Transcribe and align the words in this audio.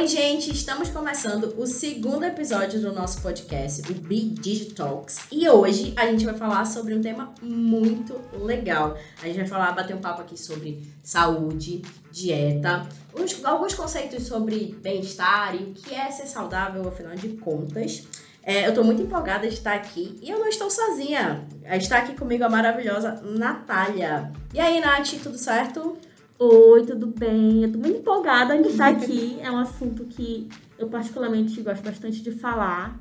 Oi, 0.00 0.08
gente! 0.08 0.50
Estamos 0.50 0.88
começando 0.88 1.54
o 1.58 1.66
segundo 1.66 2.24
episódio 2.24 2.80
do 2.80 2.90
nosso 2.90 3.20
podcast, 3.20 3.82
o 3.82 3.94
Be 3.94 4.30
Digitalks. 4.30 5.18
E 5.30 5.46
hoje 5.46 5.92
a 5.94 6.06
gente 6.06 6.24
vai 6.24 6.32
falar 6.32 6.64
sobre 6.64 6.94
um 6.94 7.02
tema 7.02 7.34
muito 7.42 8.18
legal. 8.32 8.96
A 9.22 9.26
gente 9.26 9.36
vai 9.36 9.46
falar, 9.46 9.72
bater 9.72 9.94
um 9.94 10.00
papo 10.00 10.22
aqui 10.22 10.40
sobre 10.40 10.90
saúde, 11.04 11.82
dieta, 12.10 12.88
uns, 13.14 13.44
alguns 13.44 13.74
conceitos 13.74 14.26
sobre 14.26 14.74
bem-estar 14.80 15.54
e 15.54 15.64
o 15.64 15.74
que 15.74 15.94
é 15.94 16.10
ser 16.10 16.26
saudável, 16.26 16.88
afinal 16.88 17.14
de 17.14 17.28
contas. 17.36 18.02
É, 18.42 18.66
eu 18.66 18.72
tô 18.72 18.82
muito 18.82 19.02
empolgada 19.02 19.46
de 19.46 19.52
estar 19.52 19.74
aqui 19.74 20.18
e 20.22 20.30
eu 20.30 20.38
não 20.38 20.48
estou 20.48 20.70
sozinha. 20.70 21.46
Está 21.72 21.98
aqui 21.98 22.14
comigo 22.14 22.42
a 22.42 22.48
maravilhosa 22.48 23.20
Natália. 23.22 24.32
E 24.54 24.60
aí, 24.60 24.80
Nath, 24.80 25.20
tudo 25.22 25.36
certo? 25.36 25.98
Oi, 26.42 26.86
tudo 26.86 27.08
bem? 27.08 27.64
Eu 27.64 27.70
tô 27.70 27.76
muito 27.76 27.98
empolgada 27.98 28.56
em 28.56 28.62
estar 28.62 28.88
aqui. 28.88 29.38
É 29.42 29.50
um 29.50 29.58
assunto 29.58 30.06
que 30.06 30.48
eu 30.78 30.88
particularmente 30.88 31.60
gosto 31.60 31.82
bastante 31.82 32.22
de 32.22 32.32
falar 32.32 32.98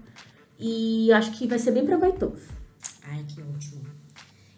e 0.60 1.10
acho 1.14 1.32
que 1.32 1.48
vai 1.48 1.58
ser 1.58 1.72
bem 1.72 1.86
proveitoso. 1.86 2.50
Ai, 3.02 3.24
que 3.26 3.42
ótimo. 3.42 3.86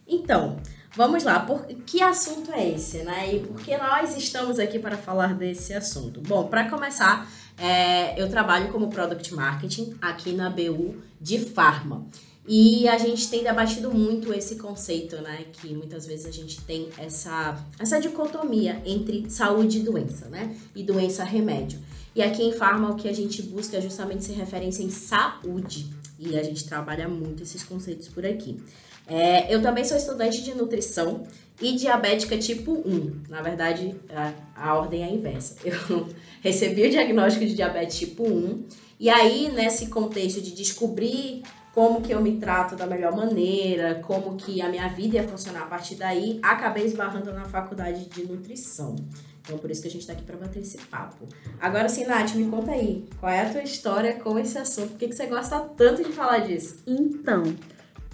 Então, 0.07 0.57
vamos 0.95 1.23
lá. 1.23 1.41
Por, 1.41 1.63
que 1.67 2.01
assunto 2.01 2.51
é 2.51 2.69
esse, 2.69 3.03
né? 3.03 3.35
E 3.35 3.39
por 3.41 3.61
que 3.61 3.77
nós 3.77 4.17
estamos 4.17 4.57
aqui 4.57 4.79
para 4.79 4.97
falar 4.97 5.35
desse 5.35 5.75
assunto? 5.75 6.19
Bom, 6.19 6.47
para 6.47 6.67
começar, 6.67 7.29
é, 7.59 8.19
eu 8.19 8.31
trabalho 8.31 8.71
como 8.71 8.89
Product 8.89 9.31
Marketing 9.35 9.95
aqui 10.01 10.33
na 10.33 10.49
BU 10.49 10.95
de 11.21 11.37
Pharma. 11.37 12.07
E 12.47 12.87
a 12.87 12.97
gente 12.97 13.29
tem 13.29 13.43
debatido 13.43 13.93
muito 13.93 14.33
esse 14.33 14.55
conceito, 14.55 15.15
né? 15.17 15.45
Que 15.53 15.73
muitas 15.73 16.05
vezes 16.07 16.25
a 16.25 16.31
gente 16.31 16.59
tem 16.61 16.89
essa, 16.97 17.63
essa 17.79 17.99
dicotomia 17.99 18.81
entre 18.85 19.29
saúde 19.29 19.79
e 19.79 19.83
doença, 19.83 20.27
né? 20.27 20.55
E 20.75 20.83
doença-remédio. 20.83 21.79
E 22.15 22.21
aqui 22.21 22.43
em 22.43 22.51
Pharma 22.51 22.89
o 22.89 22.95
que 22.95 23.07
a 23.07 23.13
gente 23.13 23.41
busca 23.43 23.77
é 23.77 23.81
justamente 23.81 24.23
ser 24.23 24.33
referência 24.33 24.83
em 24.83 24.89
saúde. 24.89 25.87
E 26.19 26.37
a 26.37 26.43
gente 26.43 26.65
trabalha 26.65 27.07
muito 27.07 27.43
esses 27.43 27.63
conceitos 27.63 28.07
por 28.07 28.25
aqui. 28.25 28.59
É, 29.07 29.53
eu 29.53 29.61
também 29.61 29.83
sou 29.83 29.97
estudante 29.97 30.41
de 30.43 30.53
nutrição 30.55 31.25
e 31.61 31.75
diabética 31.75 32.37
tipo 32.37 32.73
1. 32.73 33.23
Na 33.29 33.41
verdade, 33.41 33.95
a, 34.09 34.33
a 34.55 34.75
ordem 34.75 35.03
é 35.03 35.05
a 35.05 35.11
inversa. 35.11 35.57
Eu 35.65 36.07
recebi 36.41 36.85
o 36.85 36.89
diagnóstico 36.89 37.45
de 37.45 37.55
diabetes 37.55 37.99
tipo 37.99 38.23
1 38.23 38.63
e 39.01 39.09
aí, 39.09 39.51
nesse 39.51 39.87
contexto 39.87 40.39
de 40.39 40.51
descobrir 40.51 41.41
como 41.73 42.01
que 42.01 42.11
eu 42.11 42.21
me 42.21 42.37
trato 42.37 42.75
da 42.75 42.85
melhor 42.85 43.15
maneira, 43.15 44.01
como 44.05 44.35
que 44.35 44.61
a 44.61 44.69
minha 44.69 44.87
vida 44.89 45.15
ia 45.15 45.27
funcionar 45.27 45.63
a 45.63 45.65
partir 45.67 45.95
daí, 45.95 46.39
acabei 46.41 46.85
esbarrando 46.85 47.31
na 47.33 47.45
faculdade 47.45 48.05
de 48.05 48.25
nutrição. 48.25 48.95
Então, 49.41 49.57
por 49.57 49.71
isso 49.71 49.81
que 49.81 49.87
a 49.87 49.91
gente 49.91 50.01
está 50.01 50.13
aqui 50.13 50.23
para 50.23 50.37
bater 50.37 50.61
esse 50.61 50.77
papo. 50.77 51.27
Agora 51.59 51.89
sim, 51.89 52.05
Nath, 52.05 52.35
me 52.35 52.45
conta 52.45 52.71
aí, 52.71 53.07
qual 53.19 53.31
é 53.31 53.41
a 53.41 53.49
tua 53.49 53.63
história 53.63 54.13
com 54.13 54.37
esse 54.37 54.57
assunto? 54.57 54.91
Por 54.91 54.99
que, 54.99 55.07
que 55.07 55.15
você 55.15 55.25
gosta 55.25 55.59
tanto 55.59 56.03
de 56.03 56.11
falar 56.11 56.39
disso? 56.39 56.83
Então, 56.85 57.43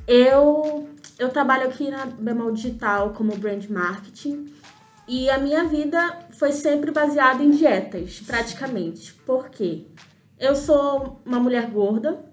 eu, 0.07 0.87
eu 1.19 1.29
trabalho 1.29 1.67
aqui 1.67 1.89
na 1.89 2.05
Bemol 2.05 2.51
Digital 2.51 3.11
como 3.13 3.35
brand 3.35 3.65
marketing 3.67 4.53
e 5.07 5.29
a 5.29 5.37
minha 5.37 5.65
vida 5.65 6.27
foi 6.37 6.51
sempre 6.51 6.91
baseada 6.91 7.43
em 7.43 7.51
dietas, 7.51 8.21
praticamente. 8.25 9.13
Por 9.13 9.49
quê? 9.49 9.87
Eu 10.39 10.55
sou 10.55 11.21
uma 11.25 11.39
mulher 11.39 11.69
gorda, 11.69 12.23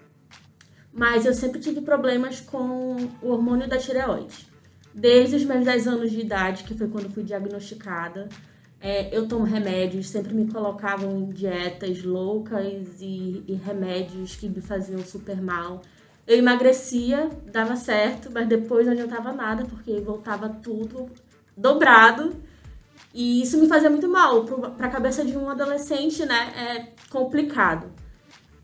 mas 0.95 1.27
eu 1.27 1.35
sempre 1.35 1.61
tive 1.61 1.81
problemas 1.81 2.41
com 2.41 2.97
o 3.21 3.31
hormônio 3.31 3.69
da 3.69 3.77
tireoide. 3.77 4.47
Desde 4.95 5.35
os 5.35 5.45
meus 5.45 5.65
10 5.65 5.89
anos 5.89 6.11
de 6.13 6.21
idade, 6.21 6.63
que 6.63 6.73
foi 6.73 6.87
quando 6.87 7.13
fui 7.13 7.25
diagnosticada, 7.25 8.29
é, 8.81 9.09
eu 9.17 9.27
tomo 9.27 9.45
remédios, 9.45 10.09
sempre 10.09 10.33
me 10.33 10.47
colocavam 10.53 11.19
em 11.19 11.31
dietas 11.31 12.05
loucas 12.05 13.01
e, 13.01 13.43
e 13.49 13.55
remédios 13.55 14.37
que 14.37 14.49
me 14.49 14.61
faziam 14.61 15.01
super 15.01 15.41
mal. 15.43 15.83
Eu 16.27 16.39
emagrecia, 16.39 17.29
dava 17.51 17.75
certo, 17.75 18.31
mas 18.33 18.47
depois 18.47 18.87
não 18.87 18.93
adiantava 18.93 19.33
nada, 19.33 19.65
porque 19.65 19.99
voltava 20.01 20.49
tudo 20.49 21.11
dobrado. 21.57 22.37
E 23.13 23.43
isso 23.43 23.59
me 23.59 23.67
fazia 23.67 23.91
muito 23.91 24.09
mal. 24.09 24.45
Para 24.45 24.87
a 24.87 24.91
cabeça 24.91 25.25
de 25.25 25.37
um 25.37 25.49
adolescente, 25.49 26.25
né? 26.25 26.53
É 26.57 26.93
complicado. 27.11 27.91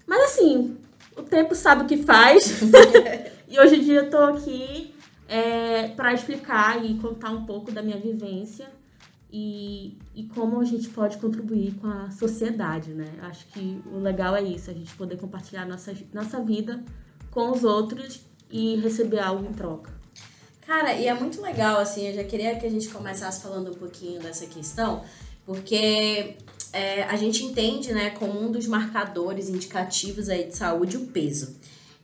Mas 0.06 0.22
assim, 0.24 0.76
o 1.20 1.22
tempo 1.22 1.54
sabe 1.54 1.84
o 1.84 1.86
que 1.86 1.98
faz. 1.98 2.60
e 3.48 3.58
hoje 3.58 3.76
em 3.76 3.84
dia 3.84 4.00
eu 4.00 4.10
tô 4.10 4.18
aqui 4.18 4.94
é, 5.28 5.88
para 5.88 6.12
explicar 6.12 6.84
e 6.84 6.94
contar 6.98 7.30
um 7.30 7.44
pouco 7.44 7.70
da 7.70 7.82
minha 7.82 7.98
vivência 7.98 8.68
e, 9.32 9.96
e 10.14 10.24
como 10.24 10.60
a 10.60 10.64
gente 10.64 10.88
pode 10.88 11.18
contribuir 11.18 11.74
com 11.74 11.86
a 11.86 12.10
sociedade, 12.10 12.90
né? 12.90 13.06
Acho 13.22 13.46
que 13.46 13.80
o 13.86 13.98
legal 14.00 14.34
é 14.34 14.42
isso, 14.42 14.70
a 14.70 14.74
gente 14.74 14.92
poder 14.94 15.16
compartilhar 15.16 15.66
nossa, 15.66 15.94
nossa 16.12 16.42
vida 16.42 16.82
com 17.30 17.50
os 17.52 17.62
outros 17.62 18.22
e 18.50 18.76
receber 18.76 19.20
algo 19.20 19.46
em 19.46 19.52
troca. 19.52 19.92
Cara, 20.66 20.94
e 20.94 21.06
é 21.06 21.14
muito 21.14 21.40
legal, 21.40 21.78
assim, 21.78 22.08
eu 22.08 22.14
já 22.14 22.24
queria 22.24 22.56
que 22.56 22.66
a 22.66 22.70
gente 22.70 22.88
começasse 22.88 23.42
falando 23.42 23.70
um 23.70 23.74
pouquinho 23.74 24.20
dessa 24.20 24.46
questão, 24.46 25.04
porque 25.44 26.36
é, 26.72 27.02
a 27.04 27.16
gente 27.16 27.44
entende, 27.44 27.92
né, 27.92 28.10
como 28.10 28.40
um 28.40 28.50
dos 28.50 28.66
marcadores 28.66 29.48
indicativos 29.48 30.28
aí 30.28 30.44
de 30.44 30.56
saúde 30.56 30.96
o 30.96 31.06
peso. 31.06 31.56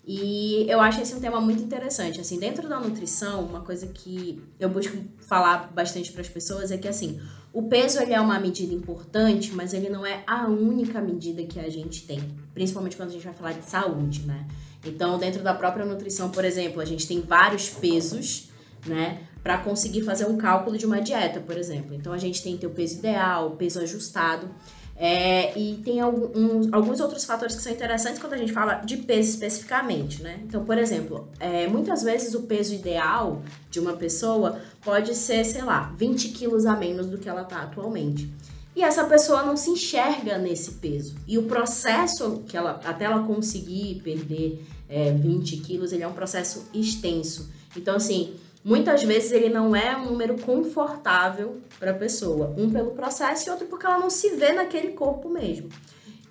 E 0.06 0.64
eu 0.68 0.80
acho 0.80 1.00
esse 1.00 1.14
um 1.14 1.20
tema 1.20 1.40
muito 1.40 1.62
interessante. 1.62 2.20
Assim, 2.20 2.38
dentro 2.38 2.68
da 2.68 2.78
nutrição, 2.78 3.44
uma 3.44 3.60
coisa 3.60 3.88
que 3.88 4.40
eu 4.58 4.68
busco 4.68 4.96
falar 5.18 5.72
bastante 5.74 6.12
para 6.12 6.20
as 6.20 6.28
pessoas 6.28 6.70
é 6.70 6.78
que 6.78 6.86
assim, 6.86 7.20
o 7.52 7.64
peso 7.64 8.00
ele 8.00 8.12
é 8.12 8.20
uma 8.20 8.38
medida 8.38 8.72
importante, 8.72 9.52
mas 9.52 9.74
ele 9.74 9.88
não 9.88 10.06
é 10.06 10.22
a 10.26 10.46
única 10.46 11.00
medida 11.00 11.42
que 11.42 11.58
a 11.58 11.68
gente 11.68 12.06
tem, 12.06 12.20
principalmente 12.54 12.96
quando 12.96 13.08
a 13.08 13.12
gente 13.12 13.24
vai 13.24 13.34
falar 13.34 13.52
de 13.52 13.68
saúde, 13.68 14.22
né? 14.22 14.46
Então, 14.84 15.18
dentro 15.18 15.42
da 15.42 15.52
própria 15.52 15.84
nutrição, 15.84 16.30
por 16.30 16.44
exemplo, 16.44 16.80
a 16.80 16.84
gente 16.84 17.08
tem 17.08 17.20
vários 17.20 17.68
pesos, 17.68 18.50
né? 18.86 19.22
Para 19.46 19.58
conseguir 19.58 20.02
fazer 20.02 20.26
um 20.26 20.36
cálculo 20.36 20.76
de 20.76 20.84
uma 20.84 21.00
dieta, 21.00 21.38
por 21.38 21.56
exemplo. 21.56 21.94
Então 21.94 22.12
a 22.12 22.18
gente 22.18 22.42
tem 22.42 22.54
que 22.54 22.62
ter 22.62 22.66
o 22.66 22.70
peso 22.70 22.98
ideal, 22.98 23.46
o 23.46 23.50
peso 23.52 23.78
ajustado. 23.78 24.50
É, 24.96 25.56
e 25.56 25.76
tem 25.84 26.00
alguns, 26.00 26.72
alguns 26.72 26.98
outros 26.98 27.24
fatores 27.24 27.54
que 27.54 27.62
são 27.62 27.70
interessantes 27.70 28.18
quando 28.18 28.32
a 28.32 28.38
gente 28.38 28.52
fala 28.52 28.76
de 28.76 28.96
peso 28.96 29.30
especificamente, 29.30 30.20
né? 30.20 30.40
Então, 30.42 30.64
por 30.64 30.76
exemplo, 30.76 31.28
é, 31.38 31.68
muitas 31.68 32.02
vezes 32.02 32.34
o 32.34 32.42
peso 32.42 32.74
ideal 32.74 33.40
de 33.70 33.78
uma 33.78 33.92
pessoa 33.92 34.60
pode 34.82 35.14
ser, 35.14 35.44
sei 35.44 35.62
lá, 35.62 35.94
20 35.96 36.30
quilos 36.30 36.66
a 36.66 36.74
menos 36.74 37.06
do 37.06 37.16
que 37.16 37.28
ela 37.28 37.42
está 37.42 37.62
atualmente. 37.62 38.28
E 38.74 38.82
essa 38.82 39.04
pessoa 39.04 39.44
não 39.44 39.56
se 39.56 39.70
enxerga 39.70 40.38
nesse 40.38 40.72
peso. 40.72 41.14
E 41.24 41.38
o 41.38 41.44
processo 41.44 42.42
que 42.48 42.56
ela, 42.56 42.80
até 42.84 43.04
ela 43.04 43.22
conseguir 43.22 44.00
perder 44.02 44.66
é, 44.88 45.12
20 45.12 45.58
quilos, 45.58 45.92
ele 45.92 46.02
é 46.02 46.08
um 46.08 46.14
processo 46.14 46.68
extenso. 46.74 47.48
Então, 47.76 47.94
assim, 47.94 48.34
Muitas 48.66 49.04
vezes 49.04 49.30
ele 49.30 49.48
não 49.48 49.76
é 49.76 49.96
um 49.96 50.06
número 50.06 50.36
confortável 50.40 51.60
para 51.78 51.92
a 51.92 51.94
pessoa, 51.94 52.52
um 52.58 52.68
pelo 52.68 52.90
processo 52.90 53.48
e 53.48 53.50
outro 53.52 53.68
porque 53.68 53.86
ela 53.86 54.00
não 54.00 54.10
se 54.10 54.30
vê 54.30 54.52
naquele 54.52 54.88
corpo 54.88 55.28
mesmo. 55.28 55.68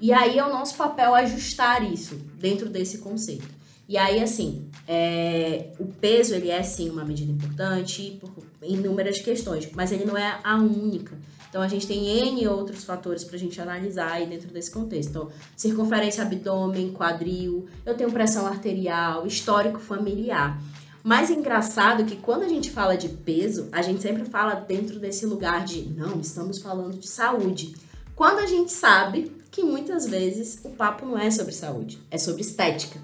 E 0.01 0.11
aí 0.11 0.37
é 0.37 0.45
o 0.45 0.49
nosso 0.49 0.75
papel 0.75 1.15
ajustar 1.15 1.89
isso 1.89 2.15
dentro 2.37 2.67
desse 2.67 2.97
conceito. 2.97 3.47
E 3.87 3.97
aí, 3.97 4.21
assim, 4.21 4.67
é, 4.85 5.67
o 5.79 5.85
peso 5.85 6.35
ele 6.35 6.49
é 6.49 6.61
sim 6.61 6.89
uma 6.89 7.05
medida 7.05 7.31
importante 7.31 8.19
por 8.19 8.43
inúmeras 8.61 9.21
questões, 9.21 9.69
mas 9.71 9.93
ele 9.93 10.03
não 10.03 10.17
é 10.17 10.37
a 10.43 10.57
única. 10.57 11.17
Então 11.49 11.61
a 11.61 11.69
gente 11.69 11.87
tem 11.87 12.05
N 12.05 12.45
outros 12.49 12.83
fatores 12.83 13.23
para 13.23 13.37
a 13.37 13.39
gente 13.39 13.61
analisar 13.61 14.11
aí 14.11 14.25
dentro 14.25 14.49
desse 14.49 14.69
contexto. 14.71 15.09
Então, 15.09 15.29
circunferência 15.55 16.21
abdômen, 16.21 16.91
quadril, 16.91 17.65
eu 17.85 17.95
tenho 17.95 18.11
pressão 18.11 18.45
arterial, 18.45 19.25
histórico 19.25 19.79
familiar. 19.79 20.61
Mais 21.05 21.29
engraçado 21.29 22.03
que 22.03 22.15
quando 22.15 22.41
a 22.41 22.47
gente 22.47 22.71
fala 22.71 22.97
de 22.97 23.09
peso, 23.09 23.69
a 23.71 23.83
gente 23.83 24.01
sempre 24.01 24.25
fala 24.25 24.55
dentro 24.55 24.97
desse 24.97 25.23
lugar 25.23 25.63
de 25.63 25.83
não, 25.83 26.19
estamos 26.19 26.57
falando 26.57 26.97
de 26.97 27.07
saúde. 27.07 27.75
Quando 28.15 28.39
a 28.39 28.47
gente 28.47 28.71
sabe 28.71 29.31
que 29.51 29.61
muitas 29.61 30.07
vezes 30.07 30.59
o 30.63 30.69
papo 30.69 31.05
não 31.05 31.15
é 31.15 31.29
sobre 31.29 31.51
saúde, 31.51 32.01
é 32.09 32.17
sobre 32.17 32.41
estética, 32.41 32.99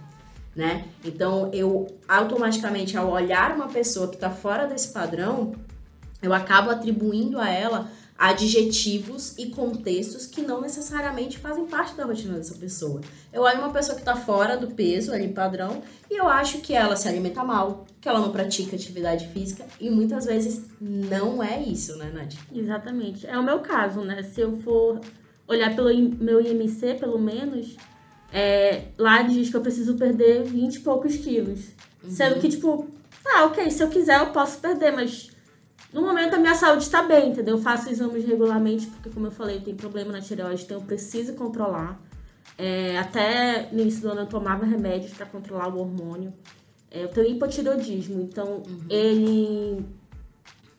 né? 0.55 0.85
Então 1.05 1.51
eu 1.53 1.95
automaticamente 2.07 2.97
ao 2.97 3.11
olhar 3.11 3.55
uma 3.55 3.67
pessoa 3.67 4.07
que 4.07 4.15
está 4.15 4.31
fora 4.31 4.65
desse 4.65 4.87
padrão, 4.87 5.53
eu 6.23 6.33
acabo 6.33 6.71
atribuindo 6.71 7.39
a 7.39 7.51
ela 7.51 7.87
adjetivos 8.21 9.35
e 9.35 9.47
contextos 9.47 10.27
que 10.27 10.43
não 10.43 10.61
necessariamente 10.61 11.39
fazem 11.39 11.65
parte 11.65 11.95
da 11.95 12.05
rotina 12.05 12.37
dessa 12.37 12.53
pessoa. 12.53 13.01
Eu 13.33 13.41
olho 13.41 13.57
uma 13.57 13.73
pessoa 13.73 13.95
que 13.95 14.03
está 14.03 14.15
fora 14.15 14.55
do 14.55 14.67
peso 14.67 15.11
ali 15.11 15.29
padrão 15.29 15.81
e 16.07 16.17
eu 16.17 16.27
acho 16.29 16.59
que 16.59 16.71
ela 16.71 16.95
se 16.95 17.07
alimenta 17.07 17.43
mal, 17.43 17.87
que 17.99 18.07
ela 18.07 18.19
não 18.19 18.31
pratica 18.31 18.75
atividade 18.75 19.27
física 19.29 19.65
e 19.79 19.89
muitas 19.89 20.25
vezes 20.25 20.61
não 20.79 21.41
é 21.41 21.63
isso, 21.63 21.97
né, 21.97 22.11
Nath? 22.13 22.35
Exatamente. 22.53 23.25
É 23.25 23.35
o 23.39 23.43
meu 23.43 23.57
caso, 23.57 24.01
né? 24.01 24.21
Se 24.21 24.41
eu 24.41 24.55
for 24.59 25.01
olhar 25.47 25.75
pelo 25.75 25.91
meu 25.91 26.39
IMC, 26.39 26.97
pelo 26.99 27.17
menos, 27.17 27.75
é, 28.31 28.83
lá 28.99 29.23
diz 29.23 29.49
que 29.49 29.57
eu 29.57 29.61
preciso 29.61 29.95
perder 29.95 30.43
20 30.43 30.75
e 30.75 30.79
poucos 30.81 31.15
quilos. 31.15 31.69
Uhum. 32.03 32.11
Sendo 32.11 32.39
que, 32.39 32.49
tipo, 32.49 32.87
ah, 33.25 33.45
ok, 33.45 33.67
se 33.71 33.81
eu 33.81 33.89
quiser 33.89 34.19
eu 34.19 34.27
posso 34.27 34.59
perder, 34.59 34.91
mas 34.91 35.31
No 35.93 36.01
momento 36.01 36.35
a 36.35 36.37
minha 36.37 36.55
saúde 36.55 36.83
está 36.83 37.03
bem, 37.03 37.29
entendeu? 37.29 37.57
Eu 37.57 37.61
faço 37.61 37.89
exames 37.89 38.25
regularmente, 38.25 38.87
porque 38.87 39.09
como 39.09 39.27
eu 39.27 39.31
falei, 39.31 39.57
eu 39.57 39.61
tenho 39.61 39.77
problema 39.77 40.11
na 40.11 40.21
tireoide, 40.21 40.63
então 40.63 40.77
eu 40.77 40.83
preciso 40.83 41.33
controlar. 41.33 41.99
É, 42.57 42.97
até 42.97 43.69
no 43.71 43.81
início 43.81 44.01
do 44.01 44.09
ano 44.09 44.21
eu 44.21 44.27
tomava 44.27 44.65
remédios 44.65 45.13
para 45.13 45.25
controlar 45.25 45.67
o 45.67 45.79
hormônio. 45.79 46.33
É, 46.89 47.03
eu 47.03 47.09
tenho 47.09 47.27
hipotireoidismo, 47.27 48.21
então 48.21 48.63
uhum. 48.67 48.85
ele 48.89 49.85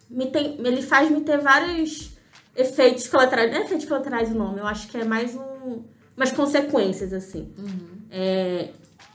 me 0.09 0.27
tem, 0.27 0.59
ele 0.65 0.83
faz 0.83 1.11
me 1.11 1.21
ter 1.23 1.39
vários 1.39 2.13
efeitos 2.55 3.07
colaterais. 3.09 3.51
Não 3.51 3.59
é 3.59 3.65
efeitos 3.65 3.87
colaterais 3.87 4.31
o 4.31 4.35
nome, 4.35 4.61
eu 4.61 4.67
acho 4.67 4.89
que 4.89 4.99
é 4.99 5.05
mais 5.05 5.35
um, 5.35 5.83
umas 6.17 6.33
consequências, 6.33 7.13
assim. 7.13 7.53
Uhum. 7.59 7.99
É, 8.11 8.71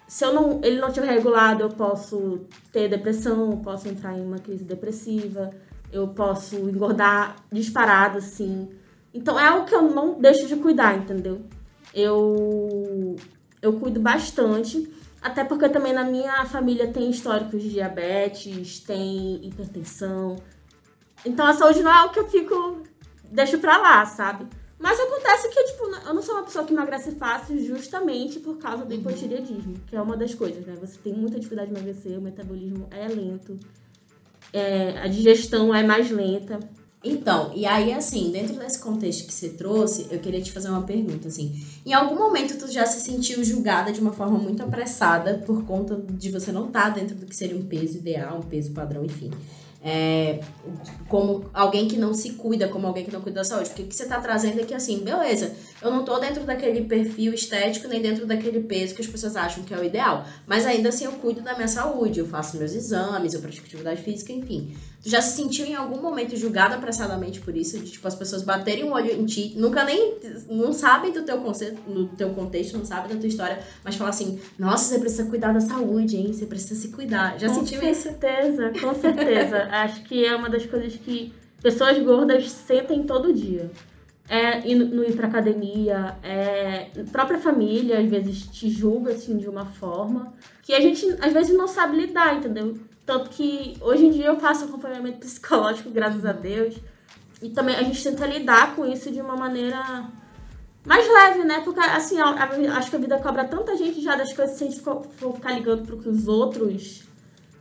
se 0.08 0.24
eu 0.24 0.34
não, 0.34 0.62
ele 0.64 0.80
não 0.80 0.88
estiver 0.88 1.10
regulado, 1.10 1.64
eu 1.64 1.70
posso 1.70 2.42
ter 2.72 2.90
depressão, 2.90 3.58
posso 3.58 3.88
entrar 3.88 4.18
em 4.18 4.22
uma 4.22 4.40
crise 4.40 4.64
depressiva, 4.64 5.52
eu 5.92 6.08
posso 6.10 6.56
engordar 6.56 7.36
disparado, 7.52 8.18
assim. 8.18 8.70
Então 9.14 9.40
é 9.40 9.48
algo 9.48 9.66
que 9.66 9.76
eu 9.76 9.82
não 9.82 10.20
deixo 10.20 10.48
de 10.48 10.56
cuidar, 10.58 10.98
entendeu? 10.98 11.42
Eu, 11.94 13.16
eu 13.62 13.74
cuido 13.74 14.00
bastante, 14.00 14.92
até 15.22 15.44
porque 15.44 15.68
também 15.70 15.94
na 15.94 16.04
minha 16.04 16.46
família 16.46 16.88
tem 16.88 17.10
históricos 17.10 17.62
de 17.62 17.70
diabetes, 17.70 18.80
tem 18.80 19.46
hipertensão. 19.46 20.36
Então 21.26 21.46
a 21.46 21.54
saúde 21.54 21.82
não 21.82 21.92
é 21.92 21.96
algo 21.96 22.14
que 22.14 22.20
eu 22.20 22.28
fico, 22.28 22.84
deixo 23.32 23.58
pra 23.58 23.78
lá, 23.78 24.06
sabe? 24.06 24.46
Mas 24.80 25.00
acontece 25.00 25.50
que, 25.50 25.64
tipo, 25.64 25.86
eu 25.86 26.14
não 26.14 26.22
sou 26.22 26.36
uma 26.36 26.44
pessoa 26.44 26.64
que 26.64 26.72
emagrece 26.72 27.12
fácil 27.14 27.60
justamente 27.60 28.40
por 28.40 28.58
causa 28.58 28.86
do 28.86 28.94
hipotireoidismo, 28.94 29.74
que 29.88 29.96
é 29.96 30.02
uma 30.02 30.16
das 30.16 30.36
coisas, 30.36 30.64
né? 30.66 30.76
Você 30.80 31.00
tem 31.00 31.14
muita 31.14 31.40
dificuldade 31.40 31.72
de 31.72 31.76
emagrecer, 31.76 32.18
o 32.20 32.22
metabolismo 32.22 32.88
é 32.92 33.08
lento, 33.08 33.58
é, 34.54 34.98
a 35.00 35.08
digestão 35.08 35.74
é 35.74 35.84
mais 35.84 36.10
lenta. 36.10 36.60
Então, 37.04 37.52
e 37.56 37.66
aí, 37.66 37.94
assim, 37.94 38.32
dentro 38.32 38.56
desse 38.56 38.80
contexto 38.80 39.28
que 39.28 39.34
você 39.34 39.50
trouxe, 39.50 40.08
eu 40.10 40.20
queria 40.20 40.42
te 40.42 40.52
fazer 40.52 40.70
uma 40.70 40.82
pergunta, 40.82 41.28
assim. 41.28 41.64
Em 41.86 41.94
algum 41.94 42.16
momento 42.16 42.58
tu 42.58 42.70
já 42.72 42.86
se 42.86 43.00
sentiu 43.00 43.44
julgada 43.44 43.92
de 43.92 44.02
uma 44.02 44.12
forma 44.12 44.38
muito 44.38 44.62
apressada 44.64 45.36
por 45.46 45.64
conta 45.64 45.96
de 45.96 46.32
você 46.32 46.52
não 46.52 46.68
estar 46.68 46.84
tá 46.84 46.90
dentro 46.90 47.16
do 47.16 47.26
que 47.26 47.36
seria 47.36 47.56
um 47.56 47.64
peso 47.64 48.00
ideal, 48.00 48.40
um 48.40 48.50
peso 48.50 48.72
padrão, 48.72 49.06
enfim 49.06 49.32
é, 49.84 50.40
como 51.08 51.46
alguém 51.54 51.88
que 51.88 51.98
não 51.98 52.14
se 52.14 52.32
cuida, 52.32 52.68
como 52.68 52.88
alguém 52.88 53.06
que 53.06 53.12
não 53.12 53.22
cuida 53.22 53.40
da 53.40 53.44
saúde. 53.44 53.70
Porque 53.70 53.84
o 53.84 53.88
que 53.88 53.96
você 53.96 54.04
está 54.04 54.20
trazendo 54.20 54.60
é 54.60 54.66
que, 54.66 54.74
assim, 54.74 55.00
beleza, 55.00 55.54
eu 55.82 55.92
não 55.92 56.00
estou 56.00 56.20
dentro 56.20 56.44
daquele 56.44 56.82
perfil 56.86 57.34
estético, 57.34 57.88
nem 57.88 58.02
dentro 58.02 58.26
daquele 58.26 58.62
peso 58.62 58.96
que 58.96 59.02
as 59.02 59.08
pessoas 59.08 59.36
acham 59.36 59.64
que 59.64 59.74
é 59.74 59.78
o 59.78 59.84
ideal. 59.84 60.26
Mas 60.46 60.66
ainda 60.66 60.90
assim 60.90 61.06
eu 61.06 61.12
cuido 61.14 61.42
da 61.42 61.56
minha 61.56 61.68
saúde, 61.68 62.20
eu 62.20 62.26
faço 62.26 62.58
meus 62.58 62.74
exames, 62.74 63.34
eu 63.34 63.42
pratico 63.42 63.68
atividade 63.68 64.02
física, 64.02 64.34
enfim. 64.34 64.76
Tu 65.04 65.10
já 65.10 65.22
se 65.22 65.36
sentiu 65.36 65.66
em 65.66 65.76
algum 65.76 66.02
momento 66.02 66.36
julgada 66.36 66.76
apressadamente 66.76 67.40
por 67.42 67.56
isso? 67.56 67.78
De, 67.78 67.92
tipo, 67.92 68.08
as 68.08 68.16
pessoas 68.16 68.42
baterem 68.42 68.86
o 68.86 68.92
olho 68.92 69.12
em 69.12 69.26
ti, 69.26 69.54
nunca 69.56 69.84
nem, 69.84 70.16
não 70.50 70.74
sabem 70.74 71.12
do 71.12 71.22
teu, 71.22 71.38
conceito, 71.38 71.80
no 71.88 72.08
teu 72.08 72.32
contexto, 72.32 72.76
não 72.76 72.86
sabem 72.86 73.14
da 73.14 73.20
tua 73.20 73.28
história, 73.28 73.60
mas 73.84 73.96
falar 73.96 74.10
assim, 74.10 74.40
nossa, 74.58 74.86
você 74.86 75.00
precisa 75.00 75.26
cuidar 75.26 75.54
da 75.54 75.62
saúde, 75.62 76.18
hein? 76.18 76.34
Você 76.34 76.48
precisa 76.48 76.80
se 76.80 76.88
cuidar. 76.90 77.38
Já 77.40 77.48
com 77.50 77.54
sentiu 77.54 77.88
isso? 77.88 78.10
Com 78.10 78.20
certeza, 78.20 78.74
com 78.82 78.96
certeza. 78.96 79.64
Acho 79.72 80.02
que 80.04 80.26
é 80.26 80.36
uma 80.36 80.50
das 80.50 80.66
coisas 80.66 80.96
que 80.96 81.32
pessoas 81.62 81.98
gordas 82.00 82.50
sentem 82.50 83.04
todo 83.04 83.32
dia 83.32 83.70
é 84.30 84.68
ir, 84.68 84.76
não 84.76 85.04
ir 85.04 85.16
pra 85.16 85.28
academia, 85.28 86.18
é 86.22 86.90
própria 87.12 87.40
família 87.40 88.00
às 88.00 88.10
vezes 88.10 88.48
te 88.48 88.70
julga 88.70 89.14
assim 89.14 89.38
de 89.38 89.48
uma 89.48 89.66
forma 89.66 90.34
que 90.62 90.74
a 90.74 90.82
gente 90.82 91.06
às 91.22 91.32
vezes 91.32 91.56
não 91.56 91.68
sabe 91.68 91.98
lidar, 91.98 92.36
entendeu? 92.36 92.78
Tanto 93.06 93.30
que 93.30 93.78
hoje 93.80 94.06
em 94.06 94.12
dia 94.12 94.26
eu 94.26 94.38
faço 94.38 94.66
acompanhamento 94.66 95.20
psicológico, 95.26 95.90
graças 95.90 96.26
a 96.26 96.34
Deus. 96.34 96.76
E 97.42 97.50
também 97.50 97.76
a 97.76 97.84
gente 97.84 98.04
tenta 98.04 98.26
lidar 98.26 98.76
com 98.76 98.86
isso 98.86 99.10
de 99.12 99.22
uma 99.22 99.38
maneira 99.38 100.10
mais 100.86 101.08
leve, 101.08 101.44
né? 101.46 101.62
Porque, 101.62 101.80
assim, 101.80 102.18
acho 102.20 102.90
que 102.90 102.96
a 102.96 103.00
vida 103.00 103.18
cobra 103.20 103.46
tanta 103.46 103.78
gente 103.78 104.02
já 104.02 104.16
das 104.16 104.34
coisas 104.34 104.58
se 104.58 104.64
a 104.64 104.68
gente 104.68 104.82
for, 104.82 105.06
for 105.18 105.36
ficar 105.36 105.52
ligando 105.52 105.86
pro 105.86 106.00
que 106.00 106.10
os 106.10 106.28
outros 106.28 107.04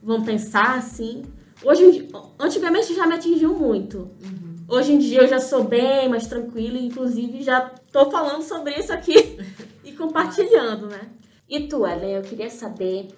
vão 0.03 0.25
pensar, 0.25 0.79
assim. 0.79 1.23
Hoje 1.63 2.09
antigamente 2.39 2.95
já 2.95 3.07
me 3.07 3.15
atingiu 3.15 3.55
muito. 3.55 4.11
Uhum. 4.23 4.56
Hoje 4.69 4.93
em 4.93 4.99
dia 4.99 5.21
eu 5.21 5.29
já 5.29 5.39
sou 5.39 5.63
bem 5.63 6.09
mais 6.09 6.27
tranquila, 6.27 6.77
inclusive 6.77 7.43
já 7.43 7.71
tô 7.93 8.11
falando 8.11 8.43
sobre 8.43 8.75
isso 8.75 8.93
aqui 8.93 9.39
e 9.85 9.93
compartilhando, 9.93 10.89
né? 10.89 11.09
E 11.49 11.69
tu, 11.69 11.87
Ellen, 11.87 12.17
eu 12.17 12.23
queria 12.23 12.51
saber 12.51 13.09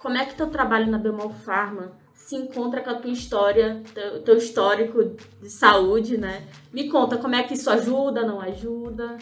como 0.00 0.16
é 0.16 0.24
que 0.24 0.36
teu 0.36 0.48
trabalho 0.48 0.88
na 0.88 0.98
Bemol 0.98 1.30
Pharma 1.30 1.92
se 2.14 2.36
encontra 2.36 2.80
com 2.80 2.90
a 2.90 2.94
tua 2.94 3.10
história, 3.10 3.82
teu, 3.92 4.22
teu 4.22 4.36
histórico 4.36 5.16
de 5.42 5.50
saúde, 5.50 6.16
né? 6.16 6.46
Me 6.72 6.88
conta 6.88 7.18
como 7.18 7.34
é 7.34 7.42
que 7.42 7.54
isso 7.54 7.68
ajuda, 7.68 8.24
não 8.24 8.40
ajuda? 8.40 9.18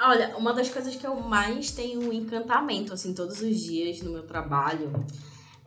Olha, 0.00 0.36
uma 0.36 0.54
das 0.54 0.68
coisas 0.68 0.94
que 0.94 1.06
eu 1.06 1.16
mais 1.16 1.72
tenho 1.72 2.12
encantamento, 2.12 2.94
assim, 2.94 3.12
todos 3.12 3.42
os 3.42 3.58
dias 3.58 4.00
no 4.00 4.12
meu 4.12 4.22
trabalho 4.22 4.92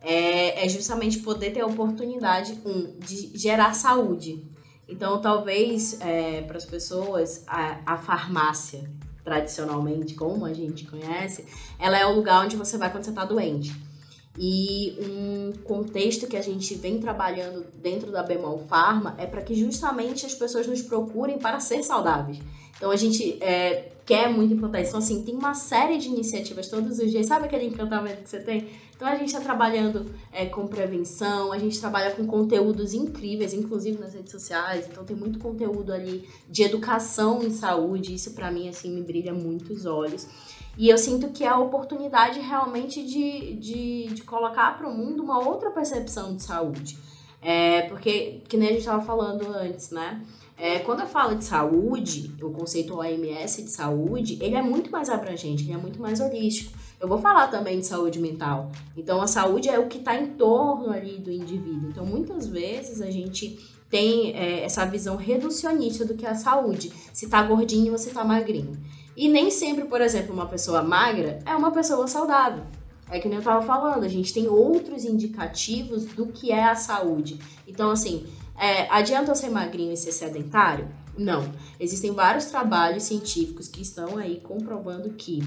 é, 0.00 0.64
é 0.64 0.68
justamente 0.68 1.18
poder 1.18 1.52
ter 1.52 1.60
a 1.60 1.66
oportunidade, 1.66 2.58
um, 2.64 2.98
de 2.98 3.30
gerar 3.38 3.74
saúde. 3.74 4.53
Então, 4.88 5.20
talvez, 5.20 6.00
é, 6.00 6.42
para 6.42 6.56
as 6.56 6.64
pessoas, 6.64 7.42
a, 7.46 7.80
a 7.86 7.96
farmácia, 7.96 8.88
tradicionalmente, 9.24 10.14
como 10.14 10.44
a 10.44 10.52
gente 10.52 10.84
conhece, 10.86 11.46
ela 11.78 11.98
é 11.98 12.06
o 12.06 12.14
lugar 12.14 12.44
onde 12.44 12.56
você 12.56 12.76
vai 12.76 12.90
quando 12.90 13.04
você 13.04 13.10
está 13.10 13.24
doente. 13.24 13.74
E 14.36 14.96
um 15.00 15.52
contexto 15.62 16.26
que 16.26 16.36
a 16.36 16.42
gente 16.42 16.74
vem 16.74 16.98
trabalhando 16.98 17.64
dentro 17.80 18.10
da 18.10 18.22
Bemol 18.22 18.58
Pharma 18.58 19.14
é 19.16 19.26
para 19.26 19.40
que 19.40 19.54
justamente 19.54 20.26
as 20.26 20.34
pessoas 20.34 20.66
nos 20.66 20.82
procurem 20.82 21.38
para 21.38 21.60
ser 21.60 21.82
saudáveis. 21.84 22.38
Então 22.76 22.90
a 22.90 22.96
gente 22.96 23.40
é, 23.40 23.92
quer 24.04 24.28
muito 24.28 24.52
implantar 24.52 24.80
isso. 24.80 24.90
Então, 24.90 24.98
assim, 24.98 25.22
tem 25.22 25.36
uma 25.36 25.54
série 25.54 25.98
de 25.98 26.08
iniciativas 26.08 26.68
todos 26.68 26.98
os 26.98 27.10
dias. 27.10 27.26
Sabe 27.26 27.46
aquele 27.46 27.66
encantamento 27.66 28.22
que 28.22 28.28
você 28.28 28.40
tem? 28.40 28.68
Então 28.96 29.08
a 29.08 29.16
gente 29.16 29.26
está 29.26 29.40
trabalhando 29.40 30.06
é, 30.32 30.46
com 30.46 30.66
prevenção, 30.66 31.52
a 31.52 31.58
gente 31.58 31.80
trabalha 31.80 32.12
com 32.12 32.26
conteúdos 32.26 32.94
incríveis, 32.94 33.52
inclusive 33.52 33.98
nas 33.98 34.14
redes 34.14 34.30
sociais. 34.30 34.86
Então 34.90 35.04
tem 35.04 35.16
muito 35.16 35.38
conteúdo 35.38 35.92
ali 35.92 36.28
de 36.48 36.62
educação 36.62 37.42
em 37.42 37.50
saúde. 37.50 38.14
Isso 38.14 38.32
para 38.32 38.50
mim 38.50 38.68
assim 38.68 38.94
me 38.94 39.02
brilha 39.02 39.34
muito 39.34 39.72
os 39.72 39.84
olhos. 39.84 40.26
E 40.76 40.88
eu 40.88 40.98
sinto 40.98 41.28
que 41.28 41.44
é 41.44 41.48
a 41.48 41.58
oportunidade 41.58 42.40
realmente 42.40 43.04
de, 43.04 43.54
de, 43.54 44.06
de 44.06 44.22
colocar 44.22 44.76
para 44.76 44.88
o 44.88 44.94
mundo 44.94 45.22
uma 45.22 45.38
outra 45.38 45.70
percepção 45.70 46.34
de 46.34 46.42
saúde. 46.42 46.98
É, 47.40 47.82
porque, 47.82 48.42
que 48.48 48.56
nem 48.56 48.68
a 48.68 48.72
gente 48.72 48.80
estava 48.80 49.02
falando 49.02 49.46
antes, 49.48 49.90
né? 49.90 50.24
É, 50.56 50.78
quando 50.78 51.00
eu 51.00 51.06
falo 51.06 51.36
de 51.36 51.44
saúde, 51.44 52.32
o 52.40 52.50
conceito 52.50 52.96
OMS 52.96 53.62
de 53.62 53.70
saúde, 53.70 54.38
ele 54.40 54.54
é 54.54 54.62
muito 54.62 54.90
mais 54.90 55.10
abrangente, 55.10 55.64
ele 55.64 55.72
é 55.72 55.76
muito 55.76 56.00
mais 56.00 56.20
holístico. 56.20 56.72
Eu 57.04 57.08
vou 57.08 57.18
falar 57.18 57.48
também 57.48 57.80
de 57.80 57.86
saúde 57.86 58.18
mental. 58.18 58.72
Então, 58.96 59.20
a 59.20 59.26
saúde 59.26 59.68
é 59.68 59.78
o 59.78 59.88
que 59.88 59.98
está 59.98 60.16
em 60.16 60.28
torno 60.28 60.90
ali 60.90 61.18
do 61.18 61.30
indivíduo. 61.30 61.90
Então, 61.90 62.06
muitas 62.06 62.46
vezes 62.46 63.02
a 63.02 63.10
gente 63.10 63.58
tem 63.90 64.34
é, 64.34 64.64
essa 64.64 64.86
visão 64.86 65.14
reducionista 65.14 66.06
do 66.06 66.14
que 66.14 66.24
é 66.24 66.30
a 66.30 66.34
saúde. 66.34 66.90
Se 67.12 67.28
tá 67.28 67.42
gordinho, 67.42 67.92
você 67.92 68.08
tá 68.08 68.24
magrinho. 68.24 68.80
E 69.14 69.28
nem 69.28 69.50
sempre, 69.50 69.84
por 69.84 70.00
exemplo, 70.00 70.32
uma 70.32 70.46
pessoa 70.46 70.82
magra 70.82 71.40
é 71.44 71.54
uma 71.54 71.70
pessoa 71.70 72.08
saudável. 72.08 72.64
É 73.10 73.18
que 73.18 73.28
nem 73.28 73.36
eu 73.36 73.44
tava 73.44 73.60
falando, 73.60 74.04
a 74.04 74.08
gente 74.08 74.32
tem 74.32 74.48
outros 74.48 75.04
indicativos 75.04 76.06
do 76.06 76.28
que 76.28 76.50
é 76.50 76.64
a 76.64 76.74
saúde. 76.74 77.38
Então, 77.68 77.90
assim, 77.90 78.24
é, 78.58 78.88
adianta 78.88 79.30
eu 79.30 79.36
ser 79.36 79.50
magrinho 79.50 79.92
e 79.92 79.96
ser 79.98 80.12
sedentário? 80.12 80.88
Não. 81.18 81.52
Existem 81.78 82.12
vários 82.12 82.46
trabalhos 82.46 83.02
científicos 83.02 83.68
que 83.68 83.82
estão 83.82 84.16
aí 84.16 84.40
comprovando 84.40 85.10
que 85.10 85.42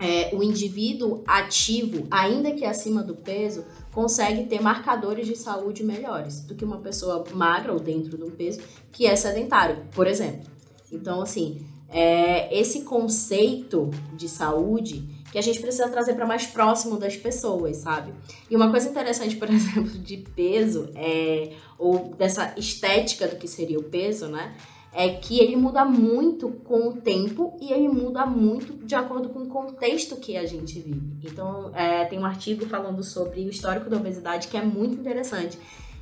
é, 0.00 0.34
o 0.34 0.42
indivíduo 0.42 1.22
ativo, 1.26 2.06
ainda 2.10 2.50
que 2.52 2.64
acima 2.64 3.02
do 3.02 3.14
peso, 3.14 3.64
consegue 3.92 4.44
ter 4.46 4.60
marcadores 4.60 5.26
de 5.26 5.36
saúde 5.36 5.84
melhores 5.84 6.40
do 6.40 6.54
que 6.54 6.64
uma 6.64 6.78
pessoa 6.78 7.24
magra 7.34 7.72
ou 7.72 7.78
dentro 7.78 8.16
do 8.16 8.30
peso 8.30 8.60
que 8.90 9.06
é 9.06 9.14
sedentário, 9.14 9.84
por 9.94 10.06
exemplo. 10.06 10.50
Então, 10.90 11.20
assim, 11.20 11.66
é, 11.88 12.56
esse 12.56 12.82
conceito 12.82 13.90
de 14.16 14.28
saúde 14.28 15.20
que 15.30 15.38
a 15.38 15.42
gente 15.42 15.60
precisa 15.60 15.88
trazer 15.88 16.14
para 16.14 16.26
mais 16.26 16.46
próximo 16.46 16.96
das 16.96 17.16
pessoas, 17.16 17.76
sabe? 17.78 18.12
E 18.50 18.56
uma 18.56 18.70
coisa 18.70 18.88
interessante, 18.88 19.36
por 19.36 19.48
exemplo, 19.50 19.90
de 19.90 20.16
peso, 20.16 20.90
é, 20.94 21.52
ou 21.78 22.14
dessa 22.16 22.54
estética 22.56 23.28
do 23.28 23.36
que 23.36 23.46
seria 23.46 23.78
o 23.78 23.84
peso, 23.84 24.26
né? 24.26 24.56
É 24.92 25.08
que 25.10 25.38
ele 25.38 25.54
muda 25.54 25.84
muito 25.84 26.48
com 26.64 26.88
o 26.88 26.92
tempo 26.94 27.56
e 27.60 27.72
ele 27.72 27.88
muda 27.88 28.26
muito 28.26 28.72
de 28.84 28.94
acordo 28.94 29.28
com 29.28 29.40
o 29.40 29.48
contexto 29.48 30.16
que 30.16 30.36
a 30.36 30.44
gente 30.44 30.80
vive. 30.80 31.16
Então, 31.22 31.70
é, 31.74 32.04
tem 32.06 32.18
um 32.18 32.24
artigo 32.24 32.66
falando 32.66 33.02
sobre 33.02 33.42
o 33.42 33.50
histórico 33.50 33.88
da 33.88 33.96
obesidade 33.96 34.48
que 34.48 34.56
é 34.56 34.64
muito 34.64 34.98
interessante 34.98 35.56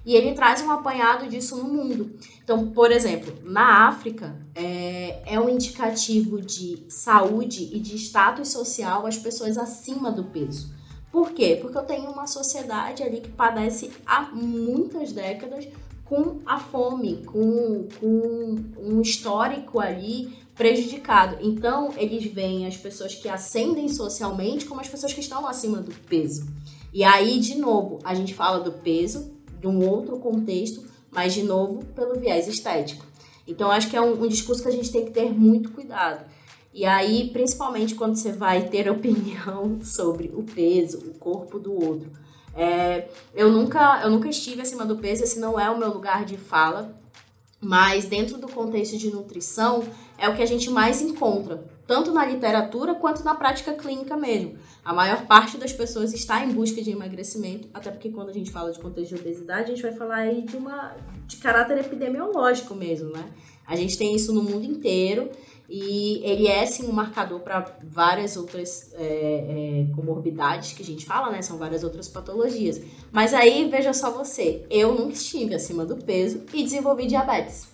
e 0.09 0.15
ele 0.15 0.33
traz 0.33 0.63
um 0.63 0.71
apanhado 0.71 1.29
disso 1.29 1.55
no 1.57 1.65
mundo. 1.65 2.11
Então, 2.43 2.71
por 2.71 2.91
exemplo, 2.91 3.31
na 3.45 3.89
África, 3.89 4.35
é, 4.55 5.21
é 5.27 5.39
um 5.39 5.51
indicativo 5.51 6.41
de 6.41 6.83
saúde 6.89 7.69
e 7.73 7.79
de 7.79 7.95
status 7.97 8.49
social 8.49 9.07
as 9.07 9.19
pessoas 9.19 9.59
acima 9.59 10.11
do 10.11 10.25
peso. 10.25 10.73
Por 11.13 11.33
quê? 11.33 11.59
Porque 11.61 11.77
eu 11.77 11.83
tenho 11.83 12.11
uma 12.11 12.27
sociedade 12.27 13.03
ali 13.03 13.21
que 13.21 13.29
padece 13.29 13.91
há 14.07 14.23
muitas 14.23 15.13
décadas 15.13 15.69
com 16.09 16.41
a 16.47 16.59
fome, 16.59 17.23
com, 17.27 17.87
com 18.01 18.57
um 18.79 19.01
histórico 19.03 19.79
ali 19.79 20.33
prejudicado. 20.55 21.37
Então, 21.41 21.93
eles 21.97 22.25
veem 22.33 22.67
as 22.67 22.77
pessoas 22.77 23.15
que 23.15 23.29
ascendem 23.29 23.89
socialmente 23.89 24.65
como 24.65 24.81
as 24.81 24.89
pessoas 24.89 25.13
que 25.13 25.21
estão 25.21 25.47
acima 25.47 25.79
do 25.79 25.95
peso. 26.09 26.49
E 26.93 27.05
aí, 27.05 27.39
de 27.39 27.57
novo, 27.57 27.99
a 28.03 28.15
gente 28.15 28.35
fala 28.35 28.59
do 28.59 28.73
peso, 28.73 29.31
de 29.61 29.67
um 29.67 29.87
outro 29.87 30.19
contexto, 30.19 30.83
mas 31.11 31.35
de 31.35 31.43
novo 31.43 31.85
pelo 31.95 32.19
viés 32.19 32.49
estético. 32.49 33.05
Então, 33.47 33.71
acho 33.71 33.91
que 33.91 33.97
é 33.97 34.01
um, 34.01 34.25
um 34.25 34.29
discurso 34.29 34.63
que 34.63 34.69
a 34.69 34.73
gente 34.73 34.91
tem 34.91 35.05
que 35.05 35.11
ter 35.11 35.31
muito 35.31 35.71
cuidado. 35.71 36.25
E 36.73 36.85
aí, 36.87 37.29
principalmente 37.33 37.95
quando 37.95 38.17
você 38.17 38.33
vai 38.33 38.69
ter 38.69 38.91
opinião 38.91 39.79
sobre 39.85 40.33
o 40.35 40.43
peso, 40.43 40.99
o 40.99 41.15
corpo 41.15 41.59
do 41.59 41.73
outro. 41.73 42.11
É, 42.57 43.09
eu, 43.35 43.51
nunca, 43.53 44.01
eu 44.03 44.11
nunca 44.11 44.29
estive 44.29 44.63
acima 44.63 44.85
do 44.85 44.97
peso, 44.97 45.23
esse 45.23 45.39
não 45.39 45.59
é 45.59 45.71
o 45.71 45.79
meu 45.79 45.93
lugar 45.93 46.25
de 46.25 46.37
fala, 46.37 46.99
mas 47.61 48.05
dentro 48.05 48.39
do 48.39 48.49
contexto 48.49 48.97
de 48.97 49.11
nutrição 49.11 49.85
é 50.17 50.29
o 50.29 50.35
que 50.35 50.43
a 50.43 50.47
gente 50.47 50.71
mais 50.71 51.01
encontra, 51.01 51.65
tanto 51.87 52.13
na 52.13 52.25
literatura 52.25 52.95
quanto 52.95 53.25
na 53.25 53.35
prática 53.35 53.73
clínica 53.73 54.17
mesmo. 54.17 54.59
A 54.85 54.93
maior 54.93 55.27
parte 55.27 55.59
das 55.59 55.73
pessoas 55.73 56.13
está 56.13 56.45
em 56.45 56.53
busca 56.53 56.81
de 56.81 56.91
emagrecimento, 56.91 57.69
até 57.75 57.91
porque 57.91 58.11
quando 58.11 58.31
a 58.31 58.33
gente 58.33 58.51
fala 58.51 58.73
de 58.73 58.79
contexto 58.79 59.15
de 59.15 59.21
obesidade, 59.21 59.73
a 59.73 59.75
gente 59.75 59.83
vai 59.83 59.93
falar 59.93 60.17
aí 60.17 60.43
de 60.43 60.57
uma 60.57 60.97
de 61.27 61.37
caráter 61.37 61.79
epidemiológico 61.79 62.75
mesmo, 62.75 63.11
né? 63.11 63.25
A 63.67 63.77
gente 63.77 63.99
tem 63.99 64.15
isso 64.15 64.33
no 64.33 64.43
mundo 64.43 64.65
inteiro 64.65 65.31
e 65.69 66.23
ele 66.25 66.47
é 66.47 66.65
sim 66.65 66.89
um 66.89 66.93
marcador 66.93 67.41
para 67.41 67.77
várias 67.83 68.39
outras 68.39 68.91
é, 68.95 69.87
é, 69.91 69.95
comorbidades 69.95 70.73
que 70.73 70.83
a 70.83 70.85
gente 70.85 71.05
fala, 71.05 71.31
né? 71.31 71.43
São 71.43 71.59
várias 71.59 71.85
outras 71.85 72.09
patologias. 72.09 72.81
Mas 73.13 73.35
aí, 73.35 73.69
veja 73.69 73.93
só 73.93 74.11
você, 74.11 74.65
eu 74.71 74.95
nunca 74.95 75.13
estive 75.13 75.55
acima 75.55 75.85
do 75.85 75.97
peso 75.97 76.43
e 76.55 76.63
desenvolvi 76.63 77.07
diabetes. 77.07 77.69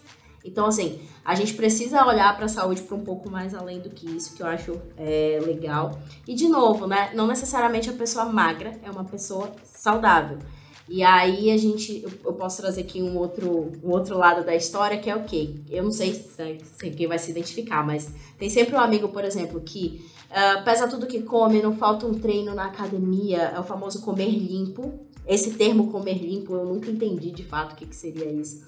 Então, 0.45 0.67
assim, 0.67 1.01
a 1.25 1.37
gente 1.37 1.55
precisa 1.55 2.05
olhar 2.05 2.37
para 2.37 2.47
a 2.47 2.49
saúde 2.49 2.83
para 2.83 2.97
um 2.97 3.05
pouco 3.05 3.31
mais 3.31 3.55
além 3.55 3.81
do 3.81 3.89
que 3.89 4.11
isso, 4.11 4.35
que 4.35 4.43
eu 4.43 4.47
acho 4.47 4.79
é, 4.97 5.39
legal. 5.43 5.99
E, 6.27 6.35
de 6.35 6.49
novo, 6.49 6.89
né? 6.89 7.13
Não 7.15 7.29
necessariamente 7.29 7.89
a 7.89 7.95
pessoa 7.95 8.25
magra 8.25 8.79
é 8.83 8.91
uma 8.91 9.05
pessoa 9.05 9.53
saudável. 9.65 10.39
E 10.89 11.03
aí 11.03 11.51
a 11.51 11.57
gente, 11.57 12.05
eu 12.25 12.33
posso 12.35 12.61
trazer 12.61 12.83
aqui 12.83 13.03
um 13.03 13.17
outro, 13.17 13.73
um 13.83 13.91
outro 13.91 14.19
lado 14.19 14.45
da 14.45 14.55
história 14.55 14.99
que 14.99 15.09
é 15.09 15.17
o 15.17 15.25
quê? 15.25 15.55
Eu 15.71 15.83
não 15.83 15.91
sei 15.91 16.13
se, 16.13 16.59
se 16.63 16.91
quem 16.91 17.07
vai 17.07 17.19
se 17.19 17.31
identificar, 17.31 17.85
mas 17.85 18.11
tem 18.39 18.51
sempre 18.51 18.75
um 18.75 18.81
amigo, 18.81 19.09
por 19.09 19.25
exemplo, 19.25 19.61
que 19.61 20.05
uh, 20.31 20.63
pesa 20.63 20.87
tudo 20.87 21.07
que 21.07 21.23
come, 21.23 21.63
não 21.63 21.75
falta 21.75 22.07
um 22.07 22.13
treino 22.13 22.55
na 22.55 22.67
academia, 22.67 23.53
é 23.55 23.59
o 23.59 23.65
famoso 23.65 24.03
comer 24.03 24.29
limpo. 24.29 25.01
Esse 25.27 25.53
termo 25.55 25.91
comer 25.91 26.19
limpo 26.19 26.55
eu 26.55 26.67
nunca 26.67 26.91
entendi 26.91 27.31
de 27.31 27.45
fato 27.45 27.73
o 27.73 27.77
que, 27.77 27.87
que 27.87 27.97
seria 27.97 28.31
isso. 28.31 28.63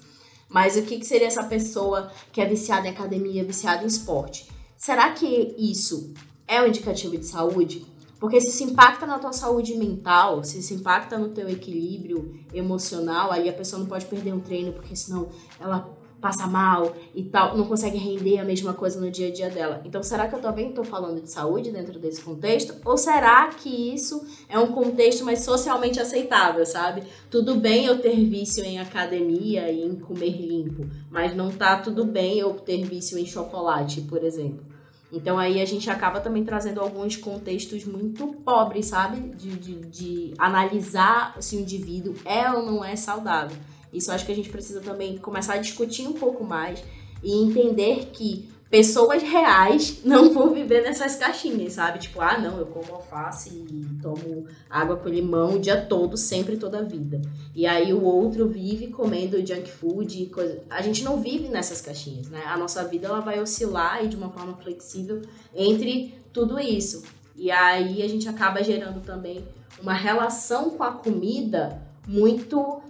Mas 0.49 0.75
o 0.75 0.81
que, 0.81 0.97
que 0.97 1.05
seria 1.05 1.27
essa 1.27 1.43
pessoa 1.43 2.11
que 2.31 2.41
é 2.41 2.45
viciada 2.45 2.87
em 2.87 2.91
academia, 2.91 3.43
viciada 3.43 3.83
em 3.83 3.87
esporte? 3.87 4.47
Será 4.75 5.11
que 5.11 5.53
isso 5.57 6.13
é 6.47 6.61
um 6.61 6.67
indicativo 6.67 7.15
de 7.15 7.25
saúde? 7.25 7.85
Porque 8.19 8.41
se 8.41 8.49
isso 8.49 8.63
impacta 8.63 9.05
na 9.05 9.19
tua 9.19 9.33
saúde 9.33 9.75
mental, 9.75 10.43
se 10.43 10.59
isso 10.59 10.73
impacta 10.73 11.17
no 11.17 11.29
teu 11.29 11.47
equilíbrio 11.49 12.39
emocional, 12.53 13.31
aí 13.31 13.47
a 13.47 13.53
pessoa 13.53 13.79
não 13.79 13.87
pode 13.87 14.05
perder 14.05 14.33
um 14.33 14.39
treino, 14.39 14.73
porque 14.73 14.95
senão 14.95 15.29
ela 15.59 15.97
passa 16.19 16.47
mal 16.47 16.95
e 17.13 17.23
tal, 17.23 17.57
não 17.57 17.65
consegue 17.65 17.97
render 17.97 18.39
a 18.39 18.43
mesma 18.43 18.73
coisa 18.73 18.99
no 18.99 19.09
dia 19.09 19.27
a 19.27 19.31
dia 19.31 19.49
dela. 19.49 19.81
Então, 19.85 20.01
será 20.01 20.27
que 20.27 20.35
eu 20.35 20.41
também 20.41 20.69
estou 20.69 20.83
falando 20.83 21.21
de 21.21 21.31
saúde 21.31 21.71
dentro 21.71 21.99
desse 21.99 22.21
contexto? 22.21 22.73
Ou 22.83 22.97
será 22.97 23.47
que 23.49 23.69
isso 23.93 24.25
é 24.49 24.57
um 24.57 24.71
contexto 24.71 25.23
mais 25.23 25.41
socialmente 25.41 25.99
aceitável, 25.99 26.65
sabe? 26.65 27.03
Tudo 27.29 27.55
bem 27.55 27.85
eu 27.85 28.01
ter 28.01 28.15
vício 28.25 28.63
em 28.63 28.79
academia 28.79 29.71
e 29.71 29.83
em 29.83 29.95
comer 29.95 30.41
limpo, 30.41 30.87
mas 31.09 31.35
não 31.35 31.51
tá 31.51 31.77
tudo 31.77 32.03
bem 32.03 32.39
eu 32.39 32.53
ter 32.53 32.83
vício 32.83 33.17
em 33.17 33.25
chocolate, 33.25 34.01
por 34.01 34.23
exemplo. 34.23 34.65
Então 35.11 35.37
aí 35.37 35.61
a 35.61 35.65
gente 35.65 35.89
acaba 35.89 36.19
também 36.19 36.43
trazendo 36.43 36.81
alguns 36.81 37.15
contextos 37.15 37.85
muito 37.85 38.27
pobres, 38.43 38.87
sabe? 38.87 39.29
De, 39.35 39.55
de, 39.55 39.75
de, 39.85 40.33
analisar 40.37 41.35
se 41.41 41.55
o 41.55 41.61
indivíduo 41.61 42.15
é 42.25 42.49
ou 42.51 42.65
não 42.65 42.83
é 42.83 42.95
saudável. 42.95 43.55
Isso 43.93 44.11
acho 44.11 44.25
que 44.25 44.31
a 44.31 44.35
gente 44.35 44.49
precisa 44.49 44.81
também 44.81 45.17
começar 45.17 45.53
a 45.53 45.57
discutir 45.57 46.07
um 46.07 46.13
pouco 46.13 46.43
mais 46.43 46.83
e 47.23 47.31
entender 47.41 48.09
que 48.11 48.49
pessoas 48.69 49.23
reais 49.23 50.01
não 50.03 50.31
vão 50.33 50.53
viver 50.53 50.81
nessas 50.83 51.15
caixinhas, 51.15 51.73
sabe? 51.73 51.99
Tipo, 51.99 52.21
ah, 52.21 52.37
não, 52.37 52.57
eu 52.57 52.65
como 52.67 52.93
alface 52.93 53.49
e 53.49 54.01
tomo 54.01 54.45
água 54.69 54.97
com 54.97 55.09
limão 55.09 55.55
o 55.55 55.59
dia 55.59 55.81
todo, 55.81 56.17
sempre, 56.17 56.57
toda 56.57 56.79
a 56.79 56.83
vida. 56.83 57.21
E 57.55 57.65
aí 57.65 57.93
o 57.93 58.03
outro 58.03 58.47
vive 58.47 58.87
comendo 58.87 59.45
junk 59.45 59.69
food 59.69 60.23
e 60.23 60.27
coisa. 60.27 60.61
A 60.69 60.81
gente 60.81 61.03
não 61.03 61.19
vive 61.19 61.47
nessas 61.47 61.81
caixinhas, 61.81 62.29
né? 62.29 62.43
A 62.45 62.57
nossa 62.57 62.83
vida 62.83 63.07
ela 63.07 63.19
vai 63.19 63.39
oscilar 63.39 64.03
e 64.03 64.07
de 64.07 64.15
uma 64.15 64.29
forma 64.29 64.55
flexível 64.57 65.21
entre 65.55 66.13
tudo 66.33 66.59
isso. 66.59 67.03
E 67.35 67.51
aí 67.51 68.01
a 68.01 68.07
gente 68.07 68.27
acaba 68.27 68.63
gerando 68.63 69.01
também 69.01 69.43
uma 69.81 69.93
relação 69.93 70.71
com 70.71 70.83
a 70.83 70.91
comida 70.91 71.81
muito 72.07 72.81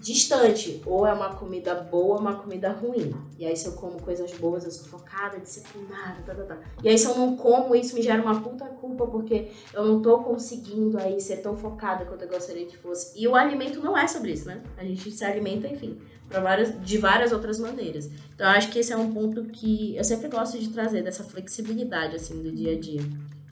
distante. 0.00 0.82
Ou 0.86 1.06
é 1.06 1.12
uma 1.12 1.34
comida 1.34 1.74
boa 1.74 2.18
uma 2.18 2.36
comida 2.36 2.70
ruim. 2.70 3.14
E 3.38 3.44
aí, 3.44 3.56
se 3.56 3.66
eu 3.66 3.72
como 3.72 4.00
coisas 4.00 4.32
boas, 4.32 4.64
eu 4.64 4.70
sou 4.70 4.86
focada, 4.86 5.38
disciplinada, 5.38 6.22
tá, 6.24 6.34
tá, 6.34 6.42
tá. 6.42 6.58
E 6.82 6.88
aí, 6.88 6.98
se 6.98 7.06
eu 7.06 7.16
não 7.16 7.36
como 7.36 7.74
isso, 7.74 7.94
me 7.94 8.02
gera 8.02 8.22
uma 8.22 8.40
puta 8.40 8.64
culpa, 8.66 9.06
porque 9.06 9.50
eu 9.72 9.84
não 9.84 10.02
tô 10.02 10.18
conseguindo 10.20 10.98
aí 10.98 11.20
ser 11.20 11.38
tão 11.38 11.56
focada 11.56 12.04
quanto 12.04 12.22
eu 12.22 12.28
gostaria 12.28 12.66
que 12.66 12.76
fosse. 12.76 13.18
E 13.18 13.26
o 13.26 13.34
alimento 13.34 13.80
não 13.80 13.96
é 13.96 14.06
sobre 14.06 14.32
isso, 14.32 14.46
né? 14.46 14.62
A 14.76 14.84
gente 14.84 15.10
se 15.10 15.24
alimenta, 15.24 15.68
enfim, 15.68 15.98
várias, 16.28 16.80
de 16.80 16.98
várias 16.98 17.32
outras 17.32 17.58
maneiras. 17.58 18.10
Então, 18.34 18.46
eu 18.46 18.56
acho 18.56 18.70
que 18.70 18.78
esse 18.78 18.92
é 18.92 18.96
um 18.96 19.12
ponto 19.12 19.44
que 19.44 19.96
eu 19.96 20.04
sempre 20.04 20.28
gosto 20.28 20.58
de 20.58 20.68
trazer, 20.68 21.02
dessa 21.02 21.24
flexibilidade, 21.24 22.16
assim, 22.16 22.42
do 22.42 22.52
dia 22.52 22.72
a 22.72 22.80
dia. 22.80 23.02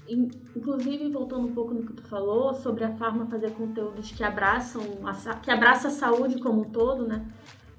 Inclusive, 0.09 1.11
voltando 1.11 1.47
um 1.47 1.53
pouco 1.53 1.75
no 1.75 1.83
que 1.85 1.93
tu 1.93 2.03
falou 2.03 2.55
sobre 2.55 2.85
a 2.85 2.97
forma 2.97 3.27
fazer 3.27 3.51
conteúdos 3.53 4.13
que 4.13 4.23
abraçam 4.23 4.83
a, 5.05 5.35
que 5.37 5.51
abraça 5.51 5.89
a 5.89 5.91
saúde 5.91 6.41
como 6.41 6.63
um 6.63 6.71
todo, 6.71 7.07
né? 7.07 7.27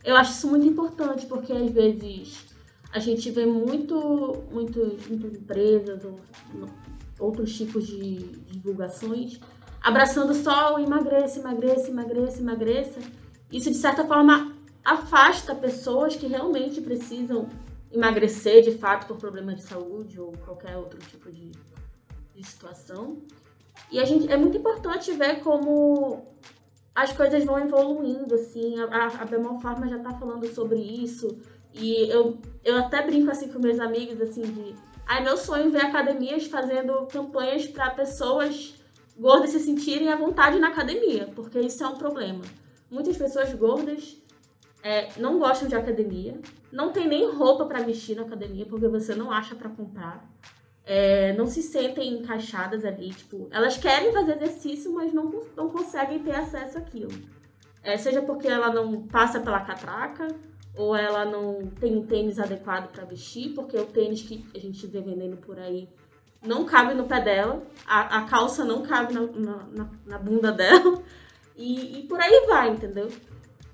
Eu 0.03 0.15
acho 0.15 0.31
isso 0.31 0.47
muito 0.47 0.65
importante 0.65 1.25
porque 1.25 1.53
às 1.53 1.71
vezes 1.71 2.45
a 2.91 2.99
gente 2.99 3.29
vê 3.31 3.45
muito, 3.45 4.43
muito 4.51 4.79
muitas 5.09 5.33
empresas 5.33 6.03
ou 6.05 6.19
outros 7.19 7.55
tipos 7.57 7.87
de 7.87 8.17
divulgações 8.51 9.39
abraçando 9.81 10.33
só 10.33 10.75
o 10.75 10.79
emagreça, 10.79 11.39
emagreça, 11.39 11.89
emagreça, 11.89 12.41
emagreça. 12.41 12.99
Isso 13.51 13.69
de 13.69 13.77
certa 13.77 14.05
forma 14.05 14.53
afasta 14.83 15.55
pessoas 15.55 16.15
que 16.15 16.27
realmente 16.27 16.81
precisam 16.81 17.47
emagrecer 17.91 18.63
de 18.63 18.73
fato 18.73 19.07
por 19.07 19.17
problemas 19.17 19.55
de 19.55 19.63
saúde 19.63 20.19
ou 20.19 20.33
qualquer 20.43 20.75
outro 20.75 20.99
tipo 20.99 21.31
de 21.31 21.51
de 22.37 22.47
situação. 22.47 23.17
E 23.91 23.99
a 23.99 24.05
gente, 24.05 24.31
é 24.31 24.37
muito 24.37 24.57
importante 24.57 25.11
ver 25.13 25.41
como 25.41 26.25
as 26.93 27.11
coisas 27.13 27.43
vão 27.43 27.59
evoluindo, 27.59 28.35
assim. 28.35 28.79
A, 28.79 29.07
a 29.07 29.25
Bemol 29.25 29.59
Pharma 29.59 29.87
já 29.87 29.99
tá 29.99 30.13
falando 30.13 30.47
sobre 30.47 30.79
isso. 30.79 31.37
E 31.73 32.09
eu, 32.09 32.37
eu 32.63 32.77
até 32.77 33.05
brinco 33.05 33.31
assim 33.31 33.51
com 33.51 33.59
meus 33.59 33.79
amigos, 33.79 34.19
assim, 34.21 34.41
de... 34.41 34.75
Ai, 35.05 35.23
meu 35.23 35.37
sonho 35.37 35.67
é 35.67 35.69
ver 35.69 35.85
academias 35.85 36.47
fazendo 36.47 37.07
campanhas 37.07 37.65
para 37.67 37.91
pessoas 37.91 38.75
gordas 39.17 39.51
se 39.51 39.59
sentirem 39.59 40.09
à 40.09 40.15
vontade 40.15 40.59
na 40.59 40.67
academia, 40.67 41.31
porque 41.35 41.59
isso 41.59 41.83
é 41.83 41.87
um 41.87 41.95
problema. 41.95 42.41
Muitas 42.89 43.17
pessoas 43.17 43.53
gordas 43.53 44.21
é, 44.83 45.09
não 45.17 45.39
gostam 45.39 45.67
de 45.67 45.75
academia, 45.75 46.39
não 46.71 46.91
tem 46.91 47.07
nem 47.07 47.31
roupa 47.31 47.65
para 47.65 47.83
vestir 47.83 48.15
na 48.15 48.23
academia, 48.23 48.65
porque 48.65 48.87
você 48.87 49.15
não 49.15 49.31
acha 49.31 49.55
para 49.55 49.69
comprar 49.69 50.27
é, 50.87 51.33
não 51.33 51.45
se 51.45 51.61
sentem 51.61 52.13
encaixadas 52.13 52.85
ali, 52.85 53.09
tipo, 53.09 53.49
elas 53.51 53.77
querem 53.77 54.13
fazer 54.13 54.37
exercício, 54.41 54.93
mas 54.93 55.11
não, 55.11 55.29
não 55.55 55.69
conseguem 55.69 56.19
ter 56.19 56.33
acesso 56.33 56.77
àquilo. 56.77 57.11
É, 57.83 57.97
seja 57.97 58.21
porque 58.21 58.47
ela 58.47 58.73
não 58.73 59.03
passa 59.03 59.41
pela 59.41 59.59
catraca, 59.59 60.27
ou 60.77 60.95
ela 60.95 61.25
não 61.25 61.67
tem 61.79 61.97
um 61.97 62.05
tênis 62.05 62.39
adequado 62.39 62.89
para 62.91 63.03
vestir, 63.03 63.53
porque 63.53 63.77
o 63.77 63.85
tênis 63.85 64.21
que 64.21 64.45
a 64.55 64.59
gente 64.59 64.87
vê 64.87 65.01
vendendo 65.01 65.35
por 65.37 65.59
aí 65.59 65.89
não 66.41 66.63
cabe 66.65 66.93
no 66.93 67.05
pé 67.05 67.19
dela, 67.19 67.63
a, 67.85 68.19
a 68.19 68.21
calça 68.25 68.63
não 68.63 68.83
cabe 68.83 69.13
na, 69.13 69.21
na, 69.25 69.89
na 70.05 70.19
bunda 70.19 70.51
dela, 70.53 71.01
e, 71.57 71.99
e, 71.99 72.07
por 72.07 72.19
aí 72.21 72.45
vai, 72.47 72.69
entendeu? 72.69 73.11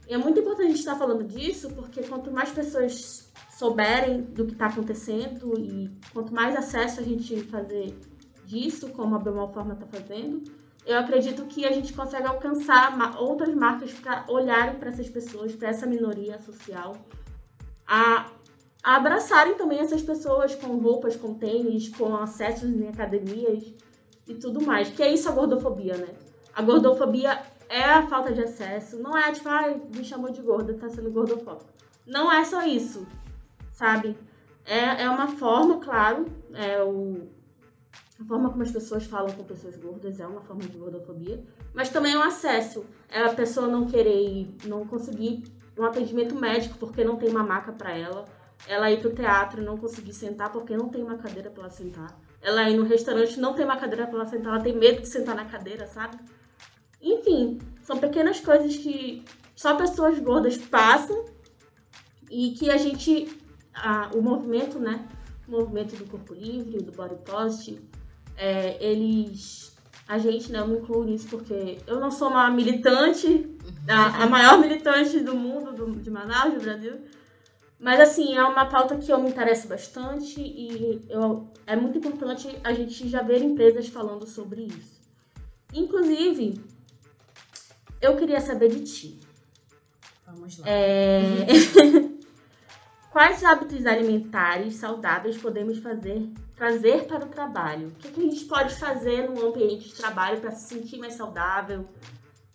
E 0.08 0.13
é 0.13 0.17
muito 0.17 0.39
importante 0.39 0.65
a 0.65 0.70
gente 0.70 0.79
estar 0.79 0.96
falando 0.96 1.24
disso, 1.24 1.70
porque 1.75 2.01
quanto 2.03 2.32
mais 2.32 2.50
pessoas 2.50 3.23
souberem 3.57 4.22
do 4.22 4.45
que 4.45 4.53
está 4.53 4.67
acontecendo 4.67 5.53
e 5.60 5.91
quanto 6.12 6.33
mais 6.33 6.55
acesso 6.55 7.00
a 7.00 7.03
gente 7.03 7.41
fazer 7.43 7.98
disso, 8.45 8.89
como 8.89 9.15
a 9.15 9.19
Bemol 9.19 9.51
Forma 9.51 9.74
está 9.74 9.86
fazendo, 9.86 10.43
eu 10.86 10.98
acredito 10.98 11.45
que 11.45 11.65
a 11.65 11.72
gente 11.72 11.93
consegue 11.93 12.27
alcançar 12.27 13.17
outras 13.19 13.53
marcas 13.55 13.93
para 13.93 14.25
olharem 14.27 14.75
para 14.75 14.89
essas 14.89 15.10
pessoas, 15.10 15.55
para 15.55 15.69
essa 15.69 15.86
minoria 15.86 16.38
social, 16.39 16.95
a, 17.88 18.25
a, 18.83 18.95
abraçarem 18.95 19.55
também 19.55 19.79
essas 19.79 20.01
pessoas 20.01 20.55
com 20.55 20.77
roupas, 20.77 21.15
com 21.15 21.33
tênis, 21.33 21.89
com 21.89 22.15
acessos 22.15 22.69
em 22.69 22.88
academias 22.88 23.74
e 24.27 24.33
tudo 24.33 24.62
mais. 24.62 24.89
Que 24.89 25.03
é 25.03 25.13
isso 25.13 25.29
a 25.29 25.31
gordofobia, 25.31 25.95
né? 25.95 26.10
A 26.53 26.62
gordofobia 26.62 27.41
é 27.69 27.83
a 27.83 28.07
falta 28.07 28.33
de 28.33 28.41
acesso, 28.41 29.00
não 29.00 29.17
é 29.17 29.31
tipo, 29.31 29.48
ai, 29.48 29.81
me 29.95 30.03
chamou 30.03 30.31
de 30.31 30.41
gorda, 30.41 30.74
tá 30.74 30.89
sendo 30.89 31.10
gordofóbico. 31.12 31.72
Não 32.05 32.31
é 32.31 32.43
só 32.43 32.63
isso, 32.63 33.07
sabe? 33.74 34.18
É, 34.65 35.03
é 35.03 35.10
uma 35.10 35.27
forma, 35.27 35.80
claro, 35.80 36.25
é 36.53 36.82
o, 36.82 37.27
a 38.22 38.24
forma 38.24 38.50
como 38.50 38.63
as 38.63 38.72
pessoas 38.72 39.06
falam 39.06 39.32
com 39.34 39.44
pessoas 39.44 39.75
gordas 39.75 40.20
é 40.20 40.25
uma 40.25 40.39
forma 40.42 40.62
de 40.62 40.77
gordofobia, 40.77 41.44
mas 41.74 41.89
também 41.89 42.13
é 42.13 42.18
um 42.18 42.24
acesso. 42.24 42.86
É 43.10 43.22
a 43.22 43.34
pessoa 43.34 43.68
não 43.68 43.86
querer 43.86 44.15
ir, 44.15 44.56
não 44.65 44.88
conseguir 44.88 45.44
um 45.77 45.84
atendimento 45.84 46.36
médico 46.36 46.77
porque 46.77 47.03
não 47.03 47.18
tem 47.18 47.30
uma 47.30 47.44
maca 47.44 47.74
para 47.74 47.92
ela, 47.92 48.25
ela 48.68 48.89
ir 48.89 49.01
pro 49.01 49.13
teatro 49.13 49.62
e 49.62 49.65
não 49.65 49.77
conseguir 49.77 50.13
sentar 50.13 50.51
porque 50.51 50.77
não 50.77 50.88
tem 50.88 51.03
uma 51.03 51.18
cadeira 51.18 51.50
para 51.50 51.63
ela 51.63 51.72
sentar, 51.72 52.18
ela 52.42 52.70
ir 52.70 52.77
no 52.77 52.84
restaurante 52.86 53.39
não 53.39 53.53
tem 53.53 53.65
uma 53.65 53.77
cadeira 53.77 54.06
para 54.06 54.15
ela 54.15 54.27
sentar, 54.27 54.53
ela 54.53 54.63
tem 54.63 54.77
medo 54.77 55.01
de 55.01 55.08
sentar 55.08 55.36
na 55.36 55.46
cadeira, 55.46 55.88
sabe? 55.88 56.18
Enfim, 57.01 57.60
são 57.82 57.98
pequenas 57.98 58.39
coisas 58.39 58.77
que 58.77 59.25
só 59.56 59.75
pessoas 59.75 60.18
gordas 60.20 60.58
passam 60.58 61.25
e 62.30 62.51
que 62.51 62.70
a 62.70 62.77
gente, 62.77 63.27
a, 63.74 64.10
o 64.13 64.22
movimento, 64.22 64.80
né? 64.80 65.08
O 65.48 65.51
movimento 65.51 65.96
do 65.96 66.06
corpo 66.06 66.34
livre, 66.34 66.82
do 66.82 66.92
body 66.92 67.15
positive, 67.25 67.82
é, 68.38 68.77
eles, 68.84 69.75
a 70.08 70.18
gente, 70.18 70.51
né? 70.51 70.60
Eu 70.60 70.68
me 70.68 70.77
incluo 70.77 71.03
nisso 71.03 71.27
porque 71.30 71.80
eu 71.86 72.00
não 72.00 72.12
sou 72.12 72.30
uma 72.30 72.50
militante, 72.50 73.58
a, 73.88 74.24
a 74.24 74.27
maior 74.27 74.60
militante 74.62 75.20
do 75.20 75.36
mundo, 75.36 75.74
do, 75.74 75.92
de 76.00 76.10
Manaus, 76.10 76.53
do 76.53 76.62
Brasil. 76.62 77.01
Mas 77.80 78.00
assim, 78.00 78.36
é 78.38 78.44
uma 78.44 78.65
pauta 78.65 78.96
que 78.98 79.12
eu 79.12 79.22
me 79.22 79.30
interesso 79.30 79.68
bastante 79.68 80.39
e 80.39 81.01
eu, 81.10 81.51
é 81.68 81.75
muito 81.75 81.98
importante 81.98 82.48
a 82.63 82.72
gente 82.72 83.10
já 83.10 83.22
ver 83.22 83.42
empresas 83.42 83.89
falando 83.89 84.25
sobre 84.25 84.62
isso. 84.62 85.01
Inclusive, 85.74 86.62
eu 88.00 88.15
queria 88.15 88.39
saber 88.39 88.70
de 88.70 88.84
ti. 88.84 89.20
Vamos 90.25 90.60
lá. 90.60 90.65
É... 90.70 91.46
Quais 93.13 93.43
hábitos 93.43 93.86
alimentares 93.86 94.77
saudáveis 94.77 95.38
podemos 95.38 95.77
fazer, 95.77 96.27
trazer 96.55 97.05
para 97.05 97.24
o 97.24 97.29
trabalho? 97.29 97.89
O 97.89 97.91
que, 97.91 98.08
que 98.08 98.20
a 98.20 98.24
gente 98.24 98.46
pode 98.46 98.74
fazer 98.74 99.29
no 99.29 99.50
ambiente 99.50 99.89
de 99.89 99.93
trabalho 99.93 100.41
para 100.41 100.50
se 100.50 100.74
sentir 100.74 100.98
mais 100.98 101.13
saudável? 101.13 101.88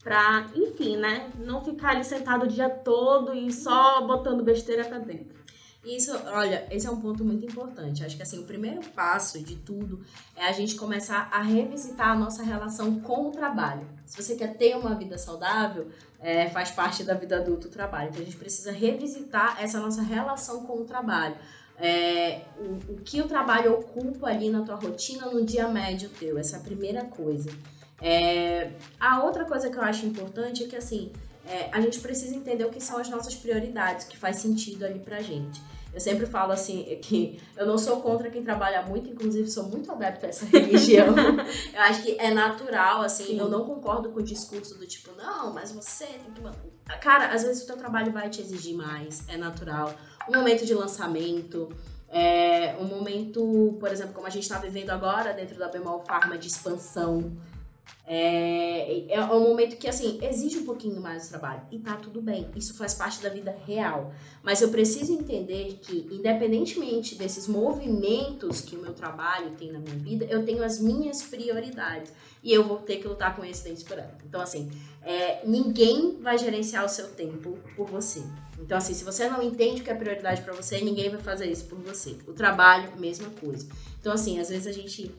Para, 0.02 0.46
enfim, 0.56 0.96
né? 0.96 1.30
Não 1.38 1.64
ficar 1.64 1.90
ali 1.90 2.04
sentado 2.04 2.44
o 2.44 2.48
dia 2.48 2.68
todo 2.68 3.32
e 3.32 3.52
só 3.52 4.04
botando 4.04 4.42
besteira 4.42 4.84
para 4.84 4.98
dentro. 4.98 5.38
Isso, 5.84 6.10
olha, 6.26 6.66
esse 6.72 6.88
é 6.88 6.90
um 6.90 7.00
ponto 7.00 7.24
muito 7.24 7.46
importante. 7.46 8.04
Acho 8.04 8.16
que 8.16 8.22
assim, 8.22 8.40
o 8.40 8.44
primeiro 8.44 8.80
passo 8.90 9.40
de 9.40 9.54
tudo 9.54 10.04
é 10.34 10.46
a 10.46 10.52
gente 10.52 10.74
começar 10.74 11.28
a 11.32 11.40
revisitar 11.40 12.10
a 12.10 12.16
nossa 12.16 12.42
relação 12.42 13.00
com 13.00 13.28
o 13.28 13.30
trabalho. 13.30 13.88
Se 14.04 14.20
você 14.20 14.34
quer 14.34 14.56
ter 14.56 14.76
uma 14.76 14.96
vida 14.96 15.16
saudável, 15.16 15.88
é, 16.20 16.48
faz 16.48 16.70
parte 16.70 17.04
da 17.04 17.14
vida 17.14 17.36
adulta 17.36 17.68
o 17.68 17.70
trabalho. 17.70 18.10
Então 18.10 18.22
a 18.22 18.24
gente 18.24 18.36
precisa 18.36 18.72
revisitar 18.72 19.62
essa 19.62 19.78
nossa 19.80 20.02
relação 20.02 20.64
com 20.64 20.74
o 20.74 20.84
trabalho. 20.84 21.36
É, 21.80 22.42
o, 22.58 22.94
o 22.94 23.00
que 23.04 23.20
o 23.20 23.28
trabalho 23.28 23.74
ocupa 23.74 24.26
ali 24.28 24.50
na 24.50 24.62
tua 24.62 24.74
rotina 24.74 25.26
no 25.26 25.44
dia 25.44 25.68
médio 25.68 26.08
teu, 26.08 26.36
essa 26.36 26.56
é 26.56 26.58
a 26.58 26.62
primeira 26.62 27.04
coisa. 27.04 27.50
É, 28.00 28.72
a 28.98 29.22
outra 29.22 29.44
coisa 29.44 29.70
que 29.70 29.76
eu 29.76 29.82
acho 29.82 30.06
importante 30.06 30.64
é 30.64 30.66
que 30.66 30.76
assim, 30.76 31.12
é, 31.46 31.68
a 31.72 31.80
gente 31.80 32.00
precisa 32.00 32.34
entender 32.34 32.64
o 32.64 32.70
que 32.70 32.80
são 32.80 32.98
as 32.98 33.08
nossas 33.08 33.34
prioridades, 33.34 34.06
o 34.06 34.08
que 34.08 34.16
faz 34.16 34.36
sentido 34.36 34.84
ali 34.84 34.98
pra 34.98 35.20
gente. 35.20 35.60
Eu 35.92 36.00
sempre 36.00 36.26
falo 36.26 36.52
assim 36.52 36.84
que 37.02 37.40
eu 37.56 37.66
não 37.66 37.78
sou 37.78 38.00
contra 38.00 38.30
quem 38.30 38.42
trabalha 38.42 38.82
muito, 38.82 39.10
inclusive 39.10 39.50
sou 39.50 39.64
muito 39.64 39.90
adepta 39.90 40.26
a 40.26 40.28
essa 40.28 40.44
religião. 40.46 41.14
eu 41.74 41.80
acho 41.80 42.02
que 42.02 42.16
é 42.18 42.30
natural, 42.30 43.02
assim, 43.02 43.24
Sim. 43.24 43.38
eu 43.38 43.48
não 43.48 43.64
concordo 43.64 44.10
com 44.10 44.20
o 44.20 44.22
discurso 44.22 44.78
do 44.78 44.86
tipo, 44.86 45.10
não, 45.16 45.52
mas 45.52 45.72
você 45.72 46.06
tem 46.06 46.32
que. 46.34 46.98
Cara, 47.00 47.32
às 47.32 47.42
vezes 47.42 47.62
o 47.64 47.66
teu 47.66 47.76
trabalho 47.76 48.12
vai 48.12 48.30
te 48.30 48.40
exigir 48.40 48.76
mais, 48.76 49.28
é 49.28 49.36
natural. 49.36 49.94
Um 50.28 50.36
momento 50.36 50.64
de 50.64 50.74
lançamento, 50.74 51.68
é, 52.08 52.76
um 52.80 52.84
momento, 52.84 53.76
por 53.78 53.90
exemplo, 53.90 54.14
como 54.14 54.26
a 54.26 54.30
gente 54.30 54.44
está 54.44 54.58
vivendo 54.58 54.90
agora 54.90 55.32
dentro 55.32 55.58
da 55.58 55.68
Bemol 55.68 56.00
Pharma 56.00 56.38
de 56.38 56.48
expansão. 56.48 57.32
É, 58.10 59.04
é 59.12 59.22
um 59.22 59.42
momento 59.42 59.76
que, 59.76 59.86
assim, 59.86 60.18
exige 60.22 60.58
um 60.58 60.64
pouquinho 60.64 60.98
mais 60.98 61.24
de 61.24 61.28
trabalho. 61.28 61.60
E 61.70 61.78
tá 61.78 61.94
tudo 61.96 62.22
bem. 62.22 62.48
Isso 62.56 62.72
faz 62.74 62.94
parte 62.94 63.20
da 63.20 63.28
vida 63.28 63.54
real. 63.66 64.14
Mas 64.42 64.62
eu 64.62 64.70
preciso 64.70 65.12
entender 65.12 65.78
que, 65.82 66.08
independentemente 66.10 67.16
desses 67.16 67.46
movimentos 67.46 68.62
que 68.62 68.76
o 68.76 68.80
meu 68.80 68.94
trabalho 68.94 69.50
tem 69.58 69.70
na 69.70 69.78
minha 69.78 69.96
vida, 69.96 70.24
eu 70.24 70.42
tenho 70.42 70.64
as 70.64 70.80
minhas 70.80 71.22
prioridades. 71.22 72.10
E 72.42 72.50
eu 72.50 72.64
vou 72.66 72.78
ter 72.78 72.96
que 72.96 73.06
lutar 73.06 73.36
com 73.36 73.44
esse 73.44 73.64
dente 73.64 73.84
por 73.84 73.98
ela. 73.98 74.16
Então, 74.24 74.40
assim, 74.40 74.70
é, 75.02 75.42
ninguém 75.44 76.16
vai 76.18 76.38
gerenciar 76.38 76.86
o 76.86 76.88
seu 76.88 77.08
tempo 77.08 77.58
por 77.76 77.90
você. 77.90 78.22
Então, 78.58 78.78
assim, 78.78 78.94
se 78.94 79.04
você 79.04 79.28
não 79.28 79.42
entende 79.42 79.82
o 79.82 79.84
que 79.84 79.90
é 79.90 79.94
prioridade 79.94 80.40
para 80.40 80.54
você, 80.54 80.80
ninguém 80.80 81.10
vai 81.10 81.20
fazer 81.20 81.50
isso 81.50 81.66
por 81.66 81.78
você. 81.78 82.16
O 82.26 82.32
trabalho, 82.32 82.98
mesma 82.98 83.28
coisa. 83.30 83.68
Então, 84.00 84.12
assim, 84.14 84.40
às 84.40 84.48
vezes 84.48 84.66
a 84.66 84.72
gente 84.72 85.14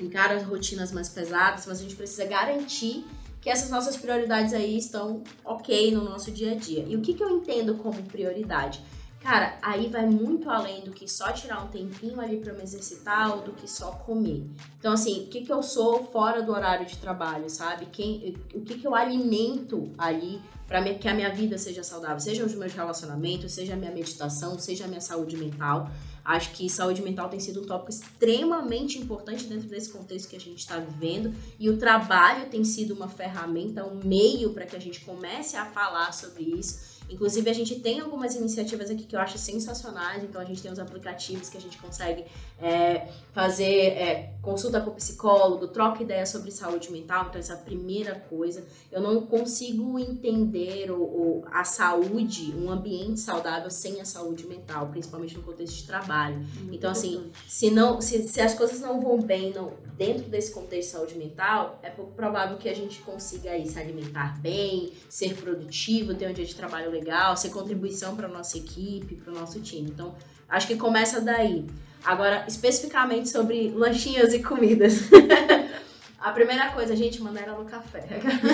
encara 0.00 0.34
as 0.34 0.44
rotinas 0.44 0.92
mais 0.92 1.08
pesadas, 1.08 1.66
mas 1.66 1.78
a 1.78 1.82
gente 1.82 1.96
precisa 1.96 2.24
garantir 2.24 3.04
que 3.40 3.50
essas 3.50 3.68
nossas 3.68 3.96
prioridades 3.96 4.54
aí 4.54 4.78
estão 4.78 5.22
ok 5.44 5.92
no 5.92 6.02
nosso 6.02 6.30
dia 6.30 6.52
a 6.52 6.54
dia. 6.54 6.84
E 6.88 6.96
o 6.96 7.02
que, 7.02 7.12
que 7.12 7.22
eu 7.22 7.28
entendo 7.28 7.74
como 7.74 8.02
prioridade? 8.04 8.82
Cara, 9.24 9.56
aí 9.62 9.88
vai 9.88 10.04
muito 10.04 10.50
além 10.50 10.82
do 10.82 10.90
que 10.90 11.08
só 11.08 11.32
tirar 11.32 11.64
um 11.64 11.68
tempinho 11.68 12.20
ali 12.20 12.36
para 12.36 12.52
me 12.52 12.62
exercitar 12.62 13.34
ou 13.34 13.40
do 13.40 13.52
que 13.52 13.66
só 13.66 13.92
comer. 13.92 14.46
Então, 14.78 14.92
assim, 14.92 15.24
o 15.24 15.26
que, 15.28 15.40
que 15.40 15.50
eu 15.50 15.62
sou 15.62 16.04
fora 16.04 16.42
do 16.42 16.52
horário 16.52 16.84
de 16.84 16.98
trabalho, 16.98 17.48
sabe? 17.48 17.86
Quem, 17.86 18.36
o 18.54 18.60
que, 18.60 18.78
que 18.78 18.86
eu 18.86 18.94
alimento 18.94 19.90
ali 19.96 20.42
para 20.66 20.82
que 20.94 21.08
a 21.08 21.14
minha 21.14 21.30
vida 21.30 21.56
seja 21.56 21.82
saudável? 21.82 22.20
Seja 22.20 22.44
os 22.44 22.54
meus 22.54 22.74
relacionamentos, 22.74 23.52
seja 23.52 23.72
a 23.72 23.76
minha 23.76 23.90
meditação, 23.90 24.58
seja 24.58 24.84
a 24.84 24.88
minha 24.88 25.00
saúde 25.00 25.38
mental. 25.38 25.90
Acho 26.24 26.52
que 26.52 26.70
saúde 26.70 27.02
mental 27.02 27.28
tem 27.28 27.38
sido 27.38 27.60
um 27.60 27.66
tópico 27.66 27.90
extremamente 27.90 28.98
importante 28.98 29.44
dentro 29.44 29.68
desse 29.68 29.90
contexto 29.90 30.28
que 30.28 30.36
a 30.36 30.40
gente 30.40 30.58
está 30.58 30.78
vivendo. 30.78 31.34
E 31.58 31.68
o 31.68 31.76
trabalho 31.76 32.48
tem 32.48 32.64
sido 32.64 32.94
uma 32.94 33.08
ferramenta, 33.08 33.84
um 33.84 34.00
meio 34.02 34.54
para 34.54 34.64
que 34.64 34.74
a 34.74 34.80
gente 34.80 35.00
comece 35.00 35.56
a 35.56 35.66
falar 35.66 36.12
sobre 36.12 36.44
isso 36.44 36.93
Inclusive, 37.14 37.48
a 37.48 37.52
gente 37.52 37.80
tem 37.80 38.00
algumas 38.00 38.34
iniciativas 38.34 38.90
aqui 38.90 39.04
que 39.04 39.16
eu 39.16 39.20
acho 39.20 39.38
sensacionais. 39.38 40.22
Então, 40.22 40.40
a 40.40 40.44
gente 40.44 40.60
tem 40.60 40.70
os 40.70 40.78
aplicativos 40.78 41.48
que 41.48 41.56
a 41.56 41.60
gente 41.60 41.78
consegue 41.78 42.24
é, 42.60 43.08
fazer 43.32 43.64
é, 43.64 44.32
consulta 44.42 44.80
com 44.80 44.90
o 44.90 44.94
psicólogo, 44.94 45.68
troca 45.68 46.02
ideia 46.02 46.26
sobre 46.26 46.50
saúde 46.50 46.90
mental. 46.92 47.26
Então, 47.28 47.40
essa 47.40 47.52
é 47.52 47.56
a 47.56 47.58
primeira 47.58 48.14
coisa. 48.28 48.64
Eu 48.90 49.00
não 49.00 49.22
consigo 49.26 49.98
entender 49.98 50.90
o, 50.90 51.02
o, 51.02 51.44
a 51.50 51.64
saúde, 51.64 52.52
um 52.56 52.70
ambiente 52.70 53.20
saudável 53.20 53.70
sem 53.70 54.00
a 54.00 54.04
saúde 54.04 54.46
mental, 54.46 54.88
principalmente 54.88 55.36
no 55.36 55.42
contexto 55.42 55.76
de 55.76 55.84
trabalho. 55.84 56.36
Muito 56.36 56.74
então, 56.74 56.90
assim, 56.90 57.30
se, 57.48 57.70
não, 57.70 58.00
se, 58.00 58.28
se 58.28 58.40
as 58.40 58.54
coisas 58.54 58.80
não 58.80 59.00
vão 59.00 59.20
bem 59.20 59.52
não, 59.52 59.72
dentro 59.96 60.24
desse 60.28 60.52
contexto 60.52 60.90
de 60.90 60.96
saúde 60.96 61.14
mental, 61.16 61.78
é 61.82 61.88
pouco 61.88 62.12
provável 62.12 62.58
que 62.58 62.68
a 62.68 62.74
gente 62.74 63.00
consiga 63.00 63.50
aí 63.50 63.66
se 63.66 63.78
alimentar 63.78 64.38
bem, 64.40 64.92
ser 65.08 65.34
produtivo, 65.34 66.14
ter 66.14 66.28
um 66.28 66.32
dia 66.32 66.44
de 66.44 66.54
trabalho 66.54 66.90
legal, 66.90 67.03
ser 67.36 67.50
contribuição 67.50 68.16
para 68.16 68.28
nossa 68.28 68.58
equipe, 68.58 69.16
para 69.16 69.32
o 69.32 69.38
nosso 69.38 69.60
time. 69.60 69.90
Então, 69.90 70.14
acho 70.48 70.66
que 70.66 70.76
começa 70.76 71.20
daí. 71.20 71.66
Agora, 72.04 72.44
especificamente 72.46 73.30
sobre 73.30 73.70
lanchinhos 73.70 74.34
e 74.34 74.42
comidas. 74.42 75.08
A 76.24 76.32
primeira 76.32 76.70
coisa, 76.70 76.96
gente, 76.96 77.20
manda 77.20 77.38
ela 77.38 77.58
no 77.58 77.66
café. 77.66 78.02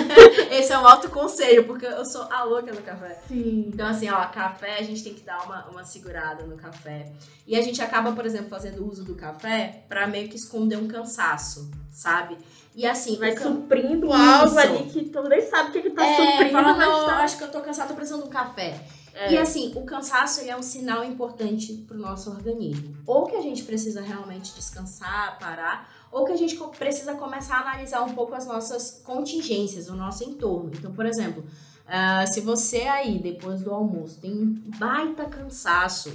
Esse 0.51 0.73
é 0.73 0.77
um 0.77 0.85
alto 0.85 1.09
conselho, 1.09 1.65
porque 1.65 1.85
eu 1.85 2.03
sou 2.03 2.23
a 2.23 2.43
louca 2.43 2.69
no 2.73 2.81
café. 2.81 3.17
Sim. 3.29 3.69
Então, 3.73 3.87
assim, 3.87 4.09
ó, 4.09 4.25
café, 4.25 4.77
a 4.77 4.83
gente 4.83 5.01
tem 5.01 5.13
que 5.13 5.21
dar 5.21 5.41
uma, 5.45 5.67
uma 5.67 5.85
segurada 5.85 6.43
no 6.43 6.57
café. 6.57 7.13
E 7.47 7.55
a 7.55 7.61
gente 7.61 7.81
acaba, 7.81 8.11
por 8.11 8.25
exemplo, 8.25 8.49
fazendo 8.49 8.85
uso 8.85 9.05
do 9.05 9.15
café 9.15 9.85
para 9.87 10.05
meio 10.05 10.27
que 10.27 10.35
esconder 10.35 10.75
um 10.75 10.87
cansaço, 10.89 11.71
sabe? 11.89 12.37
E 12.75 12.85
assim, 12.85 13.17
vai 13.17 13.37
suprindo 13.37 14.07
isso. 14.07 14.15
algo 14.15 14.57
ali 14.57 14.83
que 14.85 15.09
tu 15.09 15.23
nem 15.23 15.41
sabe 15.41 15.69
o 15.69 15.73
que, 15.73 15.81
que 15.81 15.89
tá 15.89 16.05
é, 16.05 16.15
suprindo. 16.15 16.51
Fala, 16.51 16.73
não, 16.73 17.05
tá... 17.05 17.17
acho 17.17 17.37
que 17.37 17.43
eu 17.43 17.51
tô 17.51 17.59
cansado, 17.61 17.89
tô 17.89 17.95
precisando 17.95 18.23
de 18.23 18.27
um 18.29 18.31
café. 18.31 18.79
É. 19.13 19.33
E 19.33 19.37
assim, 19.37 19.73
o 19.75 19.83
cansaço 19.83 20.41
é 20.41 20.55
um 20.55 20.63
sinal 20.63 21.03
importante 21.03 21.73
pro 21.85 21.97
nosso 21.97 22.29
organismo. 22.29 22.95
Ou 23.05 23.25
que 23.25 23.35
a 23.35 23.41
gente 23.41 23.63
precisa 23.63 24.01
realmente 24.01 24.53
descansar, 24.53 25.37
parar, 25.37 25.91
ou 26.11 26.25
que 26.25 26.31
a 26.31 26.37
gente 26.37 26.55
precisa 26.77 27.13
começar 27.15 27.57
a 27.57 27.61
analisar 27.61 28.03
um 28.03 28.13
pouco 28.13 28.33
as 28.33 28.45
nossas 28.45 29.01
contingências, 29.03 29.89
o 29.89 29.95
nosso 29.95 30.23
entorno. 30.23 30.71
Então, 30.73 30.93
por 30.93 31.05
exemplo, 31.05 31.43
uh, 31.43 32.33
se 32.33 32.39
você 32.39 32.83
aí, 32.83 33.19
depois 33.19 33.61
do 33.61 33.71
almoço, 33.71 34.19
tem 34.19 34.31
um 34.31 34.61
baita 34.77 35.25
cansaço, 35.25 36.11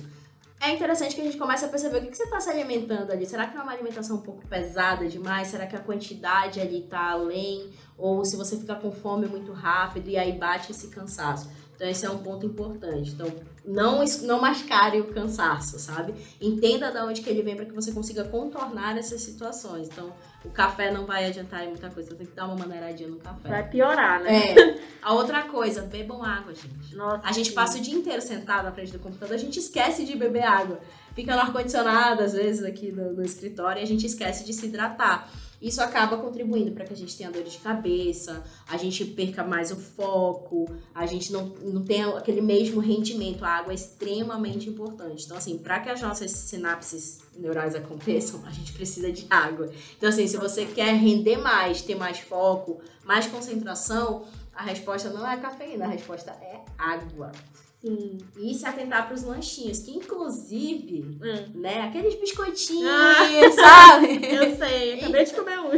é 0.61 0.73
interessante 0.73 1.15
que 1.15 1.21
a 1.21 1.25
gente 1.25 1.37
comece 1.37 1.65
a 1.65 1.69
perceber 1.69 1.99
o 1.99 2.01
que, 2.03 2.09
que 2.09 2.17
você 2.17 2.25
está 2.25 2.41
se 2.41 2.49
alimentando 2.49 3.13
ali. 3.13 3.27
Será 3.27 3.47
que 3.47 3.57
é 3.57 3.61
uma 3.61 3.73
alimentação 3.73 4.17
um 4.17 4.23
pouco 4.23 4.47
pesada 4.47 5.07
demais? 5.07 5.49
Será 5.49 5.67
que 5.67 5.77
a 5.77 5.81
quantidade 5.81 6.61
ali 6.61 6.85
está 6.85 7.11
além? 7.11 7.71
Ou 7.99 8.25
se 8.25 8.37
você 8.37 8.57
fica 8.57 8.75
com 8.75 8.91
fome 8.91 9.27
muito 9.27 9.53
rápido 9.53 10.09
e 10.09 10.17
aí 10.17 10.33
bate 10.33 10.73
esse 10.73 10.89
cansaço. 10.89 11.51
Então 11.75 11.87
esse 11.87 12.07
é 12.07 12.11
um 12.11 12.19
ponto 12.19 12.47
importante. 12.47 13.11
Então 13.11 13.31
não, 13.65 14.03
não 14.23 14.41
mascare 14.41 14.99
o 15.01 15.13
cansaço, 15.13 15.79
sabe? 15.79 16.15
Entenda 16.41 16.91
de 16.91 16.99
onde 17.01 17.21
que 17.21 17.29
ele 17.29 17.43
vem 17.43 17.55
para 17.55 17.67
que 17.67 17.75
você 17.75 17.93
consiga 17.93 18.25
contornar 18.25 18.97
essas 18.97 19.21
situações. 19.21 19.89
Então 19.89 20.13
o 20.47 20.51
café 20.51 20.91
não 20.91 21.05
vai 21.05 21.27
adiantar 21.27 21.65
em 21.65 21.69
muita 21.69 21.91
coisa, 21.91 22.11
você 22.11 22.15
tem 22.15 22.27
que 22.27 22.35
dar 22.35 22.47
uma 22.47 22.57
maneiradinha 22.57 23.09
no 23.09 23.17
café. 23.17 23.49
Vai 23.49 23.69
piorar, 23.69 24.21
né? 24.23 24.53
É. 24.53 24.79
A 25.03 25.13
outra 25.13 25.43
coisa, 25.43 25.83
bebam 25.83 26.23
água, 26.23 26.55
gente. 26.55 26.95
Nossa, 26.95 27.27
A 27.27 27.33
gente 27.33 27.51
sim. 27.51 27.55
passa 27.55 27.79
o 27.79 27.81
dia 27.81 27.95
inteiro 27.95 28.23
sentado 28.23 28.65
na 28.65 28.73
frente 28.73 28.93
do 28.93 28.99
computador, 28.99 29.35
a 29.35 29.39
gente 29.39 29.59
esquece 29.59 30.05
de 30.05 30.17
beber 30.17 30.45
água. 30.45 30.81
Fica 31.15 31.35
no 31.35 31.41
ar-condicionado, 31.41 32.23
às 32.23 32.33
vezes, 32.35 32.65
aqui 32.65 32.93
no, 32.93 33.13
no 33.13 33.23
escritório, 33.25 33.81
e 33.81 33.83
a 33.83 33.87
gente 33.87 34.07
esquece 34.07 34.45
de 34.45 34.53
se 34.53 34.67
hidratar. 34.67 35.29
Isso 35.61 35.81
acaba 35.81 36.19
contribuindo 36.19 36.73
para 36.73 36.85
que 36.85 36.93
a 36.93 36.97
gente 36.97 37.17
tenha 37.17 37.31
dor 37.31 37.43
de 37.43 37.59
cabeça, 37.59 38.45
a 38.69 38.77
gente 38.77 39.05
perca 39.05 39.43
mais 39.43 39.71
o 39.71 39.77
foco, 39.77 40.67
a 40.95 41.07
gente 41.07 41.33
não, 41.33 41.47
não 41.63 41.85
tenha 41.85 42.09
aquele 42.17 42.41
mesmo 42.41 42.81
rendimento. 42.81 43.45
A 43.45 43.49
água 43.49 43.73
é 43.73 43.75
extremamente 43.75 44.69
importante. 44.69 45.25
Então, 45.25 45.37
assim, 45.37 45.59
para 45.59 45.81
que 45.81 45.89
as 45.89 46.01
nossas 46.01 46.31
sinapses 46.31 47.21
neurais 47.39 47.75
aconteçam, 47.75 48.45
a 48.47 48.51
gente 48.51 48.73
precisa 48.73 49.11
de 49.11 49.27
água. 49.31 49.71
Então, 49.97 50.09
assim, 50.09 50.27
se 50.27 50.37
você 50.37 50.67
quer 50.67 50.95
render 50.95 51.37
mais, 51.37 51.83
ter 51.83 51.95
mais 51.95 52.19
foco, 52.19 52.81
mais 53.05 53.27
concentração, 53.27 54.25
a 54.55 54.63
resposta 54.63 55.11
não 55.11 55.29
é 55.29 55.37
cafeína, 55.37 55.85
a 55.85 55.89
resposta 55.89 56.31
é 56.31 56.63
água. 56.79 57.33
Sim. 57.81 58.19
E 58.39 58.55
se 58.55 58.67
atentar 58.67 59.07
para 59.07 59.15
os 59.15 59.23
lanchinhos, 59.23 59.81
que 59.81 59.91
inclusive, 59.97 61.19
Hum. 61.23 61.61
né, 61.61 61.83
aqueles 61.83 62.15
biscoitinhos, 62.19 62.89
Ah. 62.91 63.53
sabe? 63.55 64.07
Eu 64.27 64.57
sei, 64.57 64.95
acabei 65.01 65.25
de 65.25 65.35
comer 65.35 65.59
um. 65.61 65.71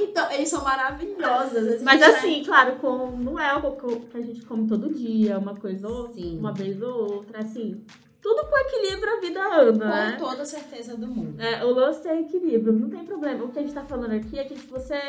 Então, 0.00 0.30
eles 0.32 0.48
são 0.48 0.62
maravilhosos. 0.64 1.82
Mas 1.82 2.00
vai- 2.00 2.10
assim, 2.14 2.42
claro, 2.44 2.76
com, 2.76 3.10
não 3.16 3.38
é 3.38 3.48
algo 3.48 3.76
que 4.10 4.16
a 4.16 4.20
gente 4.20 4.42
come 4.44 4.68
todo 4.68 4.92
dia, 4.92 5.38
uma 5.38 5.54
coisa 5.54 5.88
ou 5.88 6.12
Sim. 6.12 6.38
uma 6.38 6.52
vez 6.52 6.80
ou 6.82 7.14
outra, 7.14 7.40
assim. 7.40 7.82
Tudo 8.20 8.44
com 8.46 8.58
equilíbrio 8.58 9.16
a 9.16 9.20
vida 9.20 9.60
anda, 9.60 9.78
com 9.78 9.94
né? 9.94 10.16
toda 10.18 10.44
certeza 10.44 10.96
do 10.96 11.06
mundo. 11.06 11.40
É, 11.40 11.64
o 11.64 11.70
lance 11.72 12.06
é 12.08 12.20
equilíbrio, 12.20 12.72
não 12.72 12.90
tem 12.90 13.04
problema. 13.04 13.44
O 13.44 13.48
que 13.52 13.58
a 13.60 13.62
gente 13.62 13.72
tá 13.72 13.84
falando 13.84 14.12
aqui 14.12 14.36
é 14.38 14.44
que 14.44 14.54
você. 14.66 15.00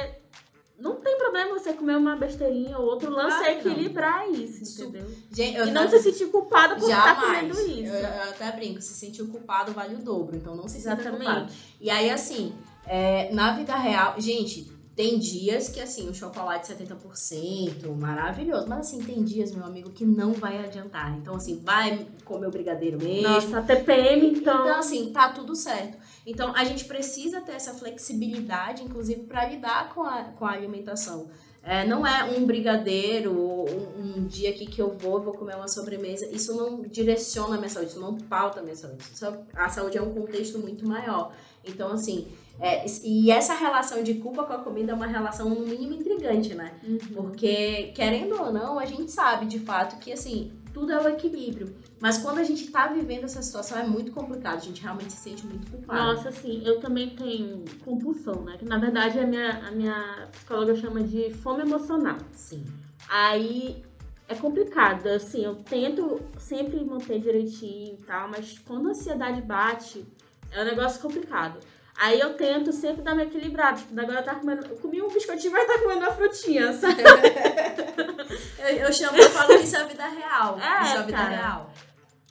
Não 0.79 0.95
tem 0.95 1.17
problema 1.17 1.57
você 1.59 1.73
comer 1.73 1.97
uma 1.97 2.15
besteirinha 2.15 2.77
ou 2.77 2.85
outra. 2.85 3.09
O 3.09 3.13
lance 3.13 3.37
Claro 3.37 3.51
é 3.51 3.55
que 3.55 3.65
não. 3.67 3.71
equilibrar 3.73 4.29
isso, 4.31 4.81
entendeu? 4.83 5.05
Gente, 5.31 5.57
eu 5.57 5.67
E 5.67 5.71
não 5.71 5.89
se 5.89 5.99
sentir 5.99 6.27
culpada 6.27 6.75
por 6.75 6.89
estar 6.89 7.19
comendo 7.21 7.59
Eu, 7.59 7.67
isso. 7.67 7.93
eu 7.93 8.23
até 8.29 8.51
brinco, 8.53 8.81
se 8.81 8.93
sentir 8.93 9.25
culpado 9.27 9.73
vale 9.73 9.95
o 9.95 9.99
dobro, 9.99 10.35
então 10.37 10.55
não 10.55 10.67
se 10.67 10.79
sinta 10.79 10.95
culpado. 10.95 11.19
Exatamente. 11.21 11.75
E 11.81 11.89
aí, 11.89 12.09
assim, 12.09 12.53
é, 12.87 13.29
na 13.33 13.53
vida 13.53 13.75
real, 13.75 14.15
gente, 14.19 14.71
tem 14.95 15.17
dias 15.17 15.69
que, 15.69 15.79
assim, 15.79 16.09
o 16.09 16.13
chocolate 16.13 16.67
70%, 16.67 17.87
maravilhoso. 17.97 18.67
Mas, 18.67 18.79
assim, 18.79 19.01
tem 19.01 19.23
dias, 19.23 19.51
meu 19.51 19.65
amigo, 19.65 19.89
que 19.91 20.05
não 20.05 20.33
vai 20.33 20.57
adiantar. 20.63 21.17
Então, 21.17 21.35
assim, 21.35 21.61
vai 21.63 22.05
comer 22.25 22.47
o 22.47 22.51
brigadeiro 22.51 22.97
mesmo. 23.01 23.23
Nossa, 23.29 23.61
TPM, 23.61 24.27
então. 24.27 24.61
Então, 24.65 24.77
assim, 24.77 25.11
tá 25.11 25.29
tudo 25.29 25.55
certo. 25.55 25.97
Então, 26.25 26.53
a 26.55 26.63
gente 26.63 26.85
precisa 26.85 27.41
ter 27.41 27.53
essa 27.53 27.73
flexibilidade, 27.73 28.83
inclusive, 28.83 29.23
para 29.23 29.45
lidar 29.47 29.93
com 29.93 30.03
a, 30.03 30.23
com 30.23 30.45
a 30.45 30.51
alimentação. 30.51 31.29
É, 31.61 31.85
não 31.85 32.07
é 32.07 32.23
um 32.23 32.45
brigadeiro 32.45 33.37
ou 33.37 33.69
um, 33.69 34.17
um 34.17 34.27
dia 34.27 34.49
aqui 34.49 34.65
que 34.65 34.81
eu 34.81 34.97
vou, 34.97 35.21
vou 35.21 35.33
comer 35.33 35.55
uma 35.55 35.67
sobremesa. 35.67 36.25
Isso 36.27 36.55
não 36.55 36.81
direciona 36.83 37.55
a 37.55 37.57
minha 37.57 37.69
saúde, 37.69 37.91
isso 37.91 37.99
não 37.99 38.17
pauta 38.17 38.59
a 38.59 38.63
minha 38.63 38.75
saúde. 38.75 39.03
É- 39.21 39.61
a 39.61 39.69
saúde 39.69 39.97
é 39.97 40.01
um 40.01 40.13
contexto 40.13 40.57
muito 40.57 40.87
maior. 40.87 41.33
Então, 41.65 41.91
assim, 41.91 42.27
é, 42.59 42.85
e 43.03 43.31
essa 43.31 43.53
relação 43.53 44.03
de 44.03 44.15
culpa 44.15 44.43
com 44.43 44.53
a 44.53 44.57
comida 44.57 44.91
é 44.91 44.95
uma 44.95 45.07
relação, 45.07 45.49
no 45.49 45.65
mínimo, 45.65 45.93
intrigante, 45.93 46.53
né? 46.53 46.73
Uhum. 46.83 46.97
Porque, 47.13 47.91
querendo 47.95 48.41
ou 48.41 48.51
não, 48.51 48.77
a 48.77 48.85
gente 48.85 49.11
sabe 49.11 49.45
de 49.45 49.59
fato 49.59 49.97
que, 49.97 50.11
assim, 50.11 50.51
tudo 50.79 50.93
é 50.93 51.01
o 51.01 51.09
equilíbrio. 51.09 51.75
Mas 51.99 52.19
quando 52.19 52.39
a 52.39 52.43
gente 52.43 52.71
tá 52.71 52.87
vivendo 52.87 53.25
essa 53.25 53.41
situação 53.41 53.77
é 53.77 53.83
muito 53.83 54.11
complicado, 54.13 54.55
a 54.55 54.61
gente 54.61 54.81
realmente 54.81 55.11
se 55.11 55.19
sente 55.29 55.45
muito 55.45 55.69
culpado. 55.69 55.99
Nossa, 55.99 56.29
assim, 56.29 56.65
eu 56.65 56.79
também 56.79 57.09
tenho 57.09 57.65
compulsão, 57.83 58.41
né? 58.45 58.55
Que 58.57 58.63
na 58.63 58.77
verdade 58.77 59.19
a 59.19 59.27
minha, 59.27 59.67
a 59.67 59.71
minha 59.71 60.27
psicóloga 60.31 60.75
chama 60.75 61.03
de 61.03 61.33
fome 61.33 61.63
emocional. 61.63 62.17
Sim. 62.31 62.63
Aí 63.09 63.83
é 64.29 64.35
complicado, 64.35 65.07
assim, 65.07 65.43
eu 65.43 65.55
tento 65.55 66.21
sempre 66.37 66.81
manter 66.85 67.19
direitinho 67.19 67.95
e 67.95 68.03
tal, 68.05 68.29
mas 68.29 68.57
quando 68.59 68.87
a 68.87 68.91
ansiedade 68.91 69.41
bate, 69.41 70.05
é 70.51 70.61
um 70.61 70.65
negócio 70.65 71.01
complicado. 71.01 71.59
Aí 71.99 72.19
eu 72.19 72.33
tento 72.35 72.71
sempre 72.71 73.01
dar 73.01 73.13
uma 73.13 73.23
equilibrada. 73.23 73.77
Tipo, 73.77 73.99
agora 73.99 74.19
eu 74.19 74.23
tava 74.23 74.39
comendo. 74.39 74.65
Eu 74.65 74.77
comi 74.77 75.01
um 75.01 75.09
biscoitinho, 75.09 75.51
mas 75.51 75.67
tá 75.67 75.79
comendo 75.79 75.99
uma 75.99 76.11
frutinha, 76.11 76.71
sabe? 76.73 77.01
Eu, 78.59 78.75
eu 78.75 78.93
chamo, 78.93 79.17
eu 79.17 79.29
falo 79.29 79.57
que 79.57 79.63
isso 79.63 79.75
é 79.75 79.79
a 79.81 79.85
vida 79.85 80.05
real. 80.07 80.59
É, 80.59 80.83
isso 80.83 80.95
é 80.95 80.97
a 80.99 81.01
vida 81.01 81.17
cara. 81.17 81.35
real. 81.35 81.73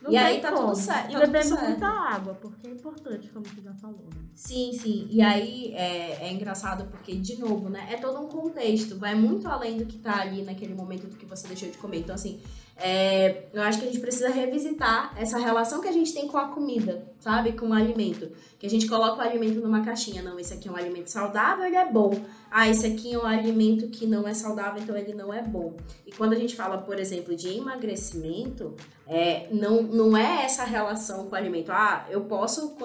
Não 0.00 0.12
E 0.12 0.16
aí 0.16 0.40
tá 0.40 0.52
como. 0.52 0.68
tudo 0.68 0.76
certo, 0.76 1.10
E 1.10 1.12
tá 1.14 1.20
bebendo 1.26 1.58
muita 1.58 1.86
água, 1.88 2.34
porque 2.34 2.68
é 2.68 2.70
importante, 2.70 3.28
como 3.30 3.44
você 3.44 3.60
já 3.60 3.74
falou. 3.74 4.04
né? 4.14 4.20
Sim, 4.36 4.72
sim. 4.72 5.08
E 5.10 5.20
aí 5.20 5.72
é, 5.74 6.28
é 6.28 6.32
engraçado 6.32 6.84
porque, 6.90 7.16
de 7.16 7.40
novo, 7.40 7.68
né? 7.68 7.88
É 7.90 7.96
todo 7.96 8.20
um 8.20 8.28
contexto. 8.28 8.96
Vai 8.96 9.14
muito 9.16 9.48
além 9.48 9.76
do 9.78 9.86
que 9.86 9.98
tá 9.98 10.20
ali 10.20 10.42
naquele 10.42 10.74
momento 10.74 11.08
do 11.08 11.16
que 11.16 11.26
você 11.26 11.48
deixou 11.48 11.68
de 11.68 11.78
comer. 11.78 11.98
Então, 11.98 12.14
assim, 12.14 12.40
é, 12.80 13.46
eu 13.52 13.60
acho 13.62 13.80
que 13.80 13.86
a 13.86 13.88
gente 13.88 14.00
precisa 14.00 14.30
revisitar 14.30 15.12
essa 15.16 15.36
relação 15.36 15.80
que 15.80 15.88
a 15.88 15.92
gente 15.92 16.14
tem 16.14 16.28
com 16.28 16.38
a 16.38 16.46
comida, 16.46 17.04
sabe? 17.18 17.52
Com 17.52 17.70
o 17.70 17.72
alimento. 17.74 18.30
Que 18.56 18.66
a 18.66 18.70
gente 18.70 18.86
coloca 18.86 19.18
o 19.18 19.20
alimento 19.20 19.60
numa 19.60 19.84
caixinha. 19.84 20.22
Não, 20.22 20.38
esse 20.38 20.54
aqui 20.54 20.68
é 20.68 20.70
um 20.70 20.76
alimento 20.76 21.08
saudável, 21.10 21.64
ele 21.64 21.74
é 21.74 21.90
bom. 21.90 22.12
Ah, 22.48 22.68
esse 22.68 22.86
aqui 22.86 23.12
é 23.12 23.18
um 23.18 23.26
alimento 23.26 23.88
que 23.88 24.06
não 24.06 24.28
é 24.28 24.32
saudável, 24.32 24.80
então 24.80 24.96
ele 24.96 25.12
não 25.12 25.34
é 25.34 25.42
bom. 25.42 25.76
E 26.06 26.12
quando 26.12 26.34
a 26.34 26.36
gente 26.36 26.54
fala, 26.54 26.78
por 26.78 27.00
exemplo, 27.00 27.34
de 27.34 27.48
emagrecimento, 27.48 28.74
é, 29.08 29.48
não, 29.50 29.82
não 29.82 30.16
é 30.16 30.44
essa 30.44 30.62
relação 30.62 31.26
com 31.26 31.32
o 31.32 31.38
alimento. 31.38 31.72
Ah, 31.72 32.06
eu 32.08 32.20
posso 32.22 32.76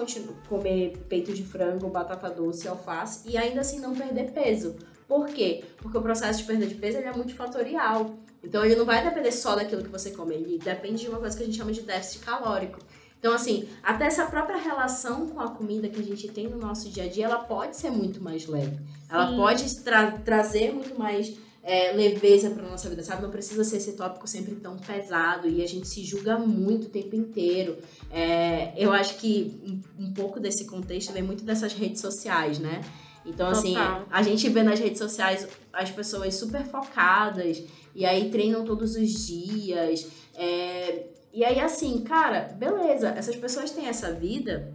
comer 0.48 1.04
peito 1.08 1.32
de 1.32 1.44
frango, 1.44 1.88
batata 1.88 2.28
doce, 2.28 2.66
alface 2.66 3.28
e 3.28 3.38
ainda 3.38 3.60
assim 3.60 3.78
não 3.78 3.94
perder 3.94 4.32
peso. 4.32 4.74
Por 5.06 5.26
quê? 5.26 5.62
Porque 5.76 5.96
o 5.96 6.02
processo 6.02 6.40
de 6.40 6.44
perda 6.46 6.66
de 6.66 6.74
peso 6.74 6.98
ele 6.98 7.06
é 7.06 7.12
multifatorial. 7.12 8.23
Então 8.44 8.64
ele 8.64 8.76
não 8.76 8.84
vai 8.84 9.02
depender 9.02 9.32
só 9.32 9.56
daquilo 9.56 9.82
que 9.82 9.88
você 9.88 10.10
come, 10.10 10.34
ele 10.34 10.58
depende 10.58 11.02
de 11.02 11.08
uma 11.08 11.18
coisa 11.18 11.36
que 11.36 11.42
a 11.42 11.46
gente 11.46 11.56
chama 11.58 11.72
de 11.72 11.80
déficit 11.82 12.20
calórico. 12.24 12.78
Então, 13.18 13.32
assim, 13.32 13.66
até 13.82 14.04
essa 14.04 14.26
própria 14.26 14.58
relação 14.58 15.26
com 15.28 15.40
a 15.40 15.48
comida 15.50 15.88
que 15.88 15.98
a 15.98 16.04
gente 16.04 16.28
tem 16.28 16.46
no 16.46 16.58
nosso 16.58 16.90
dia 16.90 17.04
a 17.04 17.08
dia, 17.08 17.24
ela 17.24 17.38
pode 17.38 17.74
ser 17.74 17.90
muito 17.90 18.22
mais 18.22 18.46
leve. 18.46 18.78
Ela 19.10 19.30
Sim. 19.30 19.36
pode 19.36 19.76
tra- 19.76 20.10
trazer 20.22 20.74
muito 20.74 20.98
mais 20.98 21.34
é, 21.62 21.92
leveza 21.92 22.50
para 22.50 22.62
nossa 22.68 22.90
vida, 22.90 23.02
sabe? 23.02 23.22
Não 23.22 23.30
precisa 23.30 23.64
ser 23.64 23.78
esse 23.78 23.92
tópico 23.94 24.28
sempre 24.28 24.54
tão 24.56 24.76
pesado 24.76 25.48
e 25.48 25.62
a 25.64 25.66
gente 25.66 25.88
se 25.88 26.04
julga 26.04 26.36
muito 26.38 26.88
o 26.88 26.90
tempo 26.90 27.16
inteiro. 27.16 27.78
É, 28.10 28.74
eu 28.76 28.92
acho 28.92 29.16
que 29.16 29.58
um, 29.98 30.04
um 30.04 30.12
pouco 30.12 30.38
desse 30.38 30.66
contexto 30.66 31.10
vem 31.14 31.22
muito 31.22 31.42
dessas 31.44 31.72
redes 31.72 32.02
sociais, 32.02 32.58
né? 32.58 32.82
Então, 33.24 33.48
assim, 33.48 33.72
Total. 33.72 34.06
a 34.10 34.22
gente 34.22 34.46
vê 34.50 34.62
nas 34.62 34.78
redes 34.78 34.98
sociais 34.98 35.48
as 35.72 35.90
pessoas 35.90 36.34
super 36.34 36.62
focadas 36.66 37.62
e 37.94 38.04
aí 38.04 38.30
treinam 38.30 38.64
todos 38.64 38.96
os 38.96 39.26
dias. 39.26 40.06
é, 40.34 41.06
e 41.32 41.44
aí, 41.44 41.58
assim, 41.58 42.04
cara, 42.04 42.54
beleza, 42.56 43.08
essas 43.08 43.34
pessoas 43.34 43.72
têm 43.72 43.86
essa 43.88 44.12
vida, 44.12 44.72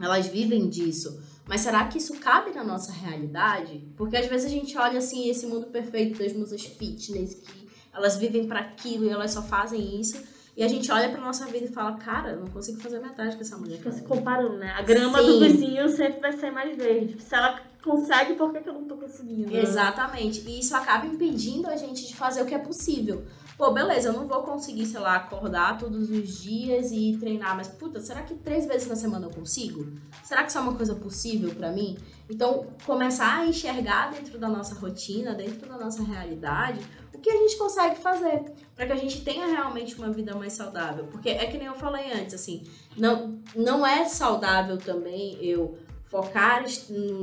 elas 0.00 0.28
vivem 0.28 0.68
disso. 0.68 1.20
Mas 1.44 1.62
será 1.62 1.88
que 1.88 1.98
isso 1.98 2.14
cabe 2.20 2.52
na 2.52 2.62
nossa 2.62 2.92
realidade? 2.92 3.82
Porque 3.96 4.16
às 4.16 4.26
vezes 4.26 4.46
a 4.46 4.50
gente 4.50 4.76
olha 4.78 4.98
assim 4.98 5.28
esse 5.28 5.46
mundo 5.46 5.66
perfeito 5.68 6.18
das 6.18 6.32
musas 6.34 6.62
fitness 6.62 7.34
que 7.34 7.68
elas 7.92 8.16
vivem 8.16 8.46
para 8.46 8.60
aquilo 8.60 9.06
e 9.06 9.08
elas 9.08 9.32
só 9.32 9.42
fazem 9.42 9.98
isso. 9.98 10.22
E 10.56 10.62
a 10.62 10.68
gente 10.68 10.90
olha 10.92 11.08
pra 11.08 11.20
nossa 11.20 11.46
vida 11.46 11.66
e 11.66 11.72
fala, 11.72 11.96
cara, 11.96 12.30
eu 12.30 12.40
não 12.40 12.48
consigo 12.48 12.80
fazer 12.80 13.00
metade 13.00 13.34
com 13.34 13.42
essa 13.42 13.56
mulher. 13.56 13.78
Fica 13.78 13.90
se 13.90 14.02
faz." 14.02 14.08
comparando, 14.08 14.58
né? 14.58 14.70
A 14.76 14.82
grama 14.82 15.18
Sim. 15.20 15.26
do 15.26 15.40
vizinho 15.40 15.88
sempre 15.88 16.20
vai 16.20 16.32
ser 16.32 16.50
mais 16.50 16.76
verde. 16.76 17.20
Se 17.22 17.34
ela 17.34 17.60
consegue, 17.82 18.34
por 18.34 18.52
que, 18.52 18.60
que 18.60 18.68
eu 18.68 18.74
não 18.74 18.84
tô 18.84 18.96
conseguindo? 18.96 19.56
Exatamente. 19.56 20.40
E 20.40 20.60
isso 20.60 20.74
acaba 20.74 21.06
impedindo 21.06 21.68
a 21.68 21.76
gente 21.76 22.06
de 22.06 22.14
fazer 22.14 22.42
o 22.42 22.46
que 22.46 22.54
é 22.54 22.58
possível. 22.58 23.24
Pô, 23.56 23.72
beleza, 23.72 24.10
eu 24.10 24.12
não 24.12 24.28
vou 24.28 24.42
conseguir, 24.42 24.86
sei 24.86 25.00
lá, 25.00 25.16
acordar 25.16 25.78
todos 25.78 26.08
os 26.10 26.38
dias 26.40 26.92
e 26.92 27.16
treinar, 27.18 27.56
mas 27.56 27.66
puta, 27.66 28.00
será 28.00 28.22
que 28.22 28.34
três 28.34 28.66
vezes 28.66 28.86
na 28.86 28.94
semana 28.94 29.26
eu 29.26 29.30
consigo? 29.30 29.84
Será 30.22 30.44
que 30.44 30.50
isso 30.50 30.58
é 30.58 30.60
uma 30.60 30.76
coisa 30.76 30.94
possível 30.94 31.52
pra 31.52 31.72
mim? 31.72 31.98
Então, 32.30 32.68
começar 32.86 33.40
a 33.40 33.46
enxergar 33.46 34.12
dentro 34.12 34.38
da 34.38 34.48
nossa 34.48 34.76
rotina, 34.76 35.34
dentro 35.34 35.68
da 35.68 35.76
nossa 35.76 36.04
realidade, 36.04 36.78
o 37.12 37.18
que 37.18 37.30
a 37.30 37.36
gente 37.36 37.56
consegue 37.58 37.96
fazer 37.96 38.44
para 38.76 38.86
que 38.86 38.92
a 38.92 38.96
gente 38.96 39.22
tenha 39.22 39.46
realmente 39.48 39.96
uma 39.96 40.10
vida 40.12 40.36
mais 40.36 40.52
saudável. 40.52 41.06
Porque 41.06 41.28
é 41.28 41.44
que 41.46 41.58
nem 41.58 41.66
eu 41.66 41.74
falei 41.74 42.12
antes, 42.12 42.34
assim, 42.34 42.62
não, 42.96 43.40
não 43.56 43.84
é 43.84 44.04
saudável 44.04 44.78
também 44.78 45.36
eu 45.44 45.76
focar 46.10 46.64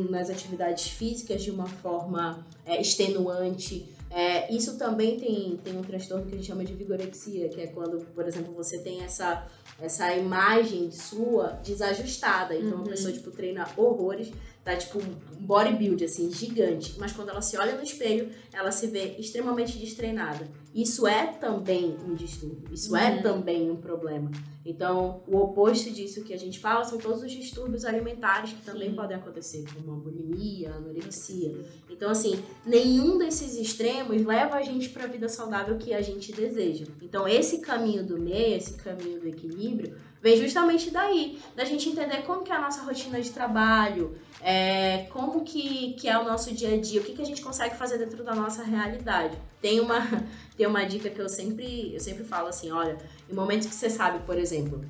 nas 0.10 0.30
atividades 0.30 0.88
físicas 0.90 1.44
de 1.44 1.52
uma 1.52 1.66
forma 1.66 2.46
é, 2.66 2.80
extenuante. 2.80 3.90
É, 4.12 4.54
isso 4.54 4.78
também 4.78 5.20
tem, 5.20 5.60
tem 5.62 5.78
um 5.78 5.82
transtorno 5.82 6.26
que 6.26 6.34
a 6.34 6.38
gente 6.38 6.48
chama 6.48 6.64
de 6.64 6.74
vigorexia, 6.74 7.50
que 7.50 7.60
é 7.60 7.68
quando, 7.68 8.06
por 8.14 8.26
exemplo, 8.26 8.54
você 8.54 8.80
tem 8.80 9.02
essa, 9.04 9.46
essa 9.82 10.14
imagem 10.16 10.90
sua 10.92 11.60
desajustada. 11.64 12.56
Então, 12.56 12.78
Uhum. 12.78 12.84
a 12.84 12.90
pessoa, 12.90 13.12
tipo, 13.12 13.30
treina 13.32 13.68
horrores, 13.76 14.32
tá, 14.64 14.76
tipo, 14.76 15.00
um 15.00 15.46
bodybuild, 15.46 16.06
assim, 16.06 16.32
gigante. 16.32 16.96
Mas 16.98 17.12
quando 17.12 17.30
ela 17.30 17.42
se 17.42 17.58
olha 17.58 17.76
no 17.76 17.84
espelho, 17.84 18.30
ela 18.54 18.72
se 18.72 18.88
vê 18.88 19.16
extremamente 19.18 19.78
destreinada. 19.78 20.48
isso 20.74 21.08
é 21.08 21.28
também 21.28 21.96
um 22.06 22.14
distúrbio, 22.16 22.74
isso 22.74 22.96
é 22.96 23.10
uhum. 23.10 23.18
é 23.18 23.22
também 23.22 23.72
um 23.72 23.78
problema. 23.78 24.30
Então, 24.66 25.22
o 25.28 25.38
oposto 25.38 25.92
disso 25.92 26.24
que 26.24 26.34
a 26.34 26.38
gente 26.38 26.60
fala 26.60 26.84
são 26.84 26.98
todos 26.98 27.22
os 27.22 27.32
distúrbios 27.32 27.86
alimentares 27.86 28.52
que 28.52 28.66
também 28.66 28.90
Sim. 28.90 28.96
podem 28.96 29.16
acontecer, 29.16 29.64
como 29.76 29.94
a 29.94 29.96
bulimia, 29.96 30.72
a 30.72 30.78
anorexia. 30.78 31.56
Então, 31.88 32.10
assim, 32.10 32.44
nenhum 32.66 33.20
desses 33.20 33.56
extremos 33.58 34.26
leva 34.26 34.56
a 34.56 34.64
gente 34.64 34.90
para 34.90 35.04
a 35.04 35.08
vida 35.08 35.30
saudável 35.30 35.78
que 35.78 35.94
a 35.94 36.02
gente 36.02 36.32
deseja. 36.32 36.86
Então, 37.00 37.28
esse 37.28 37.60
caminho 37.60 38.04
do 38.04 38.20
meio, 38.20 38.58
esse 38.58 38.74
caminho 38.74 39.20
do 39.20 39.28
equilíbrio, 39.28 39.96
vem 40.26 40.38
justamente 40.38 40.90
daí, 40.90 41.40
da 41.56 41.64
gente 41.64 41.88
entender 41.88 42.24
como 42.24 42.42
que 42.42 42.52
é 42.52 42.56
a 42.56 42.60
nossa 42.60 42.82
rotina 42.82 43.22
de 43.22 43.30
trabalho, 43.30 44.18
é, 44.42 45.06
como 45.12 45.44
que, 45.44 45.94
que 45.94 46.10
é 46.10 46.18
o 46.18 46.24
nosso 46.24 46.52
dia 46.52 46.74
a 46.74 46.82
dia, 46.82 47.00
o 47.00 47.04
que, 47.04 47.14
que 47.14 47.22
a 47.22 47.26
gente 47.26 47.44
consegue 47.44 47.76
fazer 47.76 48.00
dentro 48.00 48.24
da 48.24 48.34
nossa 48.34 48.64
realidade. 48.64 49.38
Tem 49.62 49.80
uma, 49.80 50.00
tem 50.58 50.66
uma 50.66 50.84
dica 50.84 51.12
que 51.12 51.22
eu 51.22 51.30
sempre, 51.30 51.94
eu 51.94 52.00
sempre 52.00 52.24
falo 52.24 52.48
assim, 52.48 52.72
olha, 52.72 52.98
em 53.30 53.36
momentos 53.36 53.68
que 53.68 53.76
você 53.76 53.88
sabe, 53.88 54.26
por 54.26 54.36
exemplo, 54.36 54.84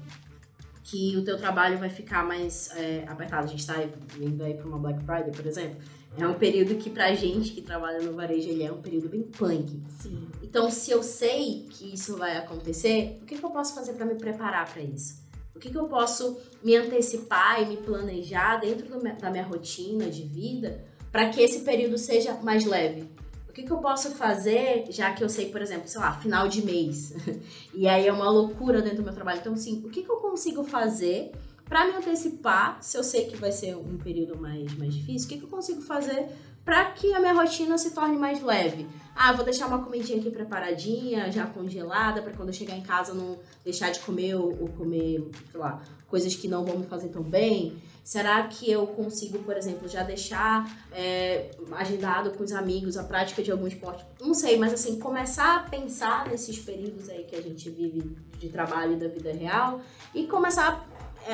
que 0.85 1.17
o 1.17 1.25
teu 1.25 1.37
trabalho 1.37 1.77
vai 1.77 1.89
ficar 1.89 2.25
mais 2.25 2.69
é, 2.73 3.03
apertado, 3.05 3.43
a 3.43 3.47
gente 3.47 3.59
está 3.59 3.75
indo 4.17 4.41
aí 4.41 4.53
para 4.53 4.65
uma 4.65 4.77
Black 4.77 5.03
Friday, 5.03 5.33
por 5.33 5.45
exemplo, 5.45 5.81
é 6.17 6.25
um 6.25 6.35
período 6.35 6.75
que 6.75 6.89
pra 6.89 7.13
gente 7.13 7.51
que 7.51 7.61
trabalha 7.61 7.99
no 7.99 8.13
varejo, 8.13 8.47
ele 8.47 8.63
é 8.63 8.71
um 8.71 8.81
período 8.81 9.09
bem 9.09 9.23
punk. 9.23 9.81
Sim. 9.99 10.29
Então, 10.41 10.71
se 10.71 10.91
eu 10.91 11.03
sei 11.03 11.67
que 11.69 11.93
isso 11.93 12.15
vai 12.15 12.37
acontecer, 12.37 13.19
o 13.21 13.25
que, 13.25 13.37
que 13.37 13.43
eu 13.43 13.49
posso 13.49 13.75
fazer 13.75 13.91
para 13.95 14.05
me 14.05 14.15
preparar 14.15 14.71
para 14.71 14.81
isso? 14.81 15.24
O 15.55 15.59
que, 15.59 15.69
que 15.69 15.77
eu 15.77 15.85
posso 15.85 16.37
me 16.61 16.75
antecipar 16.75 17.61
e 17.61 17.65
me 17.65 17.77
planejar 17.77 18.57
dentro 18.57 18.87
da 19.19 19.31
minha 19.31 19.43
rotina 19.43 20.05
de 20.07 20.23
vida 20.23 20.83
para 21.11 21.29
que 21.29 21.41
esse 21.41 21.61
período 21.61 21.97
seja 21.97 22.33
mais 22.43 22.65
leve? 22.65 23.09
O 23.47 23.53
que, 23.53 23.63
que 23.63 23.71
eu 23.71 23.77
posso 23.77 24.11
fazer, 24.11 24.83
já 24.89 25.13
que 25.13 25.23
eu 25.23 25.29
sei, 25.29 25.49
por 25.49 25.61
exemplo, 25.61 25.87
sei 25.87 26.01
lá, 26.01 26.11
final 26.19 26.49
de 26.49 26.61
mês, 26.61 27.13
e 27.73 27.87
aí 27.87 28.05
é 28.05 28.11
uma 28.11 28.29
loucura 28.29 28.81
dentro 28.81 28.97
do 28.97 29.03
meu 29.03 29.13
trabalho. 29.13 29.39
Então, 29.39 29.53
assim, 29.53 29.81
o 29.85 29.89
que, 29.89 30.03
que 30.03 30.09
eu 30.09 30.17
consigo 30.17 30.61
fazer 30.65 31.31
para 31.63 31.87
me 31.87 31.93
antecipar, 31.93 32.77
se 32.81 32.97
eu 32.97 33.03
sei 33.03 33.25
que 33.25 33.37
vai 33.37 33.53
ser 33.53 33.77
um 33.77 33.97
período 33.97 34.37
mais, 34.37 34.77
mais 34.77 34.93
difícil, 34.93 35.25
o 35.25 35.29
que, 35.29 35.37
que 35.37 35.45
eu 35.45 35.49
consigo 35.49 35.81
fazer 35.81 36.27
para 36.65 36.85
que 36.85 37.13
a 37.13 37.19
minha 37.19 37.33
rotina 37.33 37.77
se 37.77 37.91
torne 37.91 38.17
mais 38.17 38.41
leve. 38.41 38.87
Ah, 39.15 39.31
vou 39.31 39.45
deixar 39.45 39.67
uma 39.67 39.81
comidinha 39.81 40.19
aqui 40.19 40.29
preparadinha, 40.29 41.31
já 41.31 41.45
congelada, 41.45 42.21
para 42.21 42.33
quando 42.33 42.49
eu 42.49 42.53
chegar 42.53 42.75
em 42.75 42.81
casa 42.81 43.13
não 43.13 43.37
deixar 43.63 43.91
de 43.91 43.99
comer 44.01 44.35
ou, 44.35 44.67
comer, 44.69 45.23
sei 45.51 45.59
lá, 45.59 45.81
coisas 46.07 46.35
que 46.35 46.49
não 46.49 46.65
vão 46.65 46.79
me 46.79 46.85
fazer 46.85 47.09
tão 47.09 47.23
bem. 47.23 47.81
Será 48.03 48.43
que 48.43 48.69
eu 48.69 48.85
consigo, 48.85 49.39
por 49.39 49.55
exemplo, 49.55 49.87
já 49.87 50.03
deixar 50.03 50.69
é, 50.91 51.49
agendado 51.71 52.31
com 52.31 52.43
os 52.43 52.51
amigos 52.51 52.97
a 52.97 53.03
prática 53.03 53.41
de 53.41 53.51
algum 53.51 53.67
esporte? 53.67 54.05
Não 54.19 54.33
sei, 54.33 54.57
mas 54.57 54.73
assim, 54.73 54.99
começar 54.99 55.55
a 55.55 55.59
pensar 55.69 56.27
nesses 56.27 56.59
períodos 56.59 57.09
aí 57.09 57.23
que 57.23 57.35
a 57.35 57.41
gente 57.41 57.69
vive 57.69 58.17
de 58.37 58.49
trabalho 58.49 58.93
e 58.93 58.95
da 58.97 59.07
vida 59.07 59.31
real 59.31 59.81
e 60.13 60.27
começar 60.27 60.87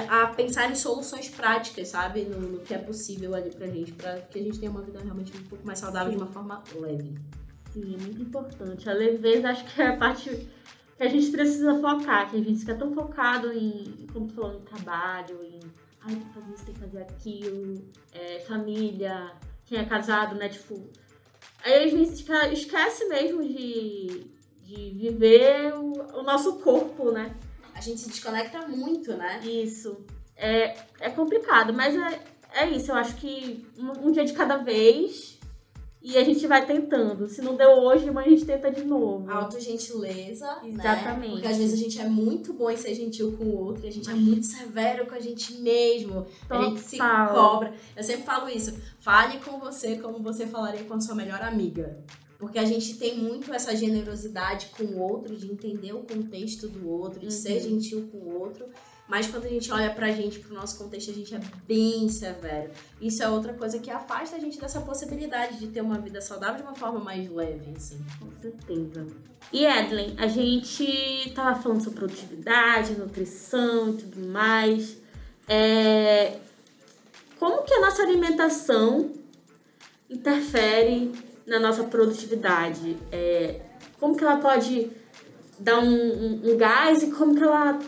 a 0.09 0.27
pensar 0.27 0.69
em 0.71 0.75
soluções 0.75 1.29
práticas, 1.29 1.89
sabe? 1.89 2.23
No, 2.23 2.39
no, 2.39 2.59
que 2.59 2.73
é 2.73 2.77
possível 2.77 3.35
ali 3.35 3.51
pra 3.51 3.67
gente, 3.67 3.91
pra 3.91 4.19
que 4.21 4.39
a 4.39 4.43
gente 4.43 4.59
tenha 4.59 4.71
uma 4.71 4.81
vida 4.81 4.99
realmente 4.99 5.35
um 5.37 5.43
pouco 5.43 5.65
mais 5.65 5.79
saudável 5.79 6.11
Sim. 6.11 6.17
de 6.17 6.23
uma 6.23 6.31
forma 6.31 6.63
leve. 6.75 7.15
Sim, 7.73 7.97
muito 8.01 8.21
importante. 8.21 8.89
A 8.89 8.93
leveza 8.93 9.49
acho 9.49 9.65
que 9.65 9.81
é 9.81 9.87
a 9.87 9.97
parte 9.97 10.29
que 10.29 11.03
a 11.03 11.07
gente 11.07 11.31
precisa 11.31 11.79
focar, 11.79 12.29
que 12.29 12.37
a 12.37 12.43
gente 12.43 12.59
fica 12.59 12.75
tão 12.75 12.93
focado 12.93 13.51
em, 13.51 14.07
como 14.13 14.27
tu 14.27 14.35
falou, 14.35 14.55
em 14.55 14.61
trabalho, 14.61 15.43
em 15.43 15.59
ai, 16.01 16.15
tem 16.15 16.19
que 16.19 16.33
fazer 16.33 16.53
isso, 16.53 16.65
tem 16.65 16.73
que 16.73 16.79
fazer 16.79 17.01
aquilo, 17.01 17.81
é, 18.13 18.39
família, 18.41 19.31
quem 19.65 19.79
é 19.79 19.85
casado, 19.85 20.35
né? 20.35 20.49
Tipo. 20.49 20.89
Aí 21.63 21.83
a 21.83 21.87
gente 21.87 22.25
esquece 22.53 23.05
mesmo 23.07 23.43
de, 23.43 24.25
de 24.63 24.91
viver 24.91 25.73
o, 25.75 26.19
o 26.19 26.23
nosso 26.23 26.59
corpo, 26.59 27.11
né? 27.11 27.35
A 27.81 27.83
gente 27.83 28.01
se 28.01 28.09
desconecta 28.09 28.67
muito, 28.67 29.13
né? 29.13 29.39
Isso. 29.43 30.05
É, 30.35 30.75
é 30.99 31.09
complicado, 31.09 31.73
mas 31.73 31.95
é, 31.95 32.19
é 32.53 32.69
isso. 32.69 32.91
Eu 32.91 32.95
acho 32.95 33.15
que 33.15 33.67
um, 33.77 34.07
um 34.07 34.11
dia 34.11 34.23
de 34.23 34.33
cada 34.33 34.57
vez 34.57 35.39
e 36.03 36.17
a 36.17 36.23
gente 36.23 36.47
vai 36.47 36.65
tentando. 36.65 37.27
Se 37.27 37.43
não 37.43 37.55
deu 37.55 37.69
hoje, 37.69 38.09
amanhã 38.09 38.25
a 38.25 38.29
gente 38.31 38.45
tenta 38.45 38.71
de 38.71 38.83
novo. 38.83 39.31
Autogentileza. 39.31 40.47
Né? 40.63 40.69
Exatamente. 40.69 41.27
Né? 41.27 41.33
Porque 41.33 41.47
às 41.47 41.57
vezes 41.57 41.73
a 41.73 41.83
gente 41.83 42.01
é 42.01 42.05
muito 42.05 42.53
bom 42.53 42.71
em 42.71 42.77
ser 42.77 42.95
gentil 42.95 43.37
com 43.37 43.43
o 43.43 43.57
outro, 43.65 43.85
e 43.85 43.89
a 43.89 43.91
gente 43.91 44.09
é 44.09 44.13
muito 44.13 44.47
severo 44.47 45.05
com 45.05 45.13
a 45.13 45.19
gente 45.19 45.53
mesmo. 45.59 46.25
Total. 46.47 46.61
A 46.61 46.65
gente 46.65 46.81
se 46.81 46.97
cobra. 46.97 47.73
Eu 47.95 48.03
sempre 48.03 48.23
falo 48.23 48.49
isso. 48.49 48.75
Fale 48.99 49.39
com 49.39 49.59
você 49.59 49.97
como 49.97 50.23
você 50.23 50.47
falaria 50.47 50.83
com 50.83 50.95
a 50.95 50.99
sua 50.99 51.13
melhor 51.13 51.41
amiga. 51.43 52.03
Porque 52.41 52.57
a 52.57 52.65
gente 52.65 52.95
tem 52.95 53.15
muito 53.19 53.53
essa 53.53 53.75
generosidade 53.75 54.71
com 54.75 54.83
o 54.83 54.99
outro, 54.99 55.37
de 55.37 55.45
entender 55.45 55.93
o 55.93 55.99
contexto 55.99 56.67
do 56.67 56.89
outro, 56.89 57.19
de 57.19 57.27
uhum. 57.27 57.31
ser 57.31 57.59
gentil 57.59 58.09
com 58.11 58.17
o 58.17 58.41
outro. 58.41 58.65
Mas 59.07 59.27
quando 59.27 59.45
a 59.45 59.47
gente 59.47 59.71
olha 59.71 59.93
pra 59.93 60.11
gente, 60.11 60.39
pro 60.39 60.51
nosso 60.51 60.75
contexto, 60.79 61.11
a 61.11 61.13
gente 61.13 61.35
é 61.35 61.39
bem 61.67 62.09
severo. 62.09 62.71
Isso 62.99 63.21
é 63.21 63.29
outra 63.29 63.53
coisa 63.53 63.77
que 63.77 63.91
afasta 63.91 64.37
a 64.37 64.39
gente 64.39 64.59
dessa 64.59 64.81
possibilidade 64.81 65.59
de 65.59 65.67
ter 65.67 65.81
uma 65.81 65.99
vida 65.99 66.19
saudável 66.19 66.55
de 66.55 66.63
uma 66.63 66.73
forma 66.73 66.99
mais 66.99 67.29
leve, 67.29 67.73
assim. 67.77 68.03
Com 68.19 68.31
certeza. 68.41 69.05
E 69.53 69.63
Edlen, 69.63 70.15
a 70.17 70.25
gente 70.25 71.31
tava 71.35 71.61
falando 71.61 71.83
sobre 71.83 71.99
produtividade, 71.99 72.97
nutrição 72.97 73.91
e 73.91 73.97
tudo 73.97 74.27
mais. 74.29 74.97
É... 75.47 76.39
Como 77.37 77.61
que 77.61 77.73
a 77.75 77.81
nossa 77.81 78.01
alimentação 78.01 79.11
interfere 80.09 81.11
na 81.45 81.59
nossa 81.59 81.83
produtividade? 81.83 82.97
É, 83.11 83.61
como 83.99 84.15
que 84.15 84.23
ela 84.23 84.37
pode 84.37 84.89
dar 85.59 85.79
um, 85.79 85.89
um, 85.89 86.41
um, 86.51 86.57
gás 86.57 87.03
e 87.03 87.11
como 87.11 87.35
que 87.35 87.43
ela 87.43 87.79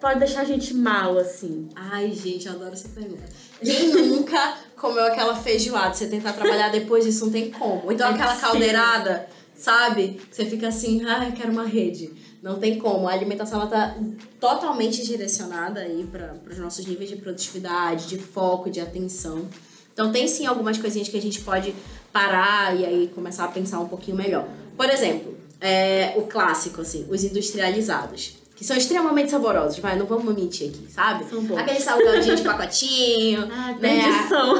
pode 0.00 0.18
deixar 0.18 0.42
a 0.42 0.44
gente 0.44 0.74
mal, 0.74 1.18
assim? 1.18 1.68
Ai, 1.74 2.12
gente, 2.12 2.46
eu 2.46 2.52
adoro 2.52 2.72
essa 2.72 2.88
pergunta. 2.88 3.22
Quem 3.62 3.88
nunca 4.08 4.58
comeu 4.76 5.04
aquela 5.04 5.34
feijoada? 5.34 5.94
Você 5.94 6.06
tentar 6.06 6.32
trabalhar 6.32 6.70
depois 6.70 7.04
disso, 7.04 7.26
não 7.26 7.32
tem 7.32 7.50
como. 7.50 7.90
Então 7.90 8.08
aquela 8.10 8.36
caldeirada, 8.36 9.28
sabe? 9.54 10.20
Você 10.30 10.44
fica 10.44 10.68
assim, 10.68 11.04
ai, 11.04 11.28
ah, 11.28 11.32
quero 11.32 11.52
uma 11.52 11.64
rede. 11.64 12.10
Não 12.42 12.58
tem 12.58 12.76
como. 12.78 13.08
A 13.08 13.12
alimentação 13.12 13.60
ela 13.60 13.70
tá 13.70 13.96
totalmente 14.40 15.06
direcionada 15.06 15.80
aí 15.80 16.04
para 16.10 16.34
os 16.50 16.58
nossos 16.58 16.84
níveis 16.84 17.08
de 17.08 17.16
produtividade, 17.16 18.08
de 18.08 18.18
foco, 18.18 18.68
de 18.68 18.80
atenção. 18.80 19.48
Então 19.92 20.10
tem 20.10 20.26
sim 20.26 20.46
algumas 20.46 20.76
coisinhas 20.76 21.08
que 21.08 21.16
a 21.16 21.22
gente 21.22 21.40
pode 21.42 21.74
parar 22.12 22.76
e 22.76 22.84
aí 22.84 23.10
começar 23.14 23.44
a 23.44 23.48
pensar 23.48 23.80
um 23.80 23.88
pouquinho 23.88 24.16
melhor. 24.16 24.46
Por 24.76 24.88
exemplo, 24.88 25.36
é, 25.60 26.14
o 26.16 26.22
clássico, 26.22 26.80
assim, 26.80 27.06
os 27.10 27.24
industrializados. 27.24 28.40
Que 28.54 28.64
são 28.64 28.76
extremamente 28.76 29.30
saborosos, 29.30 29.78
vai, 29.80 29.96
não 29.98 30.06
vamos 30.06 30.32
mentir 30.34 30.68
aqui, 30.68 30.86
sabe? 30.88 31.24
São 31.28 31.42
bons. 31.42 31.58
Aquele 31.58 31.80
salgadinho 31.80 32.36
de 32.36 32.42
pacotinho, 32.42 33.48
ah, 33.50 33.74
né? 33.80 34.02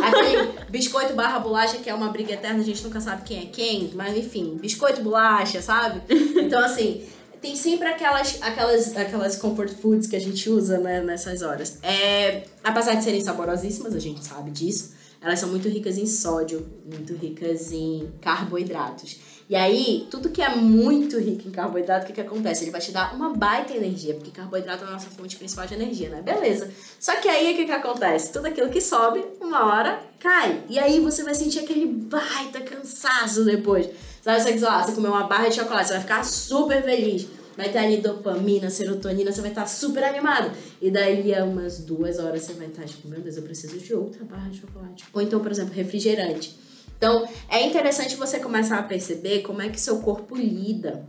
Aquele 0.04 0.70
biscoito 0.70 1.14
barra 1.14 1.38
bolacha, 1.38 1.76
que 1.76 1.88
é 1.88 1.94
uma 1.94 2.08
briga 2.08 2.32
eterna, 2.32 2.60
a 2.60 2.64
gente 2.64 2.82
nunca 2.82 3.00
sabe 3.00 3.22
quem 3.22 3.42
é 3.42 3.46
quem, 3.46 3.92
mas 3.94 4.16
enfim, 4.16 4.58
biscoito 4.60 5.02
bolacha, 5.02 5.60
sabe? 5.62 6.02
Então, 6.42 6.64
assim, 6.64 7.06
tem 7.40 7.56
sempre 7.56 7.88
aquelas, 7.88 8.38
aquelas, 8.40 8.96
aquelas 8.96 9.36
comfort 9.36 9.72
foods 9.74 10.08
que 10.08 10.16
a 10.16 10.20
gente 10.20 10.48
usa, 10.48 10.78
né, 10.78 11.00
nessas 11.00 11.42
horas. 11.42 11.78
É, 11.82 12.44
apesar 12.62 12.94
de 12.94 13.04
serem 13.04 13.20
saborosíssimas, 13.20 13.94
a 13.94 13.98
gente 13.98 14.24
sabe 14.24 14.50
disso, 14.50 14.92
elas 15.22 15.38
são 15.38 15.48
muito 15.48 15.68
ricas 15.68 15.96
em 15.96 16.06
sódio, 16.06 16.66
muito 16.84 17.14
ricas 17.14 17.72
em 17.72 18.12
carboidratos. 18.20 19.20
E 19.48 19.54
aí, 19.54 20.06
tudo 20.10 20.30
que 20.30 20.40
é 20.40 20.54
muito 20.56 21.18
rico 21.18 21.46
em 21.46 21.50
carboidrato, 21.50 22.04
o 22.04 22.06
que, 22.06 22.14
que 22.14 22.20
acontece? 22.20 22.64
Ele 22.64 22.70
vai 22.70 22.80
te 22.80 22.90
dar 22.90 23.14
uma 23.14 23.30
baita 23.34 23.74
energia, 23.74 24.14
porque 24.14 24.30
carboidrato 24.30 24.84
é 24.84 24.86
a 24.88 24.90
nossa 24.90 25.10
fonte 25.10 25.36
principal 25.36 25.66
de 25.66 25.74
energia, 25.74 26.08
né? 26.08 26.22
Beleza. 26.22 26.70
Só 26.98 27.16
que 27.16 27.28
aí, 27.28 27.52
o 27.52 27.56
que, 27.56 27.66
que 27.66 27.72
acontece? 27.72 28.32
Tudo 28.32 28.46
aquilo 28.46 28.70
que 28.70 28.80
sobe, 28.80 29.24
uma 29.40 29.66
hora 29.66 30.00
cai. 30.18 30.62
E 30.68 30.78
aí 30.78 31.00
você 31.00 31.22
vai 31.22 31.34
sentir 31.34 31.60
aquele 31.60 31.86
baita 31.86 32.60
cansaço 32.60 33.44
depois. 33.44 33.88
Sabe, 34.22 34.40
você, 34.40 34.56
você 34.58 34.92
comer 34.92 35.08
uma 35.08 35.24
barra 35.24 35.48
de 35.48 35.56
chocolate, 35.56 35.88
você 35.88 35.94
vai 35.94 36.02
ficar 36.02 36.24
super 36.24 36.82
feliz 36.82 37.28
vai 37.56 37.70
ter 37.70 37.78
ali 37.78 37.98
dopamina, 37.98 38.70
serotonina, 38.70 39.32
você 39.32 39.40
vai 39.40 39.50
estar 39.50 39.66
super 39.66 40.04
animado. 40.04 40.50
E 40.80 40.90
daí 40.90 41.34
a 41.34 41.44
umas 41.44 41.78
duas 41.78 42.18
horas 42.18 42.42
você 42.42 42.54
vai 42.54 42.68
estar 42.68 42.84
tipo, 42.84 43.08
meu 43.08 43.20
Deus, 43.20 43.36
eu 43.36 43.42
preciso 43.42 43.78
de 43.78 43.94
outra 43.94 44.24
barra 44.24 44.48
de 44.48 44.60
chocolate. 44.60 45.04
Ou 45.12 45.22
então, 45.22 45.40
por 45.40 45.50
exemplo, 45.50 45.74
refrigerante. 45.74 46.58
Então, 46.96 47.26
é 47.48 47.66
interessante 47.66 48.14
você 48.14 48.38
começar 48.38 48.78
a 48.78 48.82
perceber 48.82 49.40
como 49.40 49.60
é 49.60 49.68
que 49.68 49.80
seu 49.80 49.98
corpo 49.98 50.36
lida 50.36 51.04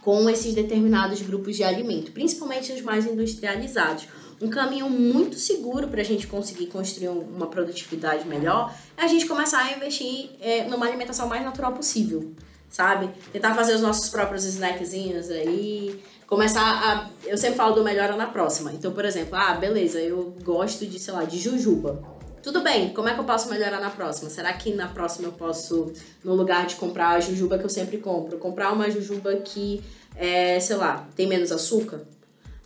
com 0.00 0.28
esses 0.28 0.52
determinados 0.52 1.22
grupos 1.22 1.56
de 1.56 1.62
alimento, 1.62 2.10
principalmente 2.10 2.72
os 2.72 2.80
mais 2.80 3.06
industrializados. 3.06 4.08
Um 4.40 4.48
caminho 4.48 4.90
muito 4.90 5.38
seguro 5.38 5.86
para 5.86 6.00
a 6.00 6.04
gente 6.04 6.26
conseguir 6.26 6.66
construir 6.66 7.08
uma 7.08 7.46
produtividade 7.46 8.26
melhor 8.26 8.74
é 8.96 9.02
a 9.02 9.06
gente 9.06 9.24
começar 9.26 9.60
a 9.60 9.72
investir 9.76 10.30
é, 10.40 10.64
numa 10.64 10.84
alimentação 10.84 11.28
mais 11.28 11.44
natural 11.44 11.72
possível 11.72 12.34
sabe? 12.72 13.10
Tentar 13.30 13.54
fazer 13.54 13.74
os 13.74 13.82
nossos 13.82 14.08
próprios 14.08 14.44
snackzinhos 14.44 15.30
aí. 15.30 16.02
Começar 16.26 16.62
a. 16.62 17.10
Eu 17.24 17.36
sempre 17.36 17.56
falo 17.56 17.74
do 17.74 17.84
melhor 17.84 18.16
na 18.16 18.26
próxima. 18.26 18.72
Então, 18.72 18.90
por 18.90 19.04
exemplo, 19.04 19.36
ah, 19.36 19.54
beleza, 19.54 20.00
eu 20.00 20.34
gosto 20.42 20.86
de, 20.86 20.98
sei 20.98 21.12
lá, 21.12 21.24
de 21.24 21.38
jujuba. 21.38 22.02
Tudo 22.42 22.60
bem, 22.60 22.92
como 22.92 23.08
é 23.08 23.14
que 23.14 23.20
eu 23.20 23.24
posso 23.24 23.48
melhorar 23.48 23.80
na 23.80 23.90
próxima? 23.90 24.28
Será 24.28 24.52
que 24.52 24.74
na 24.74 24.88
próxima 24.88 25.28
eu 25.28 25.32
posso, 25.32 25.92
no 26.24 26.34
lugar 26.34 26.66
de 26.66 26.74
comprar 26.74 27.10
a 27.10 27.20
jujuba 27.20 27.56
que 27.56 27.64
eu 27.64 27.70
sempre 27.70 27.98
compro, 27.98 28.36
comprar 28.38 28.72
uma 28.72 28.90
jujuba 28.90 29.36
que, 29.36 29.80
é, 30.16 30.58
sei 30.58 30.74
lá, 30.74 31.06
tem 31.14 31.28
menos 31.28 31.52
açúcar? 31.52 32.00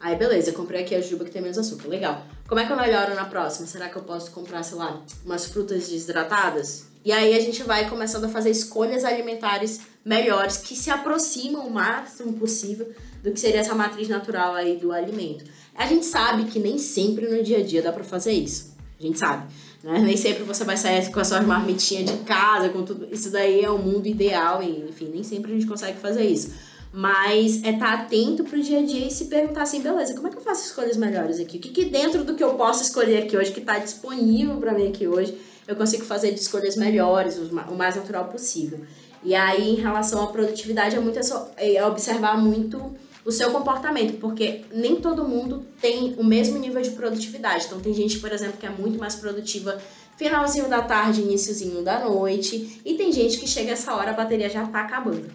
Aí 0.00 0.16
beleza, 0.16 0.52
comprei 0.52 0.82
aqui 0.82 0.94
a 0.94 1.00
jujuba 1.00 1.24
que 1.24 1.30
tem 1.30 1.42
menos 1.42 1.58
açúcar, 1.58 1.88
legal. 1.88 2.24
Como 2.48 2.58
é 2.58 2.64
que 2.64 2.72
eu 2.72 2.76
melhoro 2.76 3.14
na 3.14 3.24
próxima? 3.24 3.66
Será 3.66 3.88
que 3.88 3.96
eu 3.96 4.02
posso 4.02 4.30
comprar, 4.30 4.62
sei 4.62 4.78
lá, 4.78 5.02
umas 5.24 5.46
frutas 5.46 5.88
desidratadas? 5.88 6.86
E 7.06 7.12
aí 7.12 7.36
a 7.36 7.40
gente 7.40 7.62
vai 7.62 7.88
começando 7.88 8.24
a 8.24 8.28
fazer 8.28 8.50
escolhas 8.50 9.04
alimentares 9.04 9.80
melhores 10.04 10.56
que 10.56 10.74
se 10.74 10.90
aproximam 10.90 11.64
o 11.64 11.70
máximo 11.70 12.32
possível 12.32 12.90
do 13.22 13.30
que 13.30 13.38
seria 13.38 13.60
essa 13.60 13.76
matriz 13.76 14.08
natural 14.08 14.56
aí 14.56 14.76
do 14.76 14.90
alimento. 14.90 15.44
A 15.72 15.86
gente 15.86 16.04
sabe 16.04 16.46
que 16.46 16.58
nem 16.58 16.78
sempre 16.78 17.28
no 17.28 17.44
dia 17.44 17.58
a 17.58 17.62
dia 17.62 17.80
dá 17.80 17.92
para 17.92 18.02
fazer 18.02 18.32
isso. 18.32 18.74
A 18.98 19.02
gente 19.04 19.20
sabe. 19.20 19.46
Né? 19.84 20.00
Nem 20.00 20.16
sempre 20.16 20.42
você 20.42 20.64
vai 20.64 20.76
sair 20.76 21.08
com 21.12 21.20
as 21.20 21.28
suas 21.28 21.46
marmitinhas 21.46 22.10
de 22.10 22.24
casa, 22.24 22.70
com 22.70 22.82
tudo. 22.82 23.06
Isso 23.12 23.30
daí 23.30 23.60
é 23.60 23.70
o 23.70 23.78
mundo 23.78 24.08
ideal, 24.08 24.60
enfim, 24.60 25.08
nem 25.14 25.22
sempre 25.22 25.52
a 25.52 25.54
gente 25.54 25.68
consegue 25.68 26.00
fazer 26.00 26.24
isso. 26.24 26.54
Mas 26.92 27.62
é 27.62 27.70
estar 27.70 27.98
tá 27.98 28.02
atento 28.02 28.42
pro 28.42 28.60
dia 28.60 28.80
a 28.80 28.82
dia 28.84 29.06
e 29.06 29.12
se 29.12 29.26
perguntar 29.26 29.62
assim, 29.62 29.80
beleza, 29.80 30.12
como 30.12 30.26
é 30.26 30.30
que 30.30 30.38
eu 30.38 30.42
faço 30.42 30.66
escolhas 30.66 30.96
melhores 30.96 31.38
aqui? 31.38 31.58
O 31.58 31.60
que, 31.60 31.68
que 31.68 31.84
dentro 31.84 32.24
do 32.24 32.34
que 32.34 32.42
eu 32.42 32.54
posso 32.54 32.82
escolher 32.82 33.22
aqui 33.22 33.36
hoje, 33.36 33.52
que 33.52 33.60
está 33.60 33.78
disponível 33.78 34.56
para 34.56 34.72
mim 34.72 34.88
aqui 34.88 35.06
hoje, 35.06 35.38
eu 35.66 35.76
consigo 35.76 36.04
fazer 36.04 36.32
de 36.32 36.40
escolhas 36.40 36.76
melhores, 36.76 37.36
o 37.38 37.74
mais 37.74 37.96
natural 37.96 38.26
possível. 38.26 38.80
E 39.22 39.34
aí, 39.34 39.70
em 39.70 39.74
relação 39.74 40.22
à 40.22 40.28
produtividade, 40.28 40.94
é 40.94 41.00
muito 41.00 41.18
é, 41.56 41.84
observar 41.84 42.38
muito 42.38 42.94
o 43.24 43.32
seu 43.32 43.50
comportamento, 43.50 44.20
porque 44.20 44.62
nem 44.72 44.96
todo 44.96 45.26
mundo 45.26 45.66
tem 45.80 46.14
o 46.16 46.22
mesmo 46.22 46.58
nível 46.58 46.80
de 46.80 46.90
produtividade. 46.90 47.66
Então 47.66 47.80
tem 47.80 47.92
gente, 47.92 48.20
por 48.20 48.30
exemplo, 48.30 48.56
que 48.56 48.64
é 48.64 48.70
muito 48.70 48.98
mais 49.00 49.16
produtiva 49.16 49.76
finalzinho 50.16 50.68
da 50.68 50.80
tarde, 50.80 51.22
iníciozinho 51.22 51.82
da 51.82 52.04
noite, 52.08 52.80
e 52.84 52.94
tem 52.94 53.12
gente 53.12 53.38
que 53.38 53.46
chega 53.46 53.72
essa 53.72 53.94
hora 53.94 54.12
a 54.12 54.14
bateria 54.14 54.48
já 54.48 54.64
tá 54.66 54.82
acabando. 54.82 55.26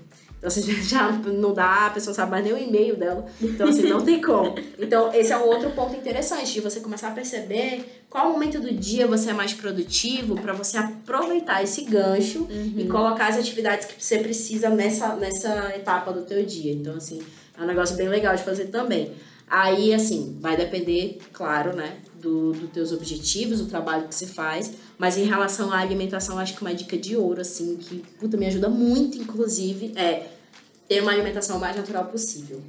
Então, 0.41 0.47
assim, 0.47 0.63
já 0.81 1.11
não 1.11 1.53
dá, 1.53 1.85
a 1.85 1.89
pessoa 1.91 2.15
sabe 2.15 2.31
mais 2.31 2.43
nem 2.43 2.51
o 2.51 2.57
e-mail 2.57 2.97
dela. 2.97 3.27
Então, 3.39 3.69
assim, 3.69 3.83
não 3.83 4.03
tem 4.03 4.19
como. 4.19 4.55
Então, 4.79 5.13
esse 5.13 5.31
é 5.31 5.37
um 5.37 5.45
outro 5.45 5.69
ponto 5.71 5.95
interessante 5.95 6.51
de 6.51 6.59
você 6.59 6.79
começar 6.79 7.09
a 7.09 7.11
perceber 7.11 8.03
qual 8.09 8.31
momento 8.31 8.59
do 8.59 8.73
dia 8.73 9.05
você 9.05 9.29
é 9.29 9.33
mais 9.33 9.53
produtivo 9.53 10.35
para 10.41 10.51
você 10.51 10.79
aproveitar 10.79 11.63
esse 11.63 11.83
gancho 11.83 12.47
uhum. 12.49 12.73
e 12.75 12.87
colocar 12.87 13.27
as 13.27 13.37
atividades 13.37 13.85
que 13.85 14.03
você 14.03 14.17
precisa 14.17 14.69
nessa, 14.69 15.15
nessa 15.15 15.75
etapa 15.75 16.11
do 16.11 16.23
teu 16.23 16.43
dia. 16.43 16.73
Então, 16.73 16.95
assim, 16.95 17.21
é 17.55 17.61
um 17.61 17.67
negócio 17.67 17.95
bem 17.95 18.09
legal 18.09 18.35
de 18.35 18.41
fazer 18.41 18.65
também. 18.65 19.13
Aí, 19.47 19.93
assim, 19.93 20.37
vai 20.39 20.57
depender, 20.57 21.19
claro, 21.31 21.75
né, 21.75 21.97
do, 22.21 22.53
dos 22.53 22.69
teus 22.69 22.91
objetivos, 22.91 23.59
do 23.59 23.65
trabalho 23.65 24.07
que 24.07 24.15
você 24.15 24.27
faz. 24.27 24.73
Mas 24.97 25.17
em 25.17 25.25
relação 25.25 25.71
à 25.71 25.79
alimentação, 25.79 26.37
acho 26.37 26.55
que 26.55 26.61
uma 26.61 26.73
dica 26.73 26.95
de 26.97 27.17
ouro, 27.17 27.41
assim, 27.41 27.75
que, 27.75 28.03
puta, 28.19 28.37
me 28.37 28.45
ajuda 28.45 28.69
muito, 28.69 29.17
inclusive, 29.17 29.93
é 29.95 30.27
ter 30.87 31.01
uma 31.01 31.11
alimentação 31.11 31.59
mais 31.59 31.75
natural 31.75 32.05
possível. 32.05 32.61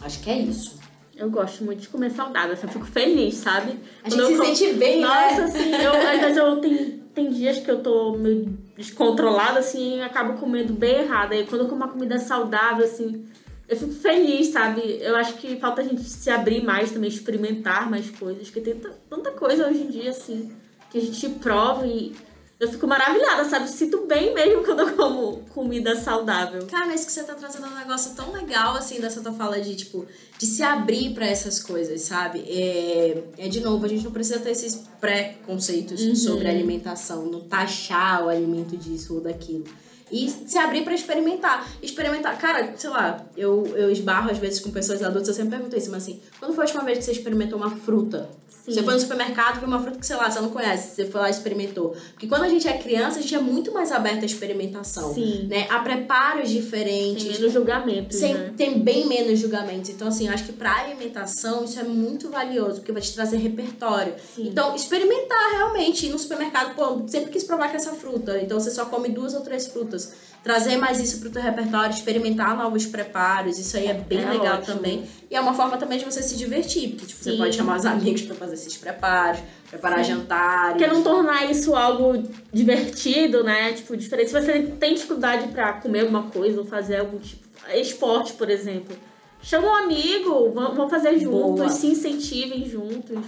Acho 0.00 0.20
que 0.20 0.30
é 0.30 0.38
isso. 0.38 0.78
Eu 1.16 1.28
gosto 1.30 1.64
muito 1.64 1.80
de 1.80 1.88
comer 1.88 2.10
saudável, 2.10 2.52
assim, 2.52 2.66
eu 2.66 2.72
fico 2.72 2.86
feliz, 2.86 3.34
sabe? 3.34 3.78
A 4.04 4.08
gente 4.08 4.26
se 4.26 4.36
sente 4.36 4.74
bem, 4.74 5.00
Nossa, 5.00 5.14
né? 5.14 5.30
Nossa, 5.30 5.44
assim, 5.44 5.74
eu, 5.74 5.92
às 5.92 6.20
vezes 6.20 6.36
eu 6.36 6.56
tenho, 6.60 6.98
tem 7.12 7.30
dias 7.30 7.58
que 7.58 7.68
eu 7.68 7.82
tô 7.82 8.12
meio 8.12 8.56
descontrolada, 8.76 9.58
assim, 9.58 9.96
e 9.96 10.02
acabo 10.02 10.38
comendo 10.38 10.72
bem 10.72 11.00
errado. 11.00 11.32
Aí 11.32 11.44
quando 11.44 11.62
eu 11.62 11.68
como 11.68 11.82
uma 11.82 11.88
comida 11.92 12.18
saudável, 12.20 12.84
assim, 12.84 13.26
eu 13.68 13.76
fico 13.76 13.92
feliz, 13.92 14.48
sabe? 14.48 14.98
Eu 15.00 15.14
acho 15.16 15.34
que 15.34 15.60
falta 15.60 15.82
a 15.82 15.84
gente 15.84 16.02
se 16.02 16.30
abrir 16.30 16.64
mais 16.64 16.90
também, 16.90 17.10
experimentar 17.10 17.88
mais 17.90 18.10
coisas, 18.10 18.48
porque 18.48 18.60
tem 18.60 18.80
tanta 19.10 19.30
coisa 19.32 19.68
hoje 19.68 19.82
em 19.82 19.90
dia, 19.90 20.10
assim, 20.10 20.50
que 20.90 20.96
a 20.96 21.00
gente 21.00 21.28
prova 21.40 21.86
e 21.86 22.14
eu 22.58 22.68
fico 22.68 22.86
maravilhada, 22.88 23.44
sabe? 23.44 23.68
Sinto 23.68 24.06
bem 24.06 24.34
mesmo 24.34 24.64
quando 24.66 24.80
eu 24.80 24.96
como 24.96 25.36
comida 25.50 25.94
saudável. 25.94 26.66
Cara, 26.66 26.94
isso 26.94 27.06
que 27.06 27.12
você 27.12 27.22
tá 27.22 27.34
trazendo 27.34 27.66
é 27.66 27.68
um 27.68 27.78
negócio 27.78 28.14
tão 28.16 28.32
legal, 28.32 28.74
assim, 28.74 29.00
dessa 29.00 29.20
tua 29.20 29.32
fala 29.32 29.60
de, 29.60 29.76
tipo, 29.76 30.06
de 30.38 30.46
se 30.46 30.62
abrir 30.62 31.14
para 31.14 31.26
essas 31.26 31.60
coisas, 31.60 32.00
sabe? 32.00 32.40
É, 32.48 33.22
é, 33.36 33.48
de 33.48 33.60
novo, 33.60 33.84
a 33.84 33.88
gente 33.88 34.02
não 34.02 34.12
precisa 34.12 34.40
ter 34.40 34.50
esses 34.50 34.82
pré-conceitos 34.98 36.00
uhum. 36.00 36.16
sobre 36.16 36.48
alimentação, 36.48 37.26
não 37.26 37.40
taxar 37.40 38.24
o 38.24 38.28
alimento 38.28 38.76
disso 38.76 39.14
ou 39.14 39.20
daquilo. 39.20 39.64
E 40.10 40.28
se 40.28 40.58
abrir 40.58 40.84
para 40.84 40.94
experimentar. 40.94 41.68
Experimentar. 41.82 42.38
Cara, 42.38 42.74
sei 42.76 42.90
lá, 42.90 43.24
eu, 43.36 43.66
eu 43.76 43.90
esbarro 43.90 44.30
às 44.30 44.38
vezes 44.38 44.60
com 44.60 44.70
pessoas 44.70 45.02
adultas, 45.02 45.28
eu 45.28 45.34
sempre 45.34 45.56
pergunto 45.56 45.76
isso, 45.76 45.90
mas 45.90 46.02
assim, 46.02 46.20
quando 46.38 46.54
foi 46.54 46.64
a 46.64 46.66
última 46.66 46.84
vez 46.84 46.98
que 46.98 47.04
você 47.04 47.12
experimentou 47.12 47.58
uma 47.58 47.70
fruta? 47.70 48.28
Sim. 48.68 48.74
Você 48.74 48.82
foi 48.82 48.94
no 48.94 49.00
supermercado, 49.00 49.58
viu 49.58 49.68
uma 49.68 49.80
fruta 49.80 49.98
que, 49.98 50.06
sei 50.06 50.16
lá, 50.16 50.30
você 50.30 50.40
não 50.40 50.50
conhece, 50.50 50.94
você 50.94 51.04
foi 51.06 51.20
lá 51.20 51.28
e 51.28 51.30
experimentou. 51.30 51.96
Porque 52.12 52.26
quando 52.26 52.44
a 52.44 52.48
gente 52.48 52.68
é 52.68 52.76
criança, 52.76 53.18
a 53.18 53.22
gente 53.22 53.34
é 53.34 53.40
muito 53.40 53.72
mais 53.72 53.90
aberto 53.90 54.22
à 54.22 54.26
experimentação. 54.26 55.14
Sim. 55.14 55.46
Né? 55.48 55.66
A 55.70 55.78
preparos 55.80 56.50
diferentes. 56.50 57.24
Tem 57.24 57.32
menos 57.32 57.52
julgamento. 57.52 58.14
Sem, 58.14 58.34
né? 58.34 58.54
Tem 58.56 58.78
bem 58.78 59.06
menos 59.06 59.38
julgamentos. 59.38 59.90
Então, 59.90 60.08
assim, 60.08 60.28
eu 60.28 60.34
acho 60.34 60.44
que 60.44 60.52
pra 60.52 60.84
alimentação 60.84 61.64
isso 61.64 61.78
é 61.78 61.84
muito 61.84 62.30
valioso, 62.30 62.76
porque 62.76 62.92
vai 62.92 63.02
te 63.02 63.14
trazer 63.14 63.38
repertório. 63.38 64.14
Sim. 64.34 64.48
Então, 64.48 64.74
experimentar 64.74 65.52
realmente. 65.52 66.06
Ir 66.06 66.10
no 66.10 66.18
supermercado, 66.18 66.74
pô, 66.74 67.08
sempre 67.08 67.30
quis 67.30 67.44
provar 67.44 67.70
com 67.70 67.76
essa 67.76 67.92
fruta. 67.92 68.38
Então, 68.40 68.58
você 68.58 68.70
só 68.70 68.84
come 68.86 69.08
duas 69.08 69.34
ou 69.34 69.40
três 69.40 69.66
frutas. 69.66 70.12
Trazer 70.48 70.78
mais 70.78 70.98
isso 70.98 71.20
pro 71.20 71.28
teu 71.28 71.42
repertório, 71.42 71.90
experimentar 71.90 72.56
novos 72.56 72.86
preparos. 72.86 73.58
Isso 73.58 73.76
aí 73.76 73.86
é 73.86 73.92
bem 73.92 74.24
é 74.24 74.30
legal 74.30 74.56
ótimo. 74.56 74.76
também. 74.76 75.04
E 75.30 75.36
é 75.36 75.40
uma 75.42 75.52
forma 75.52 75.76
também 75.76 75.98
de 75.98 76.06
você 76.06 76.22
se 76.22 76.38
divertir, 76.38 76.92
porque 76.92 77.04
tipo, 77.04 77.22
você 77.22 77.36
pode 77.36 77.54
chamar 77.54 77.76
os 77.76 77.84
amigos 77.84 78.22
para 78.22 78.34
fazer 78.34 78.54
esses 78.54 78.74
preparos, 78.78 79.40
preparar 79.68 80.02
Sim. 80.02 80.12
jantares. 80.12 80.78
Quer 80.78 80.88
não 80.90 81.02
tornar 81.02 81.50
isso 81.50 81.76
algo 81.76 82.26
divertido, 82.50 83.44
né? 83.44 83.74
Tipo, 83.74 83.94
diferente. 83.94 84.30
Se 84.30 84.40
você 84.40 84.62
tem 84.62 84.94
dificuldade 84.94 85.48
para 85.48 85.74
comer 85.74 86.00
alguma 86.00 86.22
coisa 86.30 86.58
ou 86.60 86.64
fazer 86.64 86.96
algum 86.96 87.18
tipo. 87.18 87.46
Esporte, 87.74 88.32
por 88.32 88.48
exemplo. 88.48 88.96
Chama 89.42 89.68
um 89.68 89.74
amigo, 89.74 90.50
vamos 90.54 90.88
fazer 90.88 91.18
juntos, 91.18 91.56
Boa. 91.56 91.68
se 91.68 91.88
incentivem 91.88 92.64
juntos. 92.66 93.18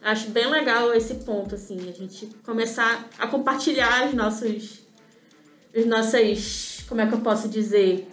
Acho 0.00 0.30
bem 0.30 0.48
legal 0.48 0.94
esse 0.94 1.14
ponto, 1.14 1.56
assim, 1.56 1.88
a 1.88 1.92
gente 1.92 2.26
começar 2.44 3.08
a 3.18 3.26
compartilhar 3.26 4.06
os 4.06 4.14
nossos. 4.14 4.79
As 5.74 5.86
nossas. 5.86 6.84
Como 6.88 7.00
é 7.00 7.06
que 7.06 7.14
eu 7.14 7.20
posso 7.20 7.48
dizer? 7.48 8.08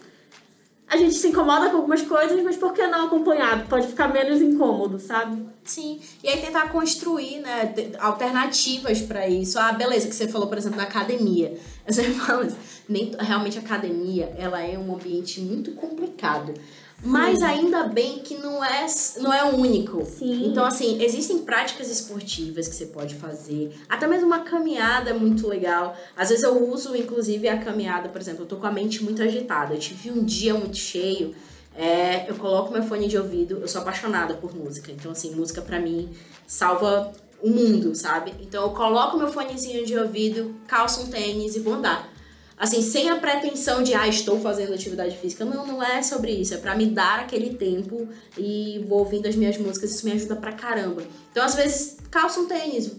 a 0.87 0.95
gente 0.95 1.15
se 1.15 1.27
incomoda 1.27 1.69
com 1.69 1.77
algumas 1.77 2.01
coisas, 2.01 2.41
mas 2.41 2.55
por 2.55 2.71
que 2.71 2.85
não 2.87 3.07
acompanhado? 3.07 3.67
Pode 3.67 3.87
ficar 3.87 4.07
menos 4.07 4.41
incômodo, 4.41 4.97
sabe? 4.99 5.45
Sim. 5.65 5.99
E 6.23 6.29
aí 6.29 6.39
tentar 6.39 6.69
construir, 6.69 7.39
né, 7.39 7.73
alternativas 7.99 9.01
para 9.01 9.27
isso. 9.27 9.59
Ah, 9.59 9.73
beleza, 9.73 10.07
que 10.07 10.15
você 10.15 10.29
falou, 10.29 10.47
por 10.47 10.57
exemplo, 10.57 10.77
na 10.77 10.83
academia. 10.83 11.59
Eu 11.85 11.93
sempre 11.93 12.13
falo, 12.13 12.47
nem 12.87 13.13
realmente 13.19 13.57
a 13.57 13.61
academia, 13.61 14.33
ela 14.37 14.61
é 14.61 14.77
um 14.77 14.95
ambiente 14.95 15.41
muito 15.41 15.71
complicado. 15.71 16.53
Mas 17.03 17.43
ainda 17.43 17.83
bem 17.83 18.19
que 18.19 18.35
não 18.35 18.63
é, 18.63 18.85
não 19.19 19.31
é 19.31 19.43
único. 19.43 20.03
Sim. 20.05 20.47
Então, 20.47 20.65
assim, 20.65 21.01
existem 21.01 21.39
práticas 21.39 21.89
esportivas 21.91 22.67
que 22.67 22.75
você 22.75 22.87
pode 22.87 23.15
fazer. 23.15 23.71
Até 23.87 24.07
mesmo 24.07 24.25
uma 24.25 24.39
caminhada 24.39 25.11
é 25.11 25.13
muito 25.13 25.47
legal. 25.47 25.95
Às 26.15 26.29
vezes 26.29 26.43
eu 26.43 26.69
uso, 26.71 26.95
inclusive, 26.95 27.47
a 27.47 27.59
caminhada, 27.59 28.09
por 28.09 28.19
exemplo, 28.19 28.43
eu 28.43 28.47
tô 28.47 28.57
com 28.57 28.65
a 28.65 28.71
mente 28.71 29.03
muito 29.03 29.21
agitada. 29.21 29.75
Eu 29.75 29.79
tive 29.79 30.11
um 30.11 30.23
dia 30.23 30.55
muito 30.55 30.77
cheio. 30.77 31.35
É, 31.75 32.27
eu 32.27 32.35
coloco 32.35 32.73
meu 32.73 32.81
fone 32.81 33.07
de 33.07 33.17
ouvido, 33.17 33.59
eu 33.61 33.67
sou 33.67 33.81
apaixonada 33.81 34.33
por 34.33 34.55
música. 34.55 34.91
Então, 34.91 35.11
assim, 35.11 35.35
música 35.35 35.61
para 35.61 35.79
mim 35.79 36.09
salva 36.47 37.13
o 37.39 37.49
mundo, 37.49 37.93
sabe? 37.93 38.33
Então 38.41 38.63
eu 38.63 38.71
coloco 38.71 39.15
meu 39.15 39.27
fonezinho 39.27 39.85
de 39.85 39.95
ouvido, 39.95 40.55
calço 40.67 41.01
um 41.03 41.07
tênis 41.11 41.55
e 41.55 41.59
vou 41.59 41.75
andar 41.75 42.16
assim, 42.57 42.81
sem 42.81 43.09
a 43.09 43.17
pretensão 43.17 43.83
de, 43.83 43.93
ah, 43.93 44.07
estou 44.07 44.39
fazendo 44.39 44.73
atividade 44.73 45.15
física. 45.17 45.45
Não, 45.45 45.65
não 45.65 45.83
é 45.83 46.01
sobre 46.01 46.31
isso. 46.31 46.53
É 46.53 46.57
para 46.57 46.75
me 46.75 46.87
dar 46.87 47.19
aquele 47.19 47.55
tempo 47.55 48.07
e 48.37 48.83
vou 48.87 48.99
ouvindo 48.99 49.27
as 49.27 49.35
minhas 49.35 49.57
músicas. 49.57 49.91
Isso 49.91 50.05
me 50.05 50.13
ajuda 50.13 50.35
pra 50.35 50.51
caramba. 50.51 51.03
Então, 51.31 51.43
às 51.43 51.55
vezes, 51.55 51.97
calça 52.09 52.39
um 52.39 52.47
tênis. 52.47 52.91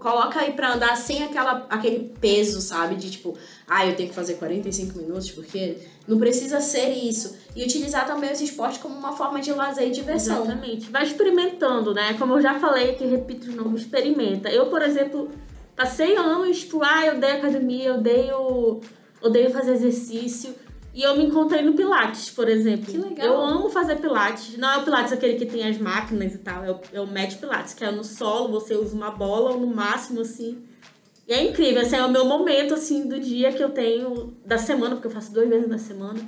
Coloca 0.00 0.40
aí 0.40 0.52
pra 0.52 0.74
andar 0.74 0.96
sem 0.96 1.24
aquela, 1.24 1.66
aquele 1.70 2.12
peso, 2.20 2.60
sabe? 2.60 2.94
De 2.94 3.10
tipo, 3.10 3.36
ah, 3.66 3.86
eu 3.86 3.96
tenho 3.96 4.08
que 4.08 4.14
fazer 4.14 4.34
45 4.34 4.96
minutos, 4.98 5.30
porque 5.30 5.76
não 6.06 6.18
precisa 6.18 6.60
ser 6.60 6.90
isso. 6.90 7.36
E 7.54 7.64
utilizar 7.64 8.06
também 8.06 8.30
esse 8.30 8.44
esporte 8.44 8.78
como 8.78 8.96
uma 8.96 9.16
forma 9.16 9.40
de 9.40 9.52
lazer 9.52 9.88
e 9.88 9.90
diversão. 9.90 10.44
Exatamente. 10.44 10.90
Vai 10.90 11.04
experimentando, 11.04 11.92
né? 11.94 12.14
Como 12.14 12.34
eu 12.34 12.40
já 12.40 12.58
falei, 12.60 12.94
que 12.94 13.04
repito 13.06 13.50
de 13.50 13.56
novo, 13.56 13.76
experimenta. 13.76 14.48
Eu, 14.48 14.66
por 14.66 14.82
exemplo, 14.82 15.30
Passei 15.78 16.16
anos, 16.16 16.58
tipo, 16.58 16.82
ah, 16.82 17.06
eu 17.06 17.18
odeio 17.18 17.36
academia, 17.36 17.84
eu 17.90 17.94
odeio, 17.94 18.80
odeio 19.22 19.50
fazer 19.52 19.74
exercício. 19.74 20.52
E 20.92 21.04
eu 21.04 21.16
me 21.16 21.26
encontrei 21.26 21.62
no 21.62 21.74
Pilates, 21.74 22.30
por 22.30 22.48
exemplo. 22.48 22.86
Que 22.86 22.98
legal. 22.98 23.26
Eu 23.26 23.40
amo 23.40 23.70
fazer 23.70 23.94
Pilates. 24.00 24.58
Não 24.58 24.68
é 24.68 24.78
o 24.78 24.82
Pilates 24.82 25.12
aquele 25.12 25.38
que 25.38 25.46
tem 25.46 25.68
as 25.68 25.78
máquinas 25.78 26.34
e 26.34 26.38
tal, 26.38 26.64
é 26.64 26.72
o, 26.72 26.80
é 26.94 27.00
o 27.00 27.06
Mat 27.06 27.36
Pilates, 27.36 27.74
que 27.74 27.84
é 27.84 27.92
no 27.92 28.02
solo, 28.02 28.48
você 28.48 28.74
usa 28.74 28.96
uma 28.96 29.12
bola 29.12 29.52
ou 29.52 29.60
no 29.60 29.68
máximo, 29.68 30.20
assim. 30.22 30.60
E 31.28 31.32
é 31.32 31.44
incrível, 31.44 31.82
assim, 31.82 31.94
é 31.94 32.04
o 32.04 32.10
meu 32.10 32.24
momento, 32.24 32.74
assim, 32.74 33.06
do 33.06 33.20
dia 33.20 33.52
que 33.52 33.62
eu 33.62 33.70
tenho, 33.70 34.36
da 34.44 34.58
semana, 34.58 34.96
porque 34.96 35.06
eu 35.06 35.12
faço 35.12 35.32
duas 35.32 35.48
vezes 35.48 35.68
na 35.68 35.78
semana. 35.78 36.18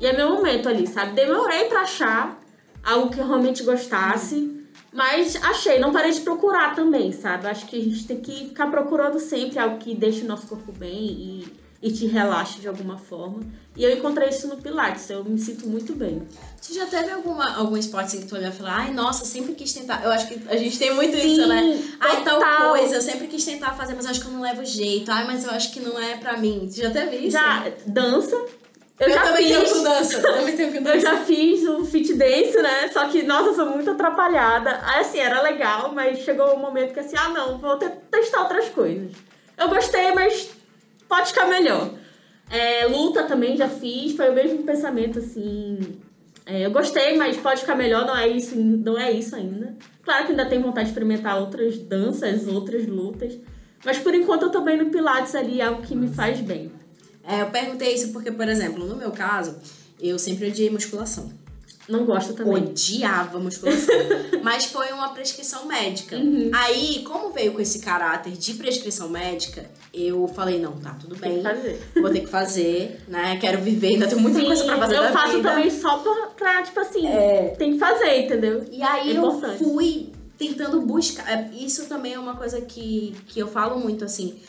E 0.00 0.06
é 0.06 0.16
meu 0.16 0.30
momento 0.30 0.66
ali, 0.66 0.86
sabe? 0.86 1.12
Demorei 1.12 1.66
pra 1.66 1.80
achar 1.80 2.40
algo 2.82 3.10
que 3.10 3.18
eu 3.18 3.26
realmente 3.26 3.62
gostasse. 3.62 4.63
Mas 4.94 5.34
achei, 5.42 5.80
não 5.80 5.92
parei 5.92 6.12
de 6.12 6.20
procurar 6.20 6.72
também, 6.76 7.10
sabe? 7.10 7.48
Acho 7.48 7.66
que 7.66 7.76
a 7.76 7.82
gente 7.82 8.06
tem 8.06 8.20
que 8.20 8.46
ficar 8.46 8.68
procurando 8.68 9.18
sempre 9.18 9.58
algo 9.58 9.78
que 9.78 9.92
deixe 9.92 10.22
o 10.22 10.28
nosso 10.28 10.46
corpo 10.46 10.70
bem 10.70 10.94
e, 10.94 11.52
e 11.82 11.90
te 11.90 12.06
relaxe 12.06 12.60
de 12.60 12.68
alguma 12.68 12.96
forma. 12.96 13.40
E 13.76 13.82
eu 13.82 13.90
encontrei 13.90 14.28
isso 14.28 14.46
no 14.46 14.56
Pilates, 14.56 15.10
eu 15.10 15.24
me 15.24 15.36
sinto 15.36 15.66
muito 15.66 15.96
bem. 15.96 16.22
Você 16.60 16.74
já 16.74 16.86
teve 16.86 17.10
alguma, 17.10 17.56
algum 17.56 17.76
esporte 17.76 18.06
assim 18.06 18.20
que 18.20 18.28
tu 18.28 18.36
olhou 18.36 18.50
e 18.50 18.52
falou, 18.52 18.70
ai, 18.70 18.92
nossa, 18.92 19.24
sempre 19.24 19.54
quis 19.54 19.72
tentar. 19.72 20.04
Eu 20.04 20.12
acho 20.12 20.28
que 20.28 20.40
a 20.48 20.56
gente 20.56 20.78
tem 20.78 20.94
muito 20.94 21.16
Sim, 21.16 21.32
isso, 21.32 21.48
né? 21.48 21.96
Ai, 21.98 22.22
tal 22.22 22.40
coisa, 22.70 22.94
eu 22.94 23.02
sempre 23.02 23.26
quis 23.26 23.44
tentar 23.44 23.72
fazer, 23.72 23.94
mas 23.94 24.04
eu 24.04 24.12
acho 24.12 24.20
que 24.20 24.28
eu 24.28 24.32
não 24.32 24.42
levo 24.42 24.64
jeito. 24.64 25.10
Ai, 25.10 25.26
mas 25.26 25.42
eu 25.42 25.50
acho 25.50 25.72
que 25.72 25.80
não 25.80 25.98
é 25.98 26.16
pra 26.18 26.36
mim. 26.36 26.68
Você 26.70 26.82
já 26.82 26.90
teve 26.92 27.16
isso? 27.16 27.32
Já, 27.32 27.66
dança. 27.84 28.40
Eu, 28.98 29.08
eu 29.08 29.14
já 29.14 29.22
também 29.22 29.46
fiz, 29.46 29.56
tenho 29.56 29.72
com 29.72 29.82
dança. 29.82 30.16
Eu 30.16 30.22
também 30.22 30.56
tenho 30.56 30.72
com 30.72 30.82
dança. 30.82 30.96
Eu 30.96 31.00
já 31.00 31.16
fiz 31.24 31.68
o 31.68 31.84
fit 31.84 32.14
dance, 32.14 32.56
né? 32.62 32.88
Só 32.92 33.08
que, 33.08 33.22
nossa, 33.24 33.50
eu 33.50 33.54
sou 33.54 33.70
muito 33.70 33.90
atrapalhada. 33.90 34.80
Aí, 34.84 35.00
assim, 35.00 35.18
era 35.18 35.42
legal, 35.42 35.92
mas 35.92 36.20
chegou 36.20 36.54
um 36.54 36.60
momento 36.60 36.94
que, 36.94 37.00
assim, 37.00 37.16
ah, 37.18 37.28
não, 37.30 37.58
vou 37.58 37.76
testar 37.76 38.42
outras 38.42 38.68
coisas. 38.68 39.10
Eu 39.58 39.68
gostei, 39.68 40.12
mas 40.12 40.50
pode 41.08 41.28
ficar 41.28 41.46
melhor. 41.46 41.90
É, 42.50 42.86
luta 42.86 43.24
também 43.24 43.56
já 43.56 43.68
fiz, 43.68 44.14
foi 44.14 44.30
o 44.30 44.34
mesmo 44.34 44.62
pensamento, 44.62 45.18
assim. 45.18 46.00
É, 46.46 46.66
eu 46.66 46.70
gostei, 46.70 47.16
mas 47.16 47.36
pode 47.36 47.62
ficar 47.62 47.74
melhor, 47.74 48.06
não 48.06 48.16
é 48.16 48.28
isso, 48.28 48.54
não 48.56 48.98
é 48.98 49.10
isso 49.10 49.34
ainda. 49.34 49.74
Claro 50.02 50.26
que 50.26 50.32
ainda 50.32 50.46
tenho 50.46 50.62
vontade 50.62 50.86
de 50.86 50.90
experimentar 50.90 51.40
outras 51.40 51.78
danças, 51.78 52.46
outras 52.46 52.86
lutas. 52.86 53.36
Mas 53.84 53.98
por 53.98 54.14
enquanto 54.14 54.42
eu 54.42 54.50
tô 54.50 54.60
bem 54.60 54.76
no 54.76 54.90
Pilates 54.90 55.34
ali, 55.34 55.60
é 55.60 55.64
algo 55.64 55.82
que 55.82 55.96
me 55.96 56.08
faz 56.08 56.40
bem. 56.40 56.70
É, 57.26 57.42
eu 57.42 57.50
perguntei 57.50 57.94
isso 57.94 58.12
porque, 58.12 58.30
por 58.30 58.48
exemplo, 58.48 58.86
no 58.86 58.96
meu 58.96 59.10
caso, 59.10 59.56
eu 60.00 60.18
sempre 60.18 60.48
odiei 60.48 60.70
musculação. 60.70 61.32
Não 61.88 62.04
gosto 62.06 62.32
também. 62.32 62.54
Odiava 62.54 63.38
musculação. 63.38 63.94
mas 64.42 64.64
foi 64.66 64.90
uma 64.92 65.10
prescrição 65.10 65.66
médica. 65.66 66.16
Uhum. 66.16 66.50
Aí, 66.52 67.02
como 67.04 67.30
veio 67.30 67.52
com 67.52 67.60
esse 67.60 67.78
caráter 67.80 68.32
de 68.32 68.54
prescrição 68.54 69.08
médica, 69.08 69.66
eu 69.92 70.26
falei, 70.28 70.58
não, 70.58 70.72
tá, 70.72 70.96
tudo 70.98 71.14
bem. 71.16 71.42
Vou 71.94 72.10
ter 72.10 72.20
que 72.20 72.26
fazer, 72.26 73.02
né? 73.06 73.36
Quero 73.38 73.60
viver, 73.60 73.88
ainda 73.88 74.06
tenho 74.06 74.20
muita 74.20 74.40
Sim, 74.40 74.46
coisa 74.46 74.64
pra 74.64 74.78
fazer 74.78 74.96
Eu 74.96 75.12
faço 75.12 75.36
vida. 75.36 75.50
também 75.50 75.70
só 75.70 75.98
pra, 75.98 76.26
pra 76.28 76.62
tipo 76.62 76.80
assim, 76.80 77.06
é. 77.06 77.54
tem 77.58 77.74
que 77.74 77.78
fazer, 77.78 78.24
entendeu? 78.24 78.64
E 78.70 78.82
aí 78.82 79.14
é 79.14 79.18
eu 79.18 79.40
fui 79.58 80.10
tentando 80.38 80.80
buscar. 80.80 81.30
É, 81.30 81.50
isso 81.54 81.86
também 81.86 82.14
é 82.14 82.18
uma 82.18 82.34
coisa 82.34 82.62
que, 82.62 83.14
que 83.26 83.38
eu 83.38 83.46
falo 83.46 83.78
muito, 83.78 84.04
assim 84.04 84.40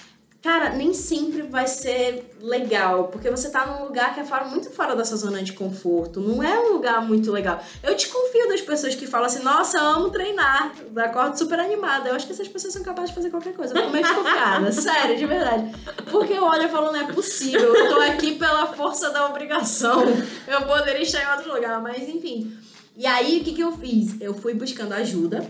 cara, 0.45 0.69
nem 0.69 0.93
sempre 0.93 1.41
vai 1.41 1.65
ser 1.65 2.35
legal, 2.39 3.05
porque 3.05 3.31
você 3.31 3.49
tá 3.49 3.65
num 3.65 3.85
lugar 3.85 4.13
que 4.13 4.19
é 4.19 4.23
fora, 4.23 4.45
muito 4.45 4.69
fora 4.69 4.95
da 4.95 5.03
sua 5.03 5.17
zona 5.17 5.41
de 5.41 5.53
conforto, 5.53 6.19
não 6.19 6.43
é 6.43 6.59
um 6.59 6.73
lugar 6.73 7.03
muito 7.03 7.31
legal. 7.31 7.59
Eu 7.81 7.95
desconfio 7.95 8.47
das 8.47 8.61
pessoas 8.61 8.93
que 8.93 9.07
falam 9.07 9.25
assim, 9.25 9.41
nossa, 9.41 9.79
amo 9.81 10.11
treinar, 10.11 10.71
acordo 10.97 11.35
super 11.35 11.59
animada. 11.59 12.09
Eu 12.09 12.15
acho 12.15 12.27
que 12.27 12.31
essas 12.31 12.47
pessoas 12.47 12.73
são 12.73 12.83
capazes 12.83 13.09
de 13.09 13.15
fazer 13.15 13.31
qualquer 13.31 13.53
coisa. 13.53 13.73
Eu 13.73 13.81
fico 13.81 13.91
meio 13.91 14.05
desconfiada, 14.05 14.69
sério, 14.71 15.17
de 15.17 15.25
verdade. 15.25 15.75
Porque 16.11 16.33
eu 16.33 16.43
olho 16.43 16.65
e 16.65 16.69
falo, 16.69 16.91
não 16.91 16.99
é 16.99 17.11
possível, 17.11 17.73
eu 17.73 17.89
tô 17.89 17.99
aqui 18.01 18.35
pela 18.35 18.67
força 18.67 19.09
da 19.09 19.25
obrigação, 19.25 20.03
eu 20.47 20.61
poderia 20.67 21.01
estar 21.01 21.23
em 21.23 21.37
outro 21.37 21.55
lugar, 21.55 21.81
mas 21.81 22.07
enfim. 22.07 22.55
E 22.95 23.07
aí, 23.07 23.39
o 23.39 23.43
que 23.43 23.51
que 23.51 23.61
eu 23.61 23.71
fiz? 23.71 24.21
Eu 24.21 24.35
fui 24.35 24.53
buscando 24.53 24.93
ajuda, 24.93 25.43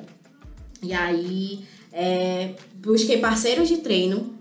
e 0.81 0.93
aí... 0.93 1.75
É, 1.97 2.55
busquei 2.73 3.19
parceiros 3.19 3.69
de 3.69 3.77
treino 3.77 4.34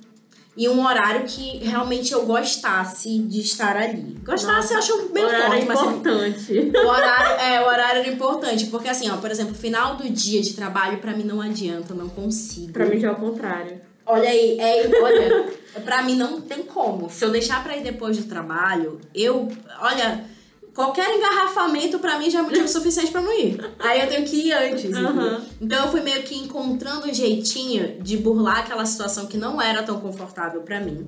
e 0.56 0.68
um 0.68 0.84
horário 0.84 1.26
que 1.26 1.58
realmente 1.58 2.12
eu 2.12 2.24
gostasse 2.24 3.18
de 3.18 3.40
estar 3.40 3.76
ali. 3.76 4.16
Gostasse, 4.24 4.46
Nossa, 4.46 4.74
eu 4.74 4.78
acho 4.78 5.08
bem 5.12 5.24
horário 5.24 5.66
forte, 5.66 5.82
é 5.82 5.90
importante. 5.90 6.70
Mas, 6.72 6.84
o 6.84 6.88
horário, 6.88 7.40
é, 7.40 7.60
o 7.62 7.66
horário 7.66 8.00
era 8.00 8.08
importante, 8.08 8.66
porque 8.66 8.88
assim, 8.88 9.10
ó, 9.10 9.16
por 9.16 9.30
exemplo, 9.30 9.54
final 9.54 9.96
do 9.96 10.08
dia 10.08 10.40
de 10.40 10.54
trabalho 10.54 10.98
para 10.98 11.12
mim 11.12 11.24
não 11.24 11.40
adianta, 11.40 11.92
não 11.92 12.08
consigo. 12.08 12.72
Para 12.72 12.86
mim 12.86 13.00
já 13.00 13.08
é 13.08 13.12
o 13.12 13.16
contrário. 13.16 13.80
Olha 14.06 14.28
aí, 14.28 14.58
é, 14.60 14.90
olha, 15.02 15.52
para 15.84 16.02
mim 16.02 16.14
não 16.14 16.40
tem 16.40 16.62
como. 16.62 17.10
Se 17.10 17.24
eu 17.24 17.30
deixar 17.30 17.64
para 17.64 17.76
ir 17.76 17.82
depois 17.82 18.16
do 18.16 18.24
trabalho, 18.24 19.00
eu, 19.14 19.48
olha, 19.80 20.24
qualquer 20.74 21.14
engarrafamento 21.14 21.98
para 21.98 22.18
mim 22.18 22.28
já 22.28 22.40
é 22.40 22.42
motivo 22.42 22.68
suficiente 22.68 23.12
para 23.12 23.22
não 23.22 23.32
ir. 23.32 23.58
Aí 23.78 24.00
eu 24.00 24.08
tenho 24.08 24.24
que 24.26 24.48
ir 24.48 24.52
antes. 24.52 24.96
Uhum. 24.96 25.40
Então 25.60 25.86
eu 25.86 25.90
fui 25.90 26.00
meio 26.00 26.22
que 26.24 26.36
encontrando 26.36 27.06
um 27.06 27.14
jeitinho 27.14 28.02
de 28.02 28.16
burlar 28.16 28.58
aquela 28.58 28.84
situação 28.84 29.26
que 29.26 29.36
não 29.36 29.62
era 29.62 29.82
tão 29.82 30.00
confortável 30.00 30.62
para 30.62 30.80
mim. 30.80 31.06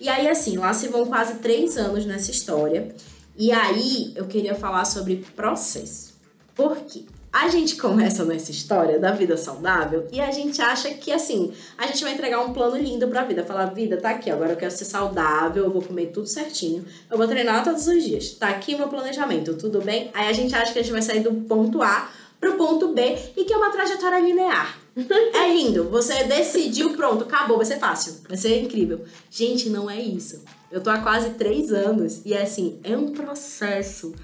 E 0.00 0.08
aí, 0.08 0.28
assim, 0.28 0.56
lá 0.56 0.74
se 0.74 0.88
vão 0.88 1.06
quase 1.06 1.36
três 1.36 1.78
anos 1.78 2.04
nessa 2.04 2.30
história. 2.30 2.94
E 3.36 3.52
aí 3.52 4.12
eu 4.16 4.26
queria 4.26 4.54
falar 4.54 4.84
sobre 4.84 5.24
processo. 5.34 6.14
Por 6.54 6.76
quê? 6.76 7.04
A 7.34 7.48
gente 7.48 7.74
começa 7.74 8.24
nessa 8.24 8.52
história 8.52 8.96
da 8.96 9.10
vida 9.10 9.36
saudável 9.36 10.06
e 10.12 10.20
a 10.20 10.30
gente 10.30 10.62
acha 10.62 10.88
que 10.90 11.10
assim, 11.10 11.52
a 11.76 11.84
gente 11.88 12.04
vai 12.04 12.12
entregar 12.12 12.40
um 12.40 12.52
plano 12.52 12.76
lindo 12.76 13.08
pra 13.08 13.24
vida. 13.24 13.42
Falar, 13.42 13.66
vida, 13.74 13.96
tá 13.96 14.10
aqui, 14.10 14.30
agora 14.30 14.52
eu 14.52 14.56
quero 14.56 14.70
ser 14.70 14.84
saudável, 14.84 15.64
eu 15.64 15.70
vou 15.70 15.82
comer 15.82 16.12
tudo 16.12 16.28
certinho, 16.28 16.84
eu 17.10 17.18
vou 17.18 17.26
treinar 17.26 17.64
todos 17.64 17.88
os 17.88 18.04
dias. 18.04 18.30
Tá 18.34 18.50
aqui 18.50 18.76
o 18.76 18.78
meu 18.78 18.86
planejamento, 18.86 19.54
tudo 19.54 19.82
bem? 19.82 20.12
Aí 20.14 20.28
a 20.28 20.32
gente 20.32 20.54
acha 20.54 20.72
que 20.72 20.78
a 20.78 20.82
gente 20.82 20.92
vai 20.92 21.02
sair 21.02 21.24
do 21.24 21.34
ponto 21.34 21.82
A 21.82 22.08
pro 22.38 22.54
ponto 22.54 22.92
B 22.92 23.18
e 23.36 23.44
que 23.44 23.52
é 23.52 23.56
uma 23.56 23.72
trajetória 23.72 24.20
linear. 24.20 24.78
é 24.94 25.52
lindo, 25.52 25.88
você 25.90 26.22
decidiu, 26.22 26.92
pronto, 26.92 27.24
acabou, 27.24 27.56
vai 27.56 27.66
ser 27.66 27.80
fácil, 27.80 28.14
vai 28.28 28.36
ser 28.36 28.62
incrível. 28.62 29.04
Gente, 29.28 29.68
não 29.70 29.90
é 29.90 30.00
isso. 30.00 30.44
Eu 30.70 30.80
tô 30.80 30.88
há 30.88 30.98
quase 30.98 31.30
três 31.30 31.72
anos 31.72 32.22
e 32.24 32.32
assim, 32.32 32.78
é 32.84 32.96
um 32.96 33.10
processo 33.10 34.14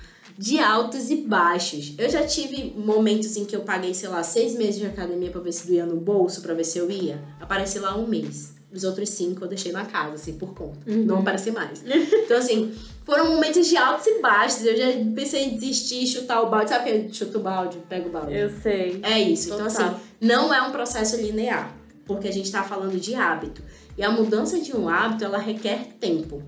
de 0.41 0.59
altos 0.59 1.11
e 1.11 1.16
baixos. 1.16 1.93
Eu 1.99 2.09
já 2.09 2.26
tive 2.26 2.72
momentos 2.74 3.36
em 3.36 3.45
que 3.45 3.55
eu 3.55 3.61
paguei, 3.61 3.93
sei 3.93 4.09
lá, 4.09 4.22
seis 4.22 4.55
meses 4.55 4.76
de 4.76 4.86
academia 4.86 5.30
para 5.30 5.43
ver 5.43 5.53
se 5.53 5.66
doía 5.66 5.84
no 5.84 5.97
bolso, 5.97 6.41
para 6.41 6.55
ver 6.55 6.64
se 6.64 6.78
eu 6.78 6.91
ia. 6.91 7.22
Apareci 7.38 7.78
lá 7.78 7.95
um 7.95 8.07
mês. 8.07 8.55
Os 8.72 8.82
outros 8.82 9.11
cinco 9.11 9.45
eu 9.45 9.49
deixei 9.49 9.70
na 9.70 9.84
casa, 9.84 10.14
assim, 10.14 10.32
por 10.38 10.55
conta. 10.55 10.78
Uhum. 10.91 11.05
Não 11.05 11.18
apareci 11.18 11.51
mais. 11.51 11.84
Então, 11.84 12.38
assim, 12.38 12.72
foram 13.05 13.34
momentos 13.34 13.66
de 13.66 13.76
altos 13.76 14.07
e 14.07 14.22
baixos. 14.22 14.64
Eu 14.64 14.78
já 14.78 14.86
pensei 15.14 15.45
em 15.45 15.59
desistir, 15.59 16.07
chutar 16.07 16.41
o 16.41 16.49
balde. 16.49 16.70
Sabe 16.70 16.91
o 16.91 17.05
que 17.05 17.14
chuta 17.14 17.36
o 17.36 17.43
balde, 17.43 17.76
pega 17.86 18.09
o 18.09 18.11
balde? 18.11 18.34
Eu 18.34 18.49
sei. 18.62 18.99
É 19.03 19.20
isso. 19.20 19.51
Total. 19.51 19.66
Então, 19.66 19.86
assim, 19.86 19.97
não 20.22 20.55
é 20.55 20.62
um 20.62 20.70
processo 20.70 21.16
linear. 21.16 21.76
Porque 22.07 22.28
a 22.28 22.32
gente 22.32 22.51
tá 22.51 22.62
falando 22.62 22.99
de 22.99 23.14
hábito. 23.14 23.62
E 23.99 24.03
a 24.03 24.11
mudança 24.11 24.59
de 24.59 24.74
um 24.74 24.88
hábito, 24.88 25.22
ela 25.22 25.36
requer 25.36 25.88
tempo. 26.01 26.43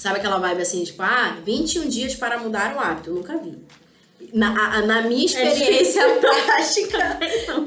Sabe 0.00 0.18
aquela 0.18 0.38
vibe 0.38 0.62
assim, 0.62 0.82
tipo, 0.82 1.02
ah, 1.02 1.36
21 1.44 1.86
dias 1.86 2.14
para 2.14 2.38
mudar 2.38 2.74
um 2.74 2.80
hábito? 2.80 3.10
Eu 3.10 3.16
nunca 3.16 3.36
vi. 3.36 3.58
Na, 4.32 4.80
na 4.86 5.02
minha 5.02 5.20
é 5.20 5.24
experiência 5.24 6.00
é 6.00 6.14
prática, 6.20 7.18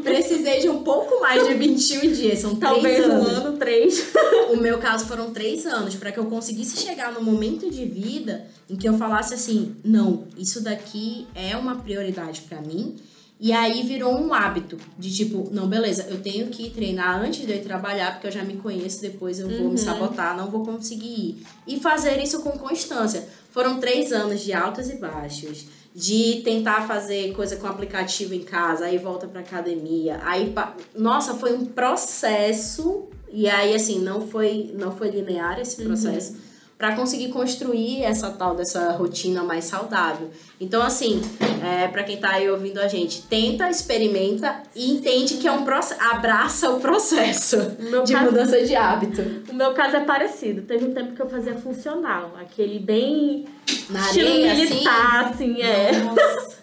precisei 0.02 0.60
de 0.60 0.68
um 0.68 0.82
pouco 0.82 1.22
mais 1.22 1.48
de 1.48 1.54
21 1.54 2.12
dias. 2.12 2.40
São 2.40 2.56
Talvez 2.56 2.96
três 2.96 3.12
anos. 3.12 3.28
um 3.28 3.36
ano, 3.36 3.58
três. 3.60 4.14
O 4.52 4.58
meu 4.58 4.80
caso 4.80 5.06
foram 5.06 5.32
três 5.32 5.68
anos, 5.68 5.94
para 5.94 6.12
que 6.12 6.18
eu 6.18 6.26
conseguisse 6.26 6.78
chegar 6.84 7.12
no 7.12 7.22
momento 7.22 7.70
de 7.70 7.86
vida 7.86 8.48
em 8.68 8.76
que 8.76 8.90
eu 8.90 8.98
falasse 8.98 9.36
assim: 9.36 9.76
não, 9.84 10.28
isso 10.36 10.62
daqui 10.62 11.28
é 11.36 11.56
uma 11.56 11.76
prioridade 11.76 12.42
para 12.42 12.62
mim 12.62 12.96
e 13.44 13.52
aí 13.52 13.84
virou 13.84 14.18
um 14.18 14.34
hábito 14.34 14.78
de 14.98 15.14
tipo, 15.14 15.50
não, 15.52 15.68
beleza, 15.68 16.08
eu 16.10 16.22
tenho 16.22 16.48
que 16.48 16.70
treinar 16.70 17.22
antes 17.22 17.46
de 17.46 17.52
eu 17.52 17.58
ir 17.58 17.62
trabalhar, 17.62 18.14
porque 18.14 18.28
eu 18.28 18.32
já 18.32 18.42
me 18.42 18.56
conheço, 18.56 19.02
depois 19.02 19.38
eu 19.38 19.50
vou 19.50 19.66
uhum. 19.66 19.72
me 19.72 19.78
sabotar, 19.78 20.38
não 20.38 20.50
vou 20.50 20.64
conseguir 20.64 21.08
ir. 21.08 21.46
E 21.68 21.78
fazer 21.78 22.24
isso 22.24 22.42
com 22.42 22.52
constância. 22.52 23.28
Foram 23.52 23.82
três 23.82 24.14
anos 24.14 24.40
de 24.40 24.54
altos 24.54 24.90
e 24.90 24.96
baixos, 24.96 25.66
de 25.94 26.42
tentar 26.46 26.88
fazer 26.88 27.34
coisa 27.34 27.58
com 27.58 27.68
aplicativo 27.68 28.34
em 28.34 28.44
casa, 28.44 28.86
aí 28.86 28.98
volta 28.98 29.28
pra 29.28 29.42
academia. 29.42 30.22
Aí, 30.24 30.56
nossa, 30.96 31.34
foi 31.34 31.52
um 31.52 31.66
processo. 31.66 33.10
E 33.30 33.50
aí, 33.50 33.76
assim, 33.76 34.00
não 34.00 34.26
foi, 34.26 34.74
não 34.80 34.96
foi 34.96 35.10
linear 35.10 35.60
esse 35.60 35.82
uhum. 35.82 35.88
processo. 35.88 36.32
Uhum 36.32 36.53
para 36.78 36.96
conseguir 36.96 37.30
construir 37.30 38.04
essa 38.04 38.30
tal 38.32 38.56
dessa 38.56 38.92
rotina 38.92 39.44
mais 39.44 39.66
saudável. 39.66 40.30
Então, 40.60 40.82
assim, 40.82 41.22
é, 41.64 41.88
para 41.88 42.04
quem 42.04 42.18
tá 42.18 42.32
aí 42.32 42.50
ouvindo 42.50 42.80
a 42.80 42.88
gente, 42.88 43.22
tenta, 43.24 43.70
experimenta 43.70 44.64
e 44.76 44.92
entende 44.92 45.36
que 45.36 45.48
é 45.48 45.52
um 45.52 45.64
processo, 45.64 46.02
abraça 46.02 46.70
o 46.72 46.80
processo 46.80 47.58
o 47.58 48.04
de 48.04 48.14
caso, 48.14 48.26
mudança 48.26 48.62
de 48.64 48.76
hábito. 48.76 49.22
O 49.50 49.54
meu 49.54 49.74
caso 49.74 49.96
é 49.98 50.02
parecido. 50.02 50.64
Teve 50.64 50.86
um 50.86 50.94
tempo 50.94 51.14
que 51.14 51.22
eu 51.22 51.30
fazia 51.30 51.56
funcional, 51.56 52.34
aquele 52.42 52.80
bem 52.80 53.46
Na 53.90 54.06
areia, 54.06 54.56
militar, 54.56 55.32
assim, 55.32 55.54
assim 55.54 55.62
é. 55.62 55.92
Nossa. 56.00 56.63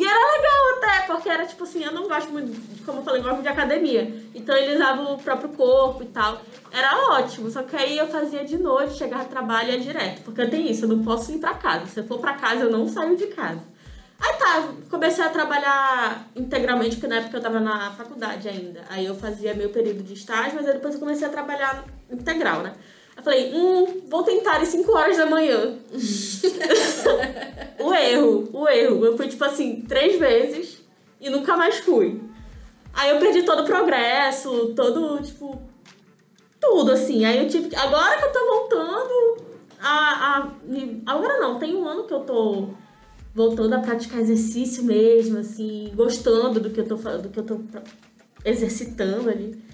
E 0.00 0.02
era 0.02 0.32
legal 0.32 0.78
até, 0.78 1.06
porque 1.12 1.28
era 1.28 1.44
tipo 1.44 1.62
assim, 1.62 1.84
eu 1.84 1.92
não 1.92 2.08
gosto 2.08 2.32
muito, 2.32 2.58
como 2.86 3.00
eu 3.00 3.04
falei, 3.04 3.20
gosto 3.20 3.42
de 3.42 3.48
academia. 3.48 4.24
Então 4.34 4.56
ele 4.56 4.76
usava 4.76 5.02
o 5.02 5.18
próprio 5.18 5.50
corpo 5.50 6.02
e 6.02 6.06
tal. 6.06 6.40
Era 6.72 7.18
ótimo, 7.18 7.50
só 7.50 7.62
que 7.62 7.76
aí 7.76 7.98
eu 7.98 8.08
fazia 8.08 8.42
de 8.42 8.56
noite, 8.56 8.94
chegava 8.94 9.24
ao 9.24 9.28
trabalho 9.28 9.68
e 9.68 9.72
ia 9.72 9.78
direto. 9.78 10.22
Porque 10.22 10.40
eu 10.40 10.48
tenho 10.48 10.70
isso, 10.70 10.86
eu 10.86 10.88
não 10.88 11.04
posso 11.04 11.30
ir 11.32 11.38
pra 11.38 11.52
casa. 11.52 11.84
Se 11.84 12.00
eu 12.00 12.06
for 12.06 12.18
pra 12.18 12.32
casa, 12.32 12.62
eu 12.62 12.70
não 12.70 12.88
saio 12.88 13.14
de 13.14 13.26
casa. 13.26 13.60
Aí 14.18 14.32
tá, 14.38 14.68
comecei 14.88 15.22
a 15.22 15.28
trabalhar 15.28 16.30
integralmente, 16.34 16.96
porque 16.96 17.06
na 17.06 17.16
época 17.16 17.36
eu 17.36 17.42
tava 17.42 17.60
na 17.60 17.90
faculdade 17.90 18.48
ainda. 18.48 18.80
Aí 18.88 19.04
eu 19.04 19.14
fazia 19.14 19.52
meu 19.52 19.68
período 19.68 20.02
de 20.02 20.14
estágio, 20.14 20.54
mas 20.54 20.66
aí 20.66 20.72
depois 20.72 20.94
eu 20.94 21.00
comecei 21.00 21.26
a 21.26 21.30
trabalhar 21.30 21.84
integral, 22.10 22.62
né? 22.62 22.72
Eu 23.20 23.24
falei, 23.24 23.52
hum, 23.54 24.00
vou 24.08 24.22
tentar 24.22 24.62
às 24.62 24.68
5 24.68 24.90
horas 24.90 25.18
da 25.18 25.26
manhã. 25.26 25.76
o 27.78 27.92
erro, 27.92 28.48
o 28.50 28.66
erro. 28.66 29.04
Eu 29.04 29.14
fui, 29.14 29.28
tipo 29.28 29.44
assim, 29.44 29.82
três 29.82 30.18
vezes 30.18 30.78
e 31.20 31.28
nunca 31.28 31.54
mais 31.54 31.80
fui. 31.80 32.18
Aí 32.94 33.10
eu 33.10 33.18
perdi 33.18 33.42
todo 33.42 33.60
o 33.60 33.66
progresso, 33.66 34.72
todo, 34.74 35.22
tipo, 35.22 35.60
tudo, 36.58 36.92
assim. 36.92 37.26
Aí 37.26 37.38
eu 37.38 37.48
tive 37.48 37.68
que. 37.68 37.76
Agora 37.76 38.16
que 38.16 38.24
eu 38.24 38.32
tô 38.32 38.46
voltando 38.46 39.36
a, 39.78 40.38
a. 40.38 40.48
Agora 41.06 41.38
não, 41.40 41.58
tem 41.58 41.76
um 41.76 41.86
ano 41.86 42.04
que 42.04 42.14
eu 42.14 42.20
tô 42.20 42.68
voltando 43.34 43.74
a 43.74 43.80
praticar 43.80 44.20
exercício 44.20 44.82
mesmo, 44.82 45.38
assim, 45.38 45.92
gostando 45.94 46.58
do 46.58 46.70
que 46.70 46.80
eu 46.80 46.88
tô, 46.88 46.96
do 46.96 47.28
que 47.28 47.38
eu 47.38 47.44
tô 47.44 47.60
exercitando 48.46 49.28
ali. 49.28 49.69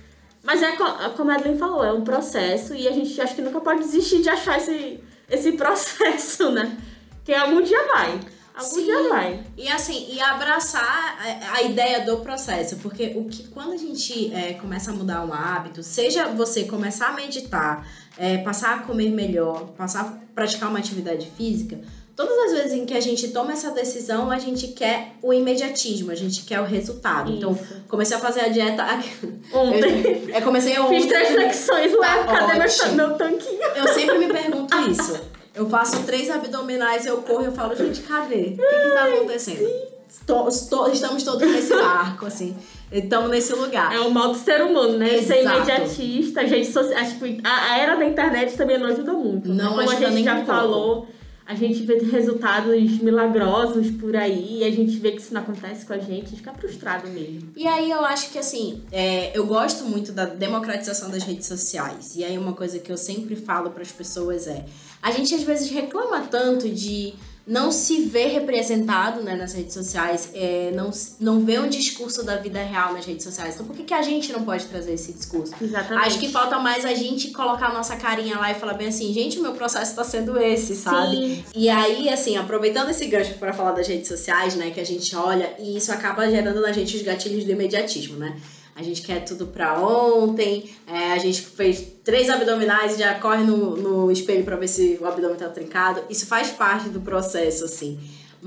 Mas 0.47 0.63
é 0.63 0.77
como 1.17 1.31
a 1.33 1.35
Adeline 1.35 1.59
falou, 1.59 1.85
é 1.85 1.93
um 1.93 2.05
processo 2.05 2.73
e 2.73 2.87
a 2.87 2.93
gente 2.93 3.21
acho 3.21 3.35
que 3.35 3.43
nunca 3.43 3.61
pode 3.61 3.81
desistir 3.81 4.23
de 4.23 4.29
achar 4.29 4.59
esse, 4.59 5.03
esse 5.29 5.53
processo, 5.59 6.53
né? 6.53 6.79
Que 7.25 7.35
algum 7.35 7.61
dia 7.61 7.85
vai. 7.89 8.21
Algum 8.55 8.77
Sim. 8.77 8.85
dia 8.85 9.09
vai. 9.09 9.45
E 9.57 9.69
assim, 9.69 10.07
e 10.15 10.21
abraçar 10.21 11.19
a, 11.53 11.63
ideia 11.63 12.07
do 12.07 12.19
processo, 12.19 12.77
porque 12.77 13.13
o 13.17 13.25
que 13.25 13.49
quando 13.49 13.73
a 13.73 13.77
gente 13.77 14.33
é, 14.33 14.55
começa 14.55 14.93
a 14.93 14.95
mudar 14.95 15.27
um 15.27 15.33
hábito, 15.33 15.83
seja 15.83 16.29
você 16.29 16.63
começar 16.65 17.09
a 17.09 17.13
meditar, 17.13 17.85
é, 18.17 18.39
passar 18.39 18.77
a 18.77 18.79
comer 18.85 19.11
melhor, 19.11 19.73
passar 19.77 20.03
a 20.03 20.33
praticar 20.33 20.71
uma 20.71 20.79
atividade 20.79 21.29
física, 21.37 21.81
Todas 22.17 22.39
as 22.47 22.53
vezes 22.53 22.73
em 22.73 22.87
que 22.87 22.95
a 22.95 23.01
gente 23.01 23.29
toma 23.29 23.53
essa 23.53 23.71
decisão, 23.73 24.31
a 24.31 24.39
gente 24.39 24.69
quer 24.69 25.13
o 25.23 25.35
imediatismo, 25.35 26.11
a 26.11 26.15
gente 26.15 26.47
quer 26.47 26.59
o 26.61 26.65
resultado. 26.65 27.31
Então, 27.31 27.53
Isso. 27.53 27.65
Então, 27.65 27.83
comecei 27.89 28.17
a 28.17 28.21
fazer 28.21 28.41
a 28.41 28.49
dieta 28.49 28.83
ontem. 29.53 30.25
Eu, 30.27 30.35
eu 30.37 30.43
comecei 30.43 30.79
ontem. 30.79 31.03
Fiz 31.03 31.11
três 31.11 31.29
flexões 31.29 31.93
lá, 31.93 32.25
tá 32.25 32.47
cadê 32.47 32.59
meu, 32.59 32.93
meu 32.95 33.19
tanquinho? 33.19 33.63
Eu 33.77 33.89
sempre 33.89 34.19
me 34.19 34.33
pergunto 34.33 34.75
isso. 34.91 35.21
Eu 35.55 35.69
faço 35.69 36.03
três 36.05 36.31
abdominais, 36.31 37.05
eu 37.05 37.19
corro 37.19 37.43
e 37.43 37.47
eu 37.47 37.53
falo, 37.53 37.77
gente, 37.77 38.01
cadê? 38.01 38.35
O 38.35 38.57
que, 38.57 38.57
que 38.57 38.95
tá 38.95 39.05
acontecendo? 39.05 39.97
Estou, 40.09 40.49
estou, 40.49 40.91
estamos 40.91 41.23
todos 41.23 41.47
nesse 41.47 41.75
barco, 41.75 42.25
assim. 42.25 42.57
Estamos 42.91 43.29
nesse 43.29 43.53
lugar. 43.53 43.95
É 43.95 44.01
o 44.01 44.11
mal 44.11 44.33
do 44.33 44.39
ser 44.39 44.63
humano, 44.63 44.97
né? 44.97 45.17
Exato. 45.17 45.27
Ser 45.27 45.45
imediatista, 45.45 46.41
a 46.41 46.47
gente 46.47 46.73
social, 46.73 46.99
a, 47.45 47.73
a, 47.73 47.79
era 47.79 47.95
da 47.95 48.07
internet 48.07 48.57
também 48.57 48.79
não 48.79 48.87
ajuda 48.87 49.13
muito. 49.13 49.49
Não 49.51 49.77
né? 49.77 49.85
Como 49.85 49.91
ajuda 49.91 50.07
a 50.07 50.11
gente 50.11 50.25
já 50.25 50.45
falou 50.45 51.09
a 51.47 51.55
gente 51.55 51.83
vê 51.85 51.99
resultados 51.99 53.01
milagrosos 53.01 53.91
por 53.93 54.17
aí 54.17 54.59
e 54.59 54.65
a 54.65 54.71
gente 54.71 54.99
vê 54.99 55.13
que 55.13 55.21
isso 55.21 55.33
não 55.33 55.43
acontece 55.43 55.87
com 55.87 55.93
a 55.93 55.99
gente, 55.99 56.11
a 56.11 56.15
gente 56.15 56.37
fica 56.37 56.53
frustrado 56.53 57.09
mesmo. 57.09 57.53
E 57.57 57.67
aí 57.69 57.91
eu 57.91 58.05
acho 58.05 58.31
que 58.31 58.39
assim, 58.39 58.83
é, 58.91 59.37
eu 59.37 59.47
gosto 59.47 59.85
muito 59.85 60.11
da 60.11 60.25
democratização 60.25 61.09
das 61.09 61.23
redes 61.23 61.47
sociais. 61.47 62.17
E 62.17 62.25
aí 62.25 62.37
uma 62.37 62.53
coisa 62.53 62.81
que 62.81 62.91
eu 62.91 62.97
sempre 62.97 63.37
falo 63.37 63.71
para 63.71 63.83
as 63.83 63.93
pessoas 63.93 64.49
é: 64.49 64.65
a 65.01 65.13
gente 65.13 65.35
às 65.35 65.43
vezes 65.43 65.71
reclama 65.71 66.23
tanto 66.23 66.69
de 66.69 67.15
não 67.47 67.71
se 67.71 68.03
vê 68.03 68.27
representado 68.27 69.23
né, 69.23 69.37
nas 69.37 69.53
redes 69.53 69.73
sociais, 69.73 70.31
é, 70.35 70.73
não, 70.75 70.91
não 71.21 71.45
vê 71.45 71.61
um 71.61 71.69
discurso 71.69 72.25
da 72.25 72.37
vida 72.37 72.61
real 72.61 72.93
nas 72.93 73.07
redes 73.07 73.23
sociais. 73.23 73.55
Então, 73.55 73.67
por 73.67 73.77
que, 73.77 73.85
que 73.85 73.95
a 73.95 74.03
gente 74.03 74.33
não 74.33 74.43
pode 74.43 74.65
trazer 74.67 74.95
esse 74.95 75.13
discurso? 75.13 75.55
Exatamente. 75.61 76.07
Acho 76.07 76.19
que 76.19 76.29
falta 76.29 76.59
mais 76.59 76.85
a 76.85 76.93
gente 76.93 77.31
colocar 77.31 77.69
a 77.69 77.73
nossa 77.73 77.95
carinha 77.95 78.37
lá 78.37 78.51
e 78.51 78.55
falar 78.55 78.75
bem 78.75 78.89
assim, 78.89 79.13
gente, 79.15 79.39
o 79.39 79.43
meu 79.43 79.53
processo 79.53 79.93
está 79.93 80.03
sendo 80.03 80.37
esse, 80.41 80.75
sabe? 80.75 81.17
Sim. 81.17 81.45
E 81.55 81.69
aí, 81.69 82.09
assim, 82.09 82.37
aproveitando 82.37 82.91
esse 82.91 83.07
gancho 83.07 83.35
para 83.35 83.53
falar 83.53 83.73
das 83.73 83.87
redes 83.87 84.09
sociais, 84.09 84.57
né, 84.57 84.71
que 84.71 84.81
a 84.81 84.87
gente 84.87 85.15
olha 85.15 85.55
e 85.61 85.77
isso 85.77 85.93
acaba 85.93 86.29
gerando 86.29 86.61
na 86.61 86.73
gente 86.73 86.97
os 86.97 87.03
gatilhos 87.03 87.45
do 87.45 87.53
imediatismo, 87.53 88.17
né? 88.17 88.37
A 88.77 88.83
gente 88.83 89.01
quer 89.01 89.25
tudo 89.25 89.47
pra 89.47 89.81
ontem, 89.81 90.71
é, 90.87 91.13
a 91.13 91.19
gente 91.19 91.41
fez 91.41 91.83
três 92.05 92.29
abdominais 92.29 92.95
e 92.95 92.99
já 92.99 93.15
corre 93.15 93.43
no, 93.43 93.75
no 93.75 94.13
espelho 94.13 94.45
para 94.45 94.55
ver 94.55 94.69
se 94.69 94.99
o 95.01 95.07
abdômen 95.07 95.37
tá 95.37 95.49
trincado. 95.49 96.03
Isso 96.11 96.27
faz 96.27 96.51
parte 96.51 96.91
do 96.91 97.01
processo, 97.01 97.65
assim. 97.65 97.99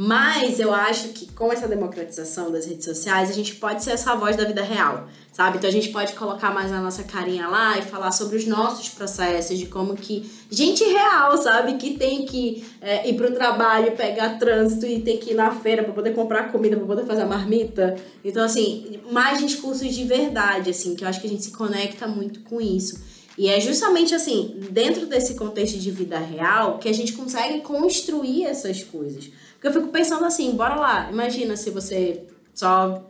Mas 0.02 0.62
eu 0.62 0.74
acho 0.74 1.10
que 1.10 1.30
com 1.34 1.52
essa 1.52 1.68
democratização 1.68 2.50
das 2.50 2.66
redes 2.66 2.86
sociais, 2.86 3.30
a 3.30 3.34
gente 3.34 3.56
pode 3.56 3.84
ser 3.84 3.92
essa 3.92 4.16
voz 4.16 4.38
da 4.38 4.46
vida 4.46 4.62
real, 4.62 5.10
sabe? 5.34 5.58
Então 5.58 5.70
a 5.70 5.74
gente 5.74 5.90
pode 5.90 6.14
colocar 6.14 6.54
mais 6.54 6.72
a 6.72 6.80
nossa 6.80 7.04
carinha 7.04 7.50
lá 7.50 7.78
e 7.78 7.82
falar 7.82 8.14
sobre 8.14 8.38
os 8.38 8.48
nossos 8.48 8.88
processos, 8.88 9.58
de 9.58 9.66
como 9.66 9.98
que 9.98 10.32
gente 10.50 10.86
real, 10.86 11.38
sabe? 11.38 11.74
Que 11.74 11.98
tem 11.98 12.26
que 12.26 12.66
é, 12.80 13.10
ir 13.10 13.16
pro 13.16 13.34
trabalho, 13.34 13.92
pegar 13.92 14.40
trânsito 14.40 14.86
e 14.86 15.02
tem 15.02 15.18
que 15.18 15.32
ir 15.32 15.36
na 15.36 15.52
feira 15.52 15.84
para 15.84 15.92
poder 15.92 16.16
comprar 16.16 16.50
comida, 16.50 16.78
para 16.78 16.86
poder 16.86 17.06
fazer 17.06 17.24
a 17.24 17.26
marmita. 17.26 17.98
Então, 18.24 18.46
assim, 18.46 19.02
mais 19.12 19.40
discursos 19.40 19.94
de 19.94 20.06
verdade, 20.06 20.70
assim, 20.70 20.96
que 20.96 21.04
eu 21.04 21.10
acho 21.10 21.20
que 21.20 21.28
a 21.28 21.30
gente 21.30 21.44
se 21.44 21.52
conecta 21.52 22.08
muito 22.08 22.40
com 22.44 22.62
isso. 22.62 23.04
E 23.38 23.48
é 23.48 23.60
justamente 23.62 24.14
assim, 24.14 24.60
dentro 24.70 25.06
desse 25.06 25.36
contexto 25.36 25.78
de 25.78 25.92
vida 25.92 26.20
real, 26.20 26.78
que 26.78 26.90
a 26.90 26.94
gente 26.94 27.14
consegue 27.14 27.62
construir 27.62 28.46
essas 28.46 28.84
coisas. 28.84 29.30
Porque 29.60 29.68
eu 29.68 29.74
fico 29.74 29.88
pensando 29.90 30.24
assim, 30.24 30.52
bora 30.56 30.76
lá, 30.76 31.10
imagina 31.12 31.58
se 31.58 31.70
você 31.70 32.24
só 32.54 33.04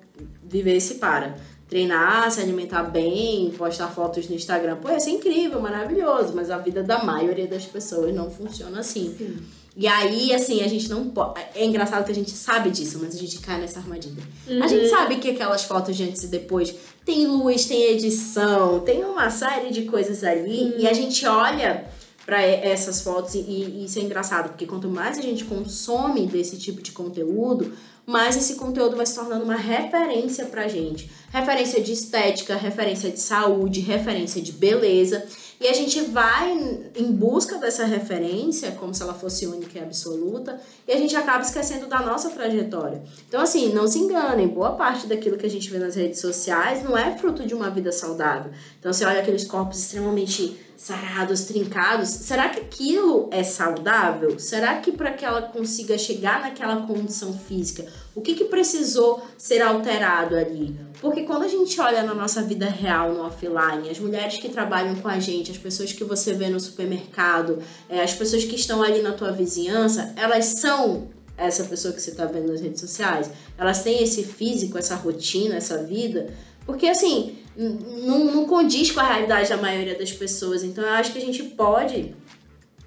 vivesse 0.43 0.95
para 0.95 1.35
treinar, 1.69 2.31
se 2.31 2.41
alimentar 2.41 2.81
bem, 2.83 3.51
postar 3.55 3.87
fotos 3.89 4.27
no 4.27 4.35
Instagram. 4.35 4.77
Pô, 4.77 4.89
ia 4.89 4.99
ser 4.99 5.11
incrível, 5.11 5.61
maravilhoso, 5.61 6.33
mas 6.35 6.49
a 6.49 6.57
vida 6.57 6.81
da 6.81 7.03
maioria 7.03 7.45
das 7.45 7.65
pessoas 7.65 8.15
não 8.15 8.31
funciona 8.31 8.79
assim. 8.79 9.13
Sim. 9.15 9.37
E 9.77 9.87
aí, 9.87 10.33
assim, 10.33 10.63
a 10.63 10.67
gente 10.67 10.89
não 10.89 11.07
pode. 11.09 11.39
É 11.53 11.63
engraçado 11.63 12.03
que 12.03 12.11
a 12.11 12.15
gente 12.15 12.31
sabe 12.31 12.71
disso, 12.71 12.97
mas 12.99 13.15
a 13.15 13.19
gente 13.19 13.37
cai 13.37 13.61
nessa 13.61 13.79
armadilha. 13.79 14.23
Uhum. 14.47 14.63
A 14.63 14.67
gente 14.67 14.85
uhum. 14.85 14.89
sabe 14.89 15.17
que 15.17 15.29
aquelas 15.29 15.63
fotos 15.63 15.95
de 15.95 16.03
antes 16.03 16.23
e 16.23 16.27
depois 16.27 16.73
tem 17.05 17.27
luz, 17.27 17.65
tem 17.65 17.83
edição, 17.91 18.79
tem 18.79 19.05
uma 19.05 19.29
série 19.29 19.69
de 19.71 19.83
coisas 19.83 20.23
ali, 20.23 20.63
uhum. 20.63 20.79
e 20.79 20.87
a 20.87 20.93
gente 20.93 21.23
olha 21.27 21.85
para 22.29 22.43
essas 22.43 23.01
fotos 23.01 23.33
e, 23.33 23.39
e 23.39 23.85
isso 23.85 23.97
é 23.97 24.03
engraçado, 24.03 24.49
porque 24.49 24.67
quanto 24.67 24.87
mais 24.87 25.17
a 25.17 25.21
gente 25.21 25.45
consome 25.45 26.27
desse 26.27 26.57
tipo 26.57 26.79
de 26.79 26.91
conteúdo, 26.91 27.73
mais 28.05 28.37
esse 28.37 28.53
conteúdo 28.53 28.95
vai 28.95 29.07
se 29.07 29.15
tornando 29.15 29.43
uma 29.43 29.55
referência 29.55 30.45
pra 30.45 30.67
gente. 30.67 31.09
Referência 31.33 31.81
de 31.81 31.91
estética, 31.91 32.55
referência 32.55 33.09
de 33.09 33.19
saúde, 33.19 33.79
referência 33.79 34.39
de 34.43 34.51
beleza. 34.51 35.25
E 35.59 35.67
a 35.67 35.73
gente 35.73 36.01
vai 36.03 36.51
em 36.95 37.11
busca 37.11 37.57
dessa 37.57 37.83
referência, 37.83 38.71
como 38.71 38.93
se 38.93 39.03
ela 39.03 39.13
fosse 39.13 39.45
única 39.45 39.77
e 39.77 39.81
absoluta, 39.81 40.57
e 40.87 40.91
a 40.93 40.97
gente 40.97 41.13
acaba 41.17 41.43
esquecendo 41.43 41.85
da 41.87 41.99
nossa 41.99 42.29
trajetória. 42.29 43.03
Então, 43.27 43.41
assim, 43.41 43.73
não 43.73 43.85
se 43.85 43.99
enganem, 43.99 44.47
boa 44.47 44.71
parte 44.71 45.05
daquilo 45.05 45.37
que 45.37 45.45
a 45.45 45.49
gente 45.49 45.69
vê 45.69 45.77
nas 45.77 45.95
redes 45.95 46.21
sociais 46.21 46.81
não 46.81 46.97
é 46.97 47.17
fruto 47.17 47.45
de 47.45 47.53
uma 47.53 47.69
vida 47.69 47.91
saudável. 47.91 48.53
Então, 48.79 48.93
você 48.93 49.03
olha 49.03 49.19
aqueles 49.19 49.43
corpos 49.43 49.79
extremamente 49.79 50.57
sarados, 50.77 51.41
trincados, 51.41 52.07
será 52.07 52.47
que 52.47 52.61
aquilo 52.61 53.27
é 53.31 53.43
saudável? 53.43 54.39
Será 54.39 54.77
que 54.77 54.93
para 54.93 55.11
que 55.11 55.25
ela 55.25 55.41
consiga 55.41 55.97
chegar 55.97 56.39
naquela 56.39 56.87
condição 56.87 57.37
física, 57.37 57.85
o 58.19 58.21
que, 58.21 58.35
que 58.35 58.43
precisou 58.43 59.23
ser 59.37 59.61
alterado 59.61 60.35
ali? 60.35 60.77
Porque 60.99 61.23
quando 61.23 61.43
a 61.43 61.47
gente 61.47 61.79
olha 61.79 62.03
na 62.03 62.13
nossa 62.13 62.41
vida 62.41 62.65
real, 62.65 63.13
no 63.13 63.21
offline, 63.21 63.89
as 63.89 63.97
mulheres 63.97 64.37
que 64.37 64.49
trabalham 64.49 64.93
com 64.95 65.07
a 65.07 65.17
gente, 65.21 65.51
as 65.51 65.57
pessoas 65.57 65.93
que 65.93 66.03
você 66.03 66.33
vê 66.33 66.49
no 66.49 66.59
supermercado, 66.59 67.59
é, 67.87 68.03
as 68.03 68.13
pessoas 68.13 68.43
que 68.43 68.55
estão 68.55 68.83
ali 68.83 69.01
na 69.01 69.13
tua 69.13 69.31
vizinhança, 69.31 70.13
elas 70.17 70.45
são 70.59 71.07
essa 71.37 71.63
pessoa 71.63 71.93
que 71.93 72.01
você 72.01 72.09
está 72.09 72.25
vendo 72.25 72.51
nas 72.51 72.59
redes 72.59 72.81
sociais? 72.81 73.31
Elas 73.57 73.83
têm 73.83 74.03
esse 74.03 74.21
físico, 74.25 74.77
essa 74.77 74.95
rotina, 74.95 75.55
essa 75.55 75.81
vida? 75.81 76.27
Porque 76.65 76.87
assim, 76.87 77.37
não, 77.55 78.25
não 78.25 78.45
condiz 78.45 78.91
com 78.91 78.99
a 78.99 79.07
realidade 79.07 79.47
da 79.47 79.55
maioria 79.55 79.97
das 79.97 80.11
pessoas. 80.11 80.61
Então 80.61 80.83
eu 80.83 80.91
acho 80.91 81.13
que 81.13 81.19
a 81.19 81.25
gente 81.25 81.41
pode 81.41 82.13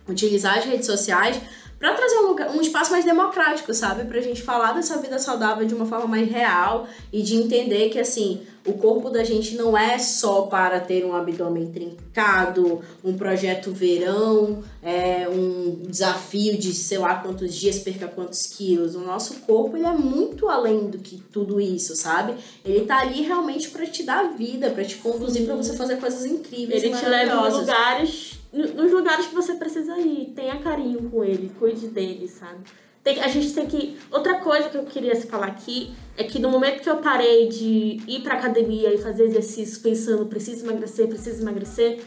utilizar 0.06 0.58
as 0.58 0.66
redes 0.66 0.84
sociais 0.84 1.40
para 1.82 1.94
trazer 1.94 2.18
um, 2.18 2.28
lugar, 2.28 2.48
um 2.52 2.60
espaço 2.60 2.92
mais 2.92 3.04
democrático, 3.04 3.74
sabe? 3.74 4.04
Pra 4.04 4.20
gente 4.20 4.40
falar 4.40 4.70
dessa 4.70 4.98
vida 4.98 5.18
saudável 5.18 5.66
de 5.66 5.74
uma 5.74 5.84
forma 5.84 6.06
mais 6.06 6.30
real 6.30 6.86
e 7.12 7.22
de 7.22 7.34
entender 7.34 7.88
que, 7.88 7.98
assim, 7.98 8.40
o 8.64 8.74
corpo 8.74 9.10
da 9.10 9.24
gente 9.24 9.56
não 9.56 9.76
é 9.76 9.98
só 9.98 10.42
para 10.42 10.78
ter 10.78 11.04
um 11.04 11.12
abdômen 11.12 11.72
trincado, 11.72 12.80
um 13.02 13.14
projeto 13.14 13.72
verão, 13.72 14.62
é, 14.80 15.28
um 15.28 15.82
desafio 15.88 16.56
de 16.56 16.72
sei 16.72 16.98
lá 16.98 17.16
quantos 17.16 17.52
dias, 17.52 17.80
perca 17.80 18.06
quantos 18.06 18.46
quilos. 18.46 18.94
O 18.94 19.00
nosso 19.00 19.40
corpo, 19.40 19.76
ele 19.76 19.86
é 19.86 19.90
muito 19.90 20.48
além 20.48 20.88
do 20.88 20.98
que 20.98 21.20
tudo 21.32 21.60
isso, 21.60 21.96
sabe? 21.96 22.36
Ele 22.64 22.84
tá 22.84 23.00
ali 23.00 23.22
realmente 23.22 23.70
para 23.70 23.84
te 23.86 24.04
dar 24.04 24.34
vida, 24.34 24.70
para 24.70 24.84
te 24.84 24.98
conduzir 24.98 25.44
para 25.44 25.56
você 25.56 25.76
fazer 25.76 25.96
coisas 25.96 26.24
incríveis 26.24 26.80
Ele 26.80 26.96
te 26.96 27.06
leva 27.06 27.48
em 27.48 27.52
lugares 27.52 28.31
nos 28.52 28.92
lugares 28.92 29.26
que 29.26 29.34
você 29.34 29.54
precisa 29.54 29.98
ir. 29.98 30.32
Tenha 30.34 30.58
carinho 30.58 31.10
com 31.10 31.24
ele, 31.24 31.50
cuide 31.58 31.88
dele, 31.88 32.28
sabe? 32.28 32.60
Tem, 33.02 33.20
a 33.20 33.28
gente 33.28 33.52
tem 33.52 33.66
que. 33.66 33.98
Outra 34.10 34.38
coisa 34.38 34.68
que 34.68 34.76
eu 34.76 34.84
queria 34.84 35.16
falar 35.22 35.46
aqui 35.46 35.92
é 36.16 36.22
que 36.22 36.38
no 36.38 36.50
momento 36.50 36.82
que 36.82 36.90
eu 36.90 36.98
parei 36.98 37.48
de 37.48 38.00
ir 38.06 38.22
pra 38.22 38.34
academia 38.34 38.94
e 38.94 38.98
fazer 38.98 39.24
exercício 39.24 39.80
pensando 39.82 40.26
preciso 40.26 40.64
emagrecer, 40.64 41.08
preciso 41.08 41.42
emagrecer, 41.42 42.00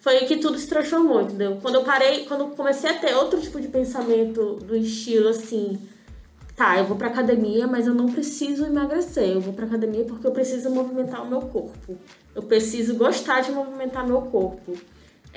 foi 0.00 0.16
que 0.20 0.38
tudo 0.38 0.58
se 0.58 0.66
transformou, 0.66 1.22
entendeu? 1.22 1.58
Quando 1.62 1.76
eu 1.76 1.84
parei, 1.84 2.24
quando 2.24 2.40
eu 2.40 2.48
comecei 2.50 2.90
a 2.90 2.94
ter 2.94 3.14
outro 3.14 3.40
tipo 3.40 3.60
de 3.60 3.68
pensamento 3.68 4.54
do 4.54 4.74
estilo 4.74 5.28
assim, 5.28 5.78
tá, 6.56 6.76
eu 6.76 6.84
vou 6.84 6.96
pra 6.96 7.06
academia, 7.06 7.68
mas 7.68 7.86
eu 7.86 7.94
não 7.94 8.06
preciso 8.06 8.66
emagrecer. 8.66 9.28
Eu 9.28 9.40
vou 9.40 9.52
pra 9.52 9.66
academia 9.66 10.04
porque 10.04 10.26
eu 10.26 10.32
preciso 10.32 10.70
movimentar 10.70 11.22
o 11.22 11.28
meu 11.28 11.42
corpo. 11.42 11.96
Eu 12.34 12.42
preciso 12.42 12.96
gostar 12.96 13.42
de 13.42 13.52
movimentar 13.52 14.04
meu 14.04 14.22
corpo. 14.22 14.72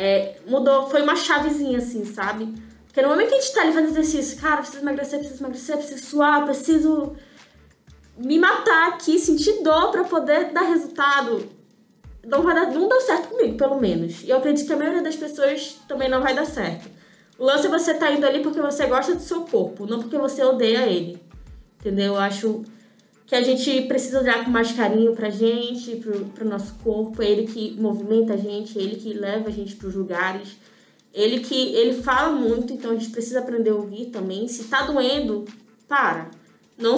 É, 0.03 0.37
mudou, 0.47 0.89
foi 0.89 1.03
uma 1.03 1.15
chavezinha, 1.15 1.77
assim, 1.77 2.03
sabe? 2.05 2.51
Porque 2.87 3.03
no 3.03 3.09
momento 3.09 3.29
que 3.29 3.35
a 3.35 3.39
gente 3.39 3.53
tá 3.53 3.61
ali 3.61 3.71
fazendo 3.71 3.91
exercício, 3.91 4.41
cara, 4.41 4.57
preciso 4.57 4.81
emagrecer, 4.81 5.19
preciso 5.19 5.43
emagrecer, 5.43 5.77
preciso 5.77 6.05
suar, 6.05 6.43
preciso 6.43 7.15
me 8.17 8.39
matar 8.39 8.89
aqui, 8.89 9.19
sentir 9.19 9.61
dor 9.61 9.91
para 9.91 10.03
poder 10.03 10.51
dar 10.51 10.63
resultado, 10.63 11.47
não 12.25 12.41
vai 12.41 12.55
dar, 12.55 12.71
não 12.71 12.89
deu 12.89 12.99
certo 13.01 13.27
comigo, 13.27 13.55
pelo 13.57 13.79
menos. 13.79 14.23
E 14.23 14.31
eu 14.31 14.37
acredito 14.37 14.65
que 14.65 14.73
a 14.73 14.77
maioria 14.77 15.03
das 15.03 15.15
pessoas 15.15 15.79
também 15.87 16.09
não 16.09 16.19
vai 16.19 16.33
dar 16.33 16.45
certo. 16.45 16.89
O 17.37 17.45
lance 17.45 17.67
é 17.67 17.69
você 17.69 17.93
tá 17.93 18.11
indo 18.11 18.25
ali 18.25 18.41
porque 18.41 18.59
você 18.59 18.87
gosta 18.87 19.13
do 19.13 19.21
seu 19.21 19.41
corpo, 19.41 19.85
não 19.85 19.99
porque 19.99 20.17
você 20.17 20.43
odeia 20.43 20.87
ele. 20.87 21.21
Entendeu? 21.79 22.15
Eu 22.15 22.19
acho 22.19 22.63
que 23.31 23.35
a 23.37 23.41
gente 23.41 23.83
precisa 23.83 24.19
olhar 24.19 24.43
com 24.43 24.51
mais 24.51 24.73
carinho 24.73 25.15
pra 25.15 25.29
gente, 25.29 25.95
pro, 25.95 26.25
pro 26.25 26.49
nosso 26.49 26.73
corpo, 26.83 27.23
é 27.23 27.31
ele 27.31 27.47
que 27.47 27.79
movimenta 27.79 28.33
a 28.33 28.37
gente, 28.37 28.77
é 28.77 28.81
ele 28.81 28.97
que 28.97 29.13
leva 29.13 29.47
a 29.47 29.51
gente 29.53 29.77
pros 29.77 29.95
lugares. 29.95 30.57
Ele 31.13 31.39
que 31.39 31.73
ele 31.73 32.03
fala 32.03 32.33
muito, 32.33 32.73
então 32.73 32.91
a 32.91 32.93
gente 32.93 33.09
precisa 33.09 33.39
aprender 33.39 33.69
a 33.69 33.75
ouvir 33.75 34.07
também. 34.07 34.49
Se 34.49 34.65
tá 34.65 34.81
doendo, 34.81 35.45
para. 35.87 36.29
Não, 36.77 36.97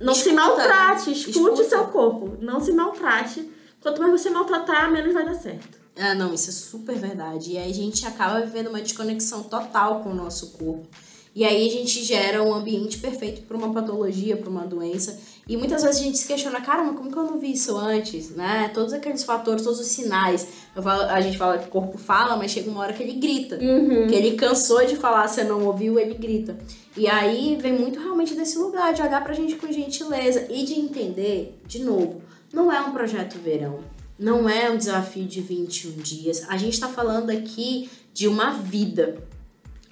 não 0.00 0.14
Escuta, 0.14 0.30
se 0.30 0.32
maltrate, 0.32 1.12
escute 1.12 1.38
Escuta. 1.38 1.64
seu 1.64 1.84
corpo. 1.88 2.38
Não 2.40 2.58
se 2.58 2.72
maltrate. 2.72 3.46
Quanto 3.82 4.00
mais 4.00 4.12
você 4.12 4.30
maltratar, 4.30 4.90
menos 4.90 5.12
vai 5.12 5.26
dar 5.26 5.34
certo. 5.34 5.78
Ah, 5.94 6.14
não, 6.14 6.32
isso 6.32 6.48
é 6.48 6.54
super 6.54 6.96
verdade. 6.96 7.52
E 7.52 7.58
aí 7.58 7.70
a 7.70 7.74
gente 7.74 8.06
acaba 8.06 8.40
vivendo 8.40 8.68
uma 8.68 8.80
desconexão 8.80 9.42
total 9.42 10.00
com 10.00 10.08
o 10.08 10.14
nosso 10.14 10.52
corpo. 10.52 10.88
E 11.34 11.44
aí 11.44 11.66
a 11.66 11.70
gente 11.70 12.04
gera 12.04 12.44
um 12.44 12.54
ambiente 12.54 12.98
perfeito 12.98 13.42
para 13.42 13.56
uma 13.56 13.72
patologia, 13.72 14.36
para 14.36 14.48
uma 14.48 14.64
doença. 14.64 15.18
E 15.46 15.56
muitas 15.56 15.82
vezes 15.82 16.00
a 16.00 16.04
gente 16.04 16.18
se 16.18 16.26
questiona, 16.26 16.60
cara, 16.60 16.82
mas 16.82 16.96
como 16.96 17.10
que 17.10 17.18
eu 17.18 17.24
não 17.24 17.38
vi 17.38 17.52
isso 17.52 17.76
antes, 17.76 18.30
né? 18.30 18.70
Todos 18.72 18.94
aqueles 18.94 19.22
fatores, 19.22 19.62
todos 19.62 19.78
os 19.78 19.88
sinais. 19.88 20.46
Falo, 20.74 21.02
a 21.02 21.20
gente 21.20 21.36
fala 21.36 21.58
que 21.58 21.68
o 21.68 21.70
corpo 21.70 21.98
fala, 21.98 22.36
mas 22.36 22.50
chega 22.50 22.70
uma 22.70 22.80
hora 22.80 22.94
que 22.94 23.02
ele 23.02 23.14
grita. 23.14 23.56
Uhum. 23.56 24.06
Que 24.06 24.14
ele 24.14 24.36
cansou 24.36 24.84
de 24.86 24.96
falar, 24.96 25.28
você 25.28 25.44
não 25.44 25.64
ouviu, 25.66 25.98
ele 25.98 26.14
grita. 26.14 26.56
E 26.96 27.06
aí 27.06 27.58
vem 27.60 27.78
muito 27.78 27.98
realmente 27.98 28.34
desse 28.34 28.56
lugar, 28.56 28.94
de 28.94 29.02
olhar 29.02 29.22
pra 29.22 29.34
gente 29.34 29.56
com 29.56 29.70
gentileza 29.70 30.46
e 30.50 30.64
de 30.64 30.74
entender, 30.74 31.60
de 31.66 31.80
novo, 31.80 32.22
não 32.52 32.72
é 32.72 32.80
um 32.80 32.92
projeto 32.92 33.38
verão. 33.38 33.80
Não 34.18 34.48
é 34.48 34.70
um 34.70 34.76
desafio 34.76 35.24
de 35.24 35.40
21 35.40 35.96
dias. 35.96 36.46
A 36.48 36.56
gente 36.56 36.78
tá 36.78 36.88
falando 36.88 37.30
aqui 37.30 37.90
de 38.12 38.28
uma 38.28 38.52
vida 38.52 39.18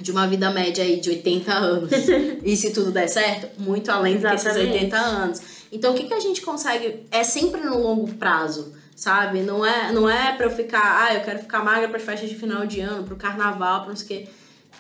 de 0.03 0.11
uma 0.11 0.27
vida 0.27 0.51
média 0.51 0.85
aí 0.85 1.01
de 1.01 1.11
80 1.11 1.53
anos. 1.53 1.91
e 2.43 2.57
se 2.57 2.73
tudo 2.73 2.91
der 2.91 3.09
certo, 3.09 3.49
muito 3.61 3.91
além 3.91 4.19
desses 4.19 4.55
80 4.55 4.97
anos. 4.97 5.41
Então, 5.71 5.93
o 5.93 5.97
que, 5.97 6.05
que 6.05 6.15
a 6.15 6.21
gente 6.21 6.43
consegue? 6.43 7.07
É 7.11 7.25
sempre 7.25 7.63
no 7.63 7.79
longo 7.79 8.13
prazo, 8.15 8.75
sabe? 8.95 9.41
Não 9.41 9.65
é, 9.65 9.91
não 9.93 10.09
é 10.09 10.33
pra 10.37 10.47
eu 10.47 10.51
ficar, 10.51 11.07
ah, 11.07 11.15
eu 11.15 11.23
quero 11.23 11.39
ficar 11.39 11.65
magra 11.65 11.89
para 11.89 11.99
festas 11.99 12.29
de 12.29 12.37
final 12.37 12.67
de 12.67 12.81
ano, 12.81 13.05
pro 13.05 13.17
carnaval, 13.17 13.81
pra 13.81 13.89
não 13.89 13.97
sei 13.97 14.05
o 14.05 14.09
quê. 14.09 14.29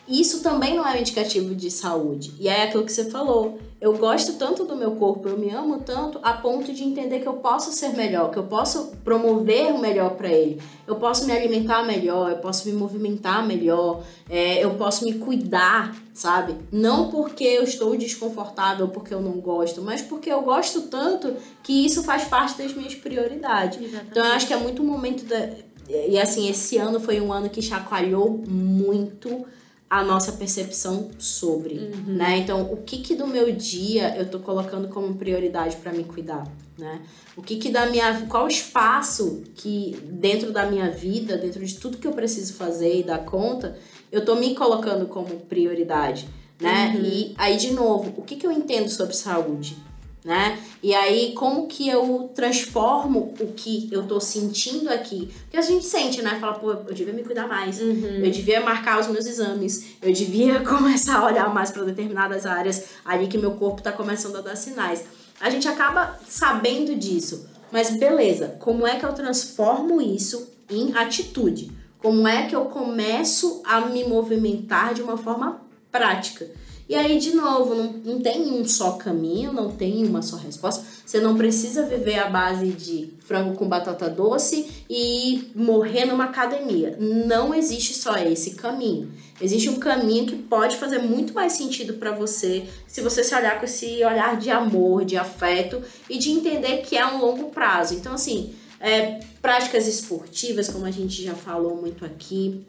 Isso 0.07 0.42
também 0.42 0.76
não 0.76 0.86
é 0.86 0.96
um 0.96 1.00
indicativo 1.00 1.55
de 1.55 1.70
saúde. 1.70 2.34
E 2.38 2.48
é 2.48 2.64
aquilo 2.64 2.84
que 2.84 2.92
você 2.92 3.09
falou. 3.09 3.59
Eu 3.80 3.96
gosto 3.96 4.34
tanto 4.34 4.64
do 4.64 4.76
meu 4.76 4.92
corpo, 4.92 5.28
eu 5.28 5.36
me 5.36 5.50
amo 5.50 5.80
tanto 5.80 6.18
a 6.22 6.32
ponto 6.32 6.72
de 6.72 6.84
entender 6.84 7.20
que 7.20 7.26
eu 7.26 7.34
posso 7.34 7.72
ser 7.72 7.88
melhor, 7.96 8.30
que 8.30 8.38
eu 8.38 8.44
posso 8.44 8.92
promover 9.05 9.72
o 9.72 9.78
melhor 9.78 10.11
para 10.11 10.28
ele. 10.28 10.62
Eu 10.86 10.96
posso 10.96 11.26
me 11.26 11.32
alimentar 11.32 11.84
melhor, 11.84 12.30
eu 12.30 12.36
posso 12.38 12.68
me 12.68 12.74
movimentar 12.74 13.44
melhor, 13.44 14.05
é, 14.30 14.64
eu 14.64 14.74
posso 14.74 15.05
me 15.05 15.14
cuidar, 15.14 15.96
sabe? 16.14 16.55
Não 16.70 17.11
porque 17.11 17.42
eu 17.42 17.64
estou 17.64 17.96
desconfortável, 17.96 18.86
porque 18.88 19.12
eu 19.12 19.20
não 19.20 19.40
gosto, 19.40 19.82
mas 19.82 20.00
porque 20.00 20.30
eu 20.30 20.42
gosto 20.42 20.82
tanto 20.82 21.34
que 21.62 21.84
isso 21.84 22.05
faz 22.05 22.24
parte 22.24 22.57
das 22.59 22.72
minhas 22.74 22.94
prioridades. 22.94 23.80
Exatamente. 23.80 24.11
Então 24.11 24.24
eu 24.24 24.32
acho 24.32 24.46
que 24.46 24.53
é 24.53 24.59
muito 24.59 24.80
um 24.82 24.86
momento 24.86 25.24
da. 25.24 25.48
E 25.88 26.18
assim, 26.20 26.48
esse 26.48 26.78
ano 26.78 27.00
foi 27.00 27.20
um 27.20 27.32
ano 27.32 27.50
que 27.50 27.61
chacoalhou 27.61 28.40
muito 28.46 29.44
a 29.93 30.03
nossa 30.03 30.32
percepção 30.32 31.11
sobre, 31.18 31.74
uhum. 31.74 32.14
né? 32.14 32.38
Então, 32.38 32.62
o 32.72 32.78
que 32.78 33.03
que 33.03 33.14
do 33.14 33.26
meu 33.26 33.53
dia 33.53 34.16
eu 34.16 34.24
tô 34.24 34.38
colocando 34.38 34.88
como 34.88 35.16
prioridade 35.16 35.76
para 35.76 35.93
me 35.93 36.03
cuidar, 36.03 36.51
né? 36.78 37.03
O 37.36 37.43
que 37.43 37.57
que 37.57 37.68
da 37.68 37.84
minha, 37.84 38.24
qual 38.26 38.49
espaço 38.49 39.43
que 39.55 39.95
dentro 40.05 40.51
da 40.51 40.64
minha 40.64 40.90
vida, 40.90 41.36
dentro 41.36 41.62
de 41.62 41.74
tudo 41.74 41.99
que 41.99 42.07
eu 42.07 42.12
preciso 42.12 42.55
fazer 42.55 43.01
e 43.01 43.03
dar 43.03 43.18
conta, 43.26 43.76
eu 44.11 44.24
tô 44.24 44.34
me 44.34 44.55
colocando 44.55 45.05
como 45.05 45.40
prioridade, 45.40 46.26
né? 46.59 46.95
Uhum. 46.97 47.05
E 47.05 47.34
aí 47.36 47.59
de 47.59 47.72
novo, 47.74 48.14
o 48.16 48.22
que 48.22 48.36
que 48.36 48.47
eu 48.47 48.51
entendo 48.51 48.88
sobre 48.88 49.12
saúde? 49.14 49.76
Né? 50.25 50.59
E 50.83 50.95
aí, 50.95 51.33
como 51.35 51.66
que 51.66 51.89
eu 51.89 52.31
transformo 52.35 53.35
o 53.41 53.53
que 53.53 53.89
eu 53.91 54.05
tô 54.05 54.20
sentindo 54.20 54.89
aqui? 54.89 55.33
Porque 55.43 55.57
a 55.57 55.62
gente 55.62 55.85
sente, 55.85 56.23
né? 56.23 56.39
Fala, 56.41 56.55
pô, 56.55 56.73
eu 56.73 56.95
devia 56.95 57.12
me 57.12 57.25
cuidar 57.25 57.49
mais, 57.49 57.81
uhum. 57.81 58.20
eu 58.23 58.31
devia 58.31 58.61
marcar 58.61 59.01
os 59.01 59.09
meus 59.09 59.27
exames, 59.27 59.97
eu 60.01 60.12
devia 60.12 60.61
começar 60.64 61.18
a 61.18 61.27
olhar 61.27 61.53
mais 61.53 61.70
para 61.70 61.85
determinadas 61.85 62.47
áreas 62.47 62.85
ali 63.05 63.27
que 63.27 63.37
meu 63.37 63.53
corpo 63.53 63.83
tá 63.83 63.91
começando 63.91 64.37
a 64.37 64.41
dar 64.41 64.57
sinais. 64.57 65.05
A 65.41 65.51
gente 65.51 65.66
acaba 65.66 66.18
sabendo 66.29 66.95
disso, 66.95 67.49
mas 67.73 67.91
beleza, 67.97 68.57
como 68.61 68.87
é 68.87 68.97
que 68.97 69.05
eu 69.05 69.12
transformo 69.12 70.01
isso 70.01 70.53
em 70.70 70.95
atitude? 70.97 71.73
Como 71.99 72.27
é 72.29 72.47
que 72.47 72.55
eu 72.55 72.66
começo 72.66 73.62
a 73.64 73.81
me 73.81 74.05
movimentar 74.05 74.95
de 74.95 75.03
uma 75.03 75.16
forma 75.16 75.61
prática? 75.91 76.49
E 76.93 76.95
aí, 76.95 77.18
de 77.18 77.34
novo, 77.34 77.74
não, 77.74 77.90
não 78.05 78.20
tem 78.20 78.53
um 78.53 78.68
só 78.68 78.93
caminho, 78.99 79.51
não 79.51 79.70
tem 79.70 80.05
uma 80.05 80.20
só 80.20 80.36
resposta. 80.36 80.84
Você 81.07 81.20
não 81.20 81.38
precisa 81.38 81.86
viver 81.86 82.18
à 82.18 82.28
base 82.28 82.68
de 82.68 83.14
frango 83.20 83.55
com 83.55 83.66
batata 83.66 84.11
doce 84.11 84.84
e 84.90 85.51
morrer 85.55 86.05
numa 86.05 86.24
academia. 86.24 86.95
Não 87.01 87.55
existe 87.55 87.95
só 87.95 88.18
esse 88.18 88.57
caminho. 88.57 89.11
Existe 89.40 89.70
um 89.70 89.78
caminho 89.78 90.26
que 90.26 90.36
pode 90.36 90.76
fazer 90.76 90.99
muito 90.99 91.32
mais 91.32 91.55
sentido 91.55 91.95
para 91.95 92.11
você 92.11 92.68
se 92.86 93.01
você 93.01 93.24
se 93.24 93.34
olhar 93.34 93.59
com 93.59 93.64
esse 93.64 94.05
olhar 94.05 94.36
de 94.36 94.51
amor, 94.51 95.07
de 95.07 95.16
afeto 95.16 95.80
e 96.11 96.18
de 96.18 96.30
entender 96.30 96.82
que 96.82 96.95
é 96.95 97.07
um 97.07 97.22
longo 97.22 97.45
prazo. 97.45 97.95
Então, 97.95 98.12
assim, 98.12 98.55
é, 98.78 99.20
práticas 99.40 99.88
esportivas, 99.88 100.68
como 100.68 100.84
a 100.84 100.90
gente 100.90 101.24
já 101.24 101.34
falou 101.34 101.74
muito 101.74 102.05
aqui, 102.05 102.66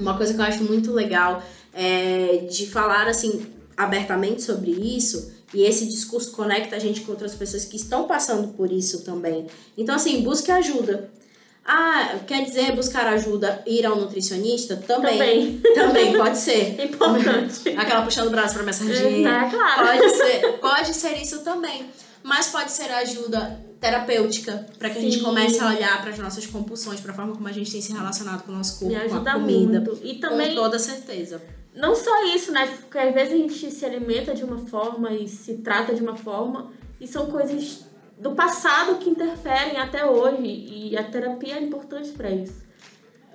uma 0.00 0.16
coisa 0.16 0.34
que 0.34 0.40
eu 0.40 0.44
acho 0.44 0.64
muito 0.64 0.90
legal 0.90 1.42
é, 1.72 2.46
de 2.50 2.66
falar 2.66 3.08
assim 3.08 3.46
abertamente 3.76 4.42
sobre 4.42 4.70
isso 4.70 5.32
e 5.54 5.62
esse 5.62 5.86
discurso 5.86 6.32
conecta 6.32 6.76
a 6.76 6.78
gente 6.78 7.02
com 7.02 7.12
outras 7.12 7.34
pessoas 7.34 7.64
que 7.64 7.76
estão 7.76 8.06
passando 8.06 8.48
por 8.54 8.72
isso 8.72 9.04
também. 9.04 9.46
Então, 9.76 9.94
assim, 9.94 10.22
busque 10.22 10.50
ajuda. 10.50 11.10
Ah, 11.64 12.18
quer 12.26 12.44
dizer 12.44 12.74
buscar 12.74 13.06
ajuda, 13.06 13.62
ir 13.66 13.86
ao 13.86 13.96
nutricionista? 13.96 14.76
Também. 14.76 15.60
Também, 15.60 15.74
também 15.74 16.16
pode 16.16 16.38
ser. 16.38 16.80
Importante. 16.84 17.68
Aquela 17.76 18.02
puxando 18.02 18.28
o 18.28 18.30
braço 18.30 18.54
pra 18.54 18.64
mensagem. 18.64 19.26
É, 19.26 19.50
claro. 19.50 19.86
Pode 19.86 20.16
ser, 20.16 20.52
pode 20.58 20.94
ser 20.94 21.22
isso 21.22 21.40
também. 21.44 21.86
Mas 22.22 22.48
pode 22.48 22.72
ser 22.72 22.90
ajuda 22.90 23.60
terapêutica, 23.80 24.64
para 24.78 24.90
que 24.90 25.00
Sim. 25.00 25.06
a 25.06 25.10
gente 25.10 25.24
comece 25.24 25.58
a 25.58 25.68
olhar 25.68 26.00
para 26.00 26.12
as 26.12 26.18
nossas 26.18 26.46
compulsões, 26.46 27.00
para 27.00 27.10
a 27.10 27.14
forma 27.14 27.34
como 27.34 27.48
a 27.48 27.52
gente 27.52 27.70
tem 27.70 27.80
se 27.80 27.92
relacionado 27.92 28.44
com 28.44 28.52
o 28.52 28.54
nosso 28.54 28.78
corpo, 28.78 29.08
com 29.08 29.16
a 29.16 29.32
comida. 29.32 29.80
Muito. 29.80 30.00
E 30.04 30.14
também, 30.14 30.50
com 30.50 30.54
toda 30.54 30.78
certeza. 30.78 31.42
Não 31.74 31.94
só 31.94 32.24
isso, 32.34 32.52
né? 32.52 32.66
Porque 32.66 32.98
às 32.98 33.14
vezes 33.14 33.32
a 33.32 33.36
gente 33.36 33.70
se 33.70 33.84
alimenta 33.84 34.34
de 34.34 34.44
uma 34.44 34.58
forma 34.58 35.10
e 35.12 35.26
se 35.26 35.58
trata 35.58 35.94
de 35.94 36.02
uma 36.02 36.16
forma, 36.16 36.70
e 37.00 37.06
são 37.06 37.30
coisas 37.30 37.86
do 38.18 38.32
passado 38.32 38.98
que 38.98 39.10
interferem 39.10 39.78
até 39.78 40.04
hoje, 40.04 40.44
e 40.44 40.96
a 40.96 41.02
terapia 41.02 41.56
é 41.56 41.62
importante 41.62 42.10
para 42.10 42.30
isso. 42.30 42.62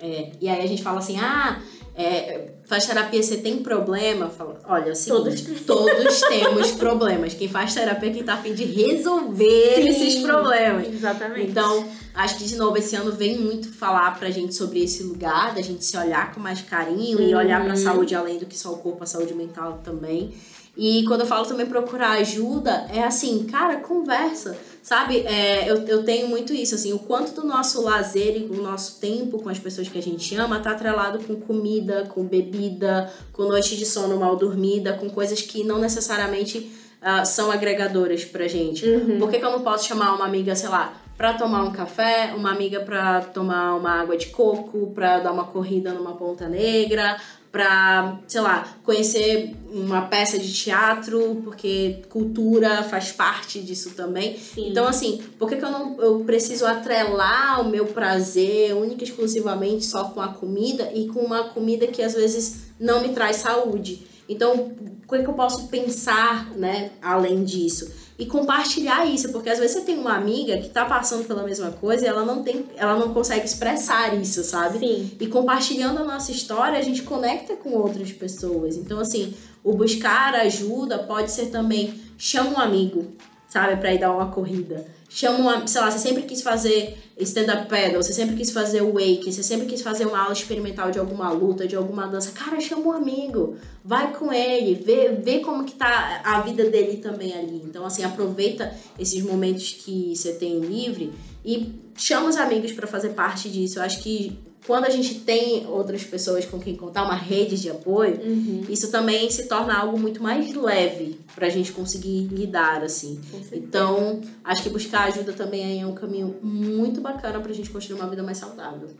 É, 0.00 0.32
e 0.40 0.48
aí 0.48 0.62
a 0.62 0.66
gente 0.66 0.82
fala 0.82 1.00
assim, 1.00 1.18
ah, 1.18 1.60
é, 1.98 2.52
faz 2.64 2.86
terapia, 2.86 3.20
você 3.20 3.38
tem 3.38 3.58
problema? 3.58 4.28
Fala, 4.28 4.60
olha, 4.68 4.92
assim, 4.92 5.10
todos, 5.10 5.40
todos 5.66 6.20
temos 6.20 6.70
problemas. 6.70 7.34
Quem 7.34 7.48
faz 7.48 7.74
terapia 7.74 8.08
é 8.08 8.12
quem 8.12 8.22
tá 8.22 8.34
afim 8.34 8.54
de 8.54 8.64
resolver 8.64 9.74
Sim, 9.74 9.88
esses 9.88 10.22
problemas. 10.22 10.86
Exatamente. 10.86 11.50
Então, 11.50 11.88
acho 12.14 12.38
que 12.38 12.44
de 12.44 12.54
novo 12.54 12.78
esse 12.78 12.94
ano 12.94 13.10
vem 13.10 13.36
muito 13.38 13.72
falar 13.72 14.16
pra 14.16 14.30
gente 14.30 14.54
sobre 14.54 14.84
esse 14.84 15.02
lugar, 15.02 15.56
da 15.56 15.60
gente 15.60 15.84
se 15.84 15.96
olhar 15.96 16.32
com 16.32 16.38
mais 16.38 16.62
carinho 16.62 17.18
uhum. 17.18 17.28
e 17.30 17.34
olhar 17.34 17.64
pra 17.64 17.74
saúde 17.74 18.14
além 18.14 18.38
do 18.38 18.46
que 18.46 18.56
só 18.56 18.72
o 18.72 18.78
corpo, 18.78 19.02
a 19.02 19.06
saúde 19.06 19.34
mental 19.34 19.80
também. 19.82 20.32
E 20.76 21.04
quando 21.08 21.22
eu 21.22 21.26
falo 21.26 21.44
também 21.46 21.66
procurar 21.66 22.10
ajuda, 22.12 22.86
é 22.94 23.02
assim, 23.02 23.44
cara, 23.50 23.78
conversa. 23.78 24.56
Sabe, 24.88 25.18
é, 25.18 25.70
eu, 25.70 25.86
eu 25.86 26.02
tenho 26.02 26.28
muito 26.28 26.50
isso, 26.50 26.74
assim, 26.74 26.94
o 26.94 26.98
quanto 26.98 27.38
do 27.38 27.46
nosso 27.46 27.82
lazer 27.82 28.38
e 28.38 28.44
o 28.46 28.62
nosso 28.62 28.98
tempo 28.98 29.38
com 29.38 29.50
as 29.50 29.58
pessoas 29.58 29.86
que 29.86 29.98
a 29.98 30.02
gente 30.02 30.34
ama 30.34 30.60
tá 30.60 30.70
atrelado 30.70 31.18
com 31.18 31.36
comida, 31.36 32.06
com 32.08 32.24
bebida, 32.24 33.12
com 33.30 33.42
noite 33.42 33.76
de 33.76 33.84
sono 33.84 34.16
mal 34.16 34.34
dormida, 34.34 34.94
com 34.94 35.10
coisas 35.10 35.42
que 35.42 35.62
não 35.62 35.78
necessariamente 35.78 36.72
uh, 37.02 37.26
são 37.26 37.50
agregadoras 37.50 38.24
pra 38.24 38.48
gente. 38.48 38.88
Uhum. 38.88 39.18
Por 39.18 39.28
que, 39.28 39.38
que 39.38 39.44
eu 39.44 39.52
não 39.52 39.60
posso 39.60 39.86
chamar 39.86 40.14
uma 40.14 40.24
amiga, 40.24 40.56
sei 40.56 40.70
lá, 40.70 40.94
para 41.18 41.34
tomar 41.34 41.64
um 41.64 41.70
café, 41.70 42.32
uma 42.34 42.50
amiga 42.50 42.80
para 42.80 43.20
tomar 43.20 43.74
uma 43.74 43.90
água 43.90 44.16
de 44.16 44.28
coco, 44.28 44.90
para 44.94 45.18
dar 45.18 45.32
uma 45.32 45.44
corrida 45.44 45.92
numa 45.92 46.14
ponta 46.14 46.48
negra, 46.48 47.20
para, 47.50 48.18
sei 48.26 48.40
lá, 48.40 48.76
conhecer 48.84 49.54
uma 49.70 50.02
peça 50.02 50.38
de 50.38 50.52
teatro, 50.52 51.40
porque 51.44 52.02
cultura 52.08 52.82
faz 52.82 53.12
parte 53.12 53.60
disso 53.60 53.90
também. 53.90 54.36
Sim. 54.38 54.68
Então, 54.68 54.86
assim, 54.86 55.22
por 55.38 55.48
que, 55.48 55.56
que 55.56 55.64
eu 55.64 55.70
não 55.70 56.00
eu 56.00 56.20
preciso 56.20 56.66
atrelar 56.66 57.60
o 57.60 57.68
meu 57.68 57.86
prazer 57.86 58.74
única 58.74 59.04
e 59.04 59.08
exclusivamente 59.08 59.84
só 59.84 60.04
com 60.04 60.20
a 60.20 60.28
comida 60.28 60.90
e 60.94 61.08
com 61.08 61.20
uma 61.20 61.44
comida 61.44 61.86
que 61.86 62.02
às 62.02 62.14
vezes 62.14 62.68
não 62.78 63.02
me 63.02 63.10
traz 63.10 63.36
saúde? 63.36 64.06
Então, 64.28 64.54
o 64.54 65.08
que, 65.10 65.22
que 65.22 65.28
eu 65.28 65.34
posso 65.34 65.68
pensar, 65.68 66.50
né, 66.54 66.90
além 67.00 67.44
disso? 67.44 67.90
E 68.18 68.26
compartilhar 68.26 69.06
isso, 69.06 69.30
porque 69.30 69.48
às 69.48 69.58
vezes 69.58 69.76
você 69.76 69.82
tem 69.82 69.96
uma 69.96 70.16
amiga 70.16 70.58
que 70.58 70.68
tá 70.68 70.84
passando 70.84 71.24
pela 71.24 71.44
mesma 71.44 71.70
coisa 71.70 72.04
e 72.04 72.08
ela 72.08 72.24
não 72.24 72.42
tem, 72.42 72.66
ela 72.76 72.96
não 72.96 73.14
consegue 73.14 73.46
expressar 73.46 74.12
isso, 74.20 74.42
sabe? 74.42 74.80
Sim. 74.80 75.12
E 75.20 75.26
compartilhando 75.28 76.00
a 76.00 76.04
nossa 76.04 76.32
história, 76.32 76.76
a 76.76 76.82
gente 76.82 77.02
conecta 77.02 77.54
com 77.54 77.70
outras 77.74 78.10
pessoas. 78.10 78.76
Então 78.76 78.98
assim, 78.98 79.34
o 79.62 79.72
buscar 79.72 80.34
ajuda 80.34 80.98
pode 80.98 81.30
ser 81.30 81.46
também 81.46 81.94
chama 82.18 82.50
um 82.50 82.58
amigo, 82.58 83.06
sabe, 83.48 83.80
para 83.80 83.92
ir 83.92 83.98
dar 83.98 84.12
uma 84.12 84.30
corrida. 84.30 84.86
Chama 85.08 85.38
uma, 85.38 85.66
sei 85.66 85.80
lá, 85.80 85.90
você 85.90 85.98
sempre 85.98 86.24
quis 86.24 86.42
fazer 86.42 86.98
stand-up 87.16 87.66
paddle, 87.66 88.02
você 88.02 88.12
sempre 88.12 88.36
quis 88.36 88.50
fazer 88.50 88.82
wake, 88.82 89.32
você 89.32 89.42
sempre 89.42 89.66
quis 89.66 89.80
fazer 89.80 90.06
uma 90.06 90.18
aula 90.18 90.34
experimental 90.34 90.90
de 90.90 90.98
alguma 90.98 91.30
luta, 91.30 91.66
de 91.66 91.74
alguma 91.74 92.06
dança. 92.06 92.30
Cara, 92.32 92.60
chama 92.60 92.82
um 92.82 92.92
amigo, 92.92 93.56
vai 93.82 94.12
com 94.12 94.30
ele, 94.30 94.74
vê, 94.74 95.08
vê 95.12 95.40
como 95.40 95.64
que 95.64 95.72
tá 95.72 96.20
a 96.22 96.42
vida 96.42 96.68
dele 96.68 96.98
também 96.98 97.32
ali. 97.32 97.62
Então, 97.64 97.86
assim, 97.86 98.04
aproveita 98.04 98.74
esses 98.98 99.22
momentos 99.22 99.72
que 99.72 100.14
você 100.14 100.34
tem 100.34 100.60
livre 100.60 101.10
e 101.42 101.72
chama 101.96 102.28
os 102.28 102.36
amigos 102.36 102.72
para 102.72 102.86
fazer 102.86 103.10
parte 103.10 103.48
disso. 103.48 103.78
Eu 103.78 103.84
acho 103.84 104.02
que 104.02 104.38
quando 104.68 104.84
a 104.84 104.90
gente 104.90 105.20
tem 105.20 105.66
outras 105.66 106.04
pessoas 106.04 106.44
com 106.44 106.60
quem 106.60 106.76
contar, 106.76 107.02
uma 107.04 107.14
rede 107.14 107.58
de 107.58 107.70
apoio, 107.70 108.20
Uhum. 108.22 108.66
isso 108.68 108.90
também 108.90 109.30
se 109.30 109.48
torna 109.48 109.74
algo 109.74 109.98
muito 109.98 110.22
mais 110.22 110.54
leve 110.54 111.18
pra 111.34 111.48
gente 111.48 111.72
conseguir 111.72 112.28
lidar, 112.30 112.84
assim. 112.84 113.18
Então, 113.50 114.20
acho 114.44 114.62
que 114.62 114.68
buscar 114.68 115.04
ajuda 115.08 115.32
também 115.32 115.80
é 115.80 115.86
um 115.86 115.94
caminho 115.94 116.36
muito 116.42 117.00
bacana 117.00 117.40
pra 117.40 117.50
gente 117.54 117.70
construir 117.70 117.98
uma 117.98 118.10
vida 118.10 118.22
mais 118.22 118.36
saudável. 118.36 118.90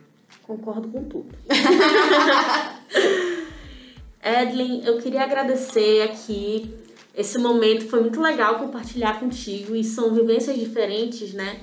Concordo 0.41 0.87
com 0.87 1.03
tudo. 1.03 1.27
Edlin, 4.23 4.81
eu 4.85 4.97
queria 4.97 5.21
agradecer 5.23 6.01
aqui. 6.01 6.73
Esse 7.15 7.37
momento 7.37 7.87
foi 7.87 8.01
muito 8.01 8.19
legal 8.19 8.57
compartilhar 8.57 9.19
contigo 9.19 9.75
e 9.75 9.83
são 9.83 10.15
vivências 10.15 10.57
diferentes, 10.57 11.31
né? 11.33 11.59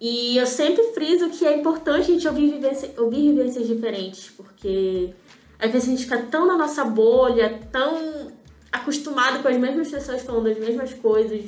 E 0.00 0.36
eu 0.36 0.46
sempre 0.46 0.82
friso 0.92 1.30
que 1.30 1.46
é 1.46 1.56
importante 1.56 2.10
a 2.10 2.14
gente 2.14 2.26
ouvir, 2.26 2.50
vivência, 2.50 2.92
ouvir 2.98 3.32
vivências 3.32 3.66
diferentes, 3.66 4.30
porque 4.36 5.14
às 5.58 5.70
vezes 5.70 5.88
a 5.88 5.90
gente 5.90 6.04
fica 6.04 6.18
tão 6.18 6.46
na 6.46 6.56
nossa 6.56 6.84
bolha, 6.84 7.60
tão 7.70 8.32
acostumado 8.72 9.40
com 9.40 9.48
as 9.48 9.56
mesmas 9.56 9.88
pessoas 9.88 10.22
falando 10.22 10.48
as 10.48 10.58
mesmas 10.58 10.92
coisas, 10.94 11.42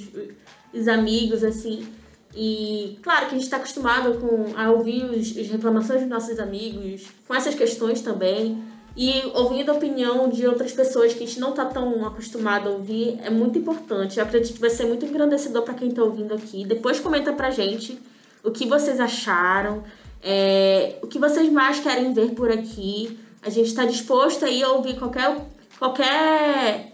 os 0.72 0.88
amigos, 0.88 1.42
assim. 1.42 1.86
E 2.34 2.98
claro 3.02 3.26
que 3.26 3.34
a 3.34 3.38
gente 3.38 3.44
está 3.44 3.56
acostumado 3.56 4.18
com, 4.18 4.56
a 4.56 4.70
ouvir 4.70 5.04
os, 5.04 5.36
as 5.36 5.48
reclamações 5.48 6.00
dos 6.00 6.08
nossos 6.08 6.38
amigos, 6.38 7.06
com 7.26 7.34
essas 7.34 7.54
questões 7.54 8.00
também. 8.00 8.62
E 8.96 9.22
ouvindo 9.34 9.70
a 9.70 9.74
opinião 9.74 10.28
de 10.28 10.46
outras 10.46 10.72
pessoas 10.72 11.12
que 11.12 11.22
a 11.22 11.26
gente 11.26 11.38
não 11.38 11.50
está 11.50 11.66
tão 11.66 12.06
acostumado 12.06 12.68
a 12.68 12.72
ouvir 12.72 13.18
é 13.22 13.28
muito 13.28 13.58
importante. 13.58 14.18
Eu 14.18 14.24
acredito 14.24 14.54
que 14.54 14.60
vai 14.60 14.70
ser 14.70 14.86
muito 14.86 15.04
engrandecedor 15.04 15.62
para 15.62 15.74
quem 15.74 15.88
está 15.88 16.02
ouvindo 16.02 16.32
aqui. 16.32 16.64
Depois 16.64 16.98
comenta 17.00 17.32
pra 17.32 17.50
gente 17.50 17.98
o 18.46 18.52
que 18.52 18.64
vocês 18.64 19.00
acharam, 19.00 19.82
é, 20.22 20.98
o 21.02 21.08
que 21.08 21.18
vocês 21.18 21.50
mais 21.50 21.80
querem 21.80 22.12
ver 22.12 22.30
por 22.30 22.50
aqui. 22.50 23.18
A 23.42 23.50
gente 23.50 23.66
está 23.66 23.84
disposto 23.84 24.44
aí 24.44 24.62
a 24.62 24.70
ouvir 24.70 24.96
qualquer, 24.96 25.36
qualquer, 25.78 26.92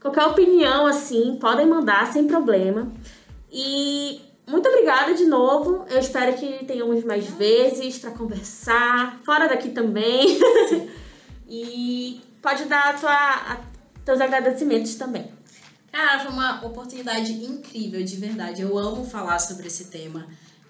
qualquer 0.00 0.24
opinião, 0.24 0.86
assim, 0.86 1.36
podem 1.36 1.66
mandar 1.66 2.10
sem 2.10 2.26
problema. 2.26 2.90
E 3.52 4.20
muito 4.46 4.66
obrigada 4.66 5.12
de 5.14 5.26
novo. 5.26 5.84
Eu 5.90 5.98
espero 5.98 6.34
que 6.36 6.64
tenhamos 6.64 7.04
mais 7.04 7.26
vezes 7.26 7.98
para 7.98 8.10
conversar, 8.10 9.20
fora 9.24 9.46
daqui 9.46 9.70
também. 9.70 10.38
e 11.46 12.20
pode 12.40 12.64
dar 12.64 12.90
a 12.90 12.92
tua, 12.94 13.12
a, 13.12 13.60
teus 14.04 14.20
agradecimentos 14.20 14.94
também. 14.94 15.30
Cara, 15.92 16.20
foi 16.20 16.32
uma 16.32 16.64
oportunidade 16.66 17.32
incrível, 17.32 18.02
de 18.02 18.16
verdade. 18.16 18.62
Eu 18.62 18.76
amo 18.76 19.04
falar 19.04 19.38
sobre 19.38 19.68
esse 19.68 19.90
tema. 19.90 20.26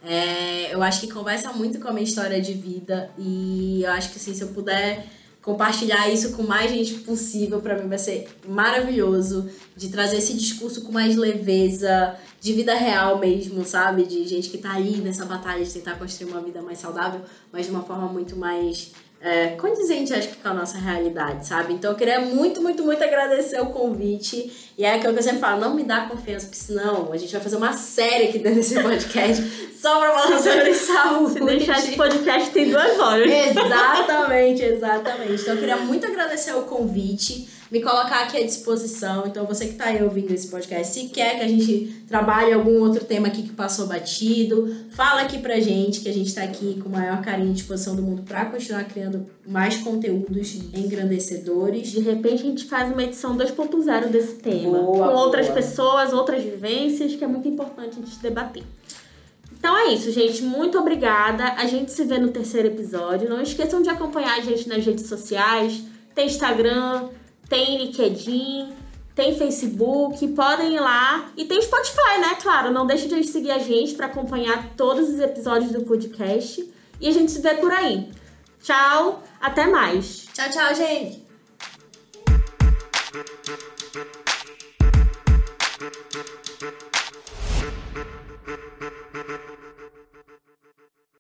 É, 0.07 0.75
eu 0.75 0.83
acho 0.83 1.01
que 1.01 1.13
conversa 1.13 1.53
muito 1.53 1.81
com 1.81 1.89
a 1.89 1.93
minha 1.93 2.05
história 2.05 2.41
de 2.41 2.53
vida 2.53 3.11
e 3.19 3.83
eu 3.83 3.91
acho 3.93 4.11
que 4.11 4.19
assim, 4.19 4.35
se 4.35 4.43
eu 4.43 4.49
puder 4.49 5.07
compartilhar 5.45 6.09
isso 6.09 6.33
com 6.33 6.43
mais 6.43 6.71
gente 6.71 6.95
possível, 7.01 7.61
para 7.61 7.79
mim 7.79 7.89
vai 7.89 7.99
ser 7.99 8.29
maravilhoso. 8.49 9.49
De 9.77 9.89
trazer 9.89 10.17
esse 10.17 10.35
discurso 10.35 10.83
com 10.83 10.93
mais 10.93 11.17
leveza, 11.17 12.17
de 12.41 12.53
vida 12.53 12.75
real 12.75 13.19
mesmo, 13.19 13.65
sabe? 13.65 14.05
De 14.05 14.27
gente 14.27 14.49
que 14.49 14.59
tá 14.59 14.73
aí 14.73 14.99
nessa 14.99 15.25
batalha 15.27 15.65
de 15.65 15.71
tentar 15.71 15.97
construir 15.97 16.31
uma 16.31 16.41
vida 16.41 16.63
mais 16.63 16.79
saudável, 16.79 17.21
mas 17.53 17.67
de 17.67 17.73
uma 17.73 17.83
forma 17.83 18.07
muito 18.09 18.37
mais 18.37 18.93
é, 19.25 19.57
condizente, 19.57 20.13
acho 20.13 20.29
que, 20.29 20.37
com 20.37 20.49
a 20.49 20.53
nossa 20.53 20.77
realidade, 20.77 21.47
sabe? 21.47 21.73
Então 21.73 21.93
eu 21.93 21.97
queria 21.97 22.21
muito, 22.21 22.61
muito, 22.61 22.85
muito 22.85 23.03
agradecer 23.03 23.59
o 23.59 23.67
convite. 23.67 24.53
E 24.77 24.85
é 24.85 24.97
aquilo 24.97 25.15
que 25.15 25.21
eu 25.21 25.23
sempre 25.23 25.39
falo, 25.39 25.59
não 25.59 25.75
me 25.75 25.83
dá 25.83 26.03
confiança, 26.03 26.45
porque 26.47 26.61
senão 26.61 27.11
a 27.11 27.17
gente 27.17 27.33
vai 27.33 27.41
fazer 27.41 27.57
uma 27.57 27.73
série 27.73 28.29
aqui 28.29 28.39
dentro 28.39 28.57
desse 28.57 28.83
podcast 28.83 29.43
só 29.81 29.99
pra 29.99 30.11
falar 30.13 30.39
sobre 30.39 30.75
saúde. 30.77 31.33
Se 31.33 31.41
deixar 31.41 31.79
esse 31.79 31.97
podcast 31.97 32.51
tem 32.51 32.69
duas 32.69 32.99
horas. 32.99 33.25
Exatamente, 33.33 34.63
exatamente. 34.63 35.41
Então 35.41 35.55
eu 35.55 35.61
queria 35.61 35.77
muito 35.79 36.07
agradecer 36.07 36.53
o 36.55 36.63
convite, 36.63 37.49
me 37.75 37.83
colocar 37.83 38.23
aqui 38.23 38.37
à 38.37 38.47
disposição. 38.47 39.25
Então 39.27 39.45
você 39.47 39.67
que 39.67 39.75
tá 39.75 39.87
aí 39.87 40.01
ouvindo 40.01 40.31
esse 40.33 40.47
podcast, 40.47 40.95
se 40.95 41.09
quer 41.09 41.39
que 41.39 41.43
a 41.43 41.49
gente 41.49 42.05
trabalhe 42.07 42.53
algum 42.53 42.79
outro 42.79 43.05
tema 43.05 43.27
aqui 43.27 43.43
que 43.43 43.53
passou 43.53 43.89
batido, 43.89 44.73
fala 44.91 45.23
aqui 45.23 45.39
pra 45.39 45.59
gente, 45.59 45.99
que 45.99 46.09
a 46.09 46.13
gente 46.13 46.33
tá 46.33 46.45
aqui 46.45 46.81
com 46.81 46.89
o 46.89 46.93
maior 46.93 47.21
carinho 47.21 47.51
e 47.51 47.55
disposição 47.55 47.97
do 47.97 48.03
mundo 48.03 48.23
pra 48.23 48.45
continuar 48.45 48.85
criando 48.85 49.27
mais 49.45 49.79
conteúdos 49.79 50.55
engrandecedores. 50.73 51.91
De 51.91 51.99
repente 51.99 52.43
a 52.43 52.47
gente 52.47 52.65
faz 52.65 52.93
uma 52.93 53.03
edição 53.03 53.37
2.0 53.37 54.07
desse 54.07 54.35
tema. 54.35 54.79
Boa, 54.79 55.09
com 55.09 55.15
outras 55.17 55.47
boa. 55.47 55.57
pessoas, 55.57 56.13
outras 56.13 56.45
vivências, 56.45 57.17
que 57.17 57.25
é 57.25 57.27
muito 57.27 57.49
importante 57.49 57.99
a 57.99 58.07
gente 58.07 58.21
debater. 58.21 58.63
Então 59.59 59.77
é 59.77 59.93
isso, 59.93 60.13
gente. 60.13 60.45
Muito 60.45 60.79
obrigada. 60.79 61.55
A 61.55 61.67
gente 61.67 61.91
se 61.91 62.05
vê 62.05 62.19
no 62.19 62.29
terceiro 62.29 62.69
episódio. 62.69 63.29
Não 63.29 63.43
esqueçam 63.43 63.83
de 63.83 63.89
acompanhar 63.89 64.39
a 64.39 64.41
gente 64.41 64.69
nas 64.69 64.87
redes 64.87 65.09
sociais. 65.09 65.83
Tem 66.15 66.27
Instagram, 66.27 67.09
tem 67.49 67.79
LinkedIn, 67.79 68.73
tem 69.15 69.37
Facebook. 69.37 70.27
Podem 70.29 70.75
ir 70.75 70.81
lá. 70.81 71.31
E 71.37 71.45
tem 71.45 71.61
Spotify, 71.63 72.19
né? 72.21 72.37
Claro, 72.41 72.73
não 72.73 72.87
deixe 72.87 73.09
de 73.09 73.25
seguir 73.25 73.53
a 73.53 73.59
gente 73.59 73.95
para 73.95 74.07
acompanhar 74.07 74.75
todos 74.77 75.09
os 75.09 75.21
episódios 75.21 75.73
do 75.73 75.83
podcast. 75.83 76.69
E 77.01 77.09
a 77.09 77.13
gente 77.13 77.31
se 77.31 77.41
vê 77.41 77.55
por 77.55 77.73
aí. 77.73 78.11
Tchau, 78.63 79.23
até 79.41 79.67
mais. 79.67 80.27
Tchau, 80.33 80.51
tchau, 80.51 80.75
gente! 80.75 81.24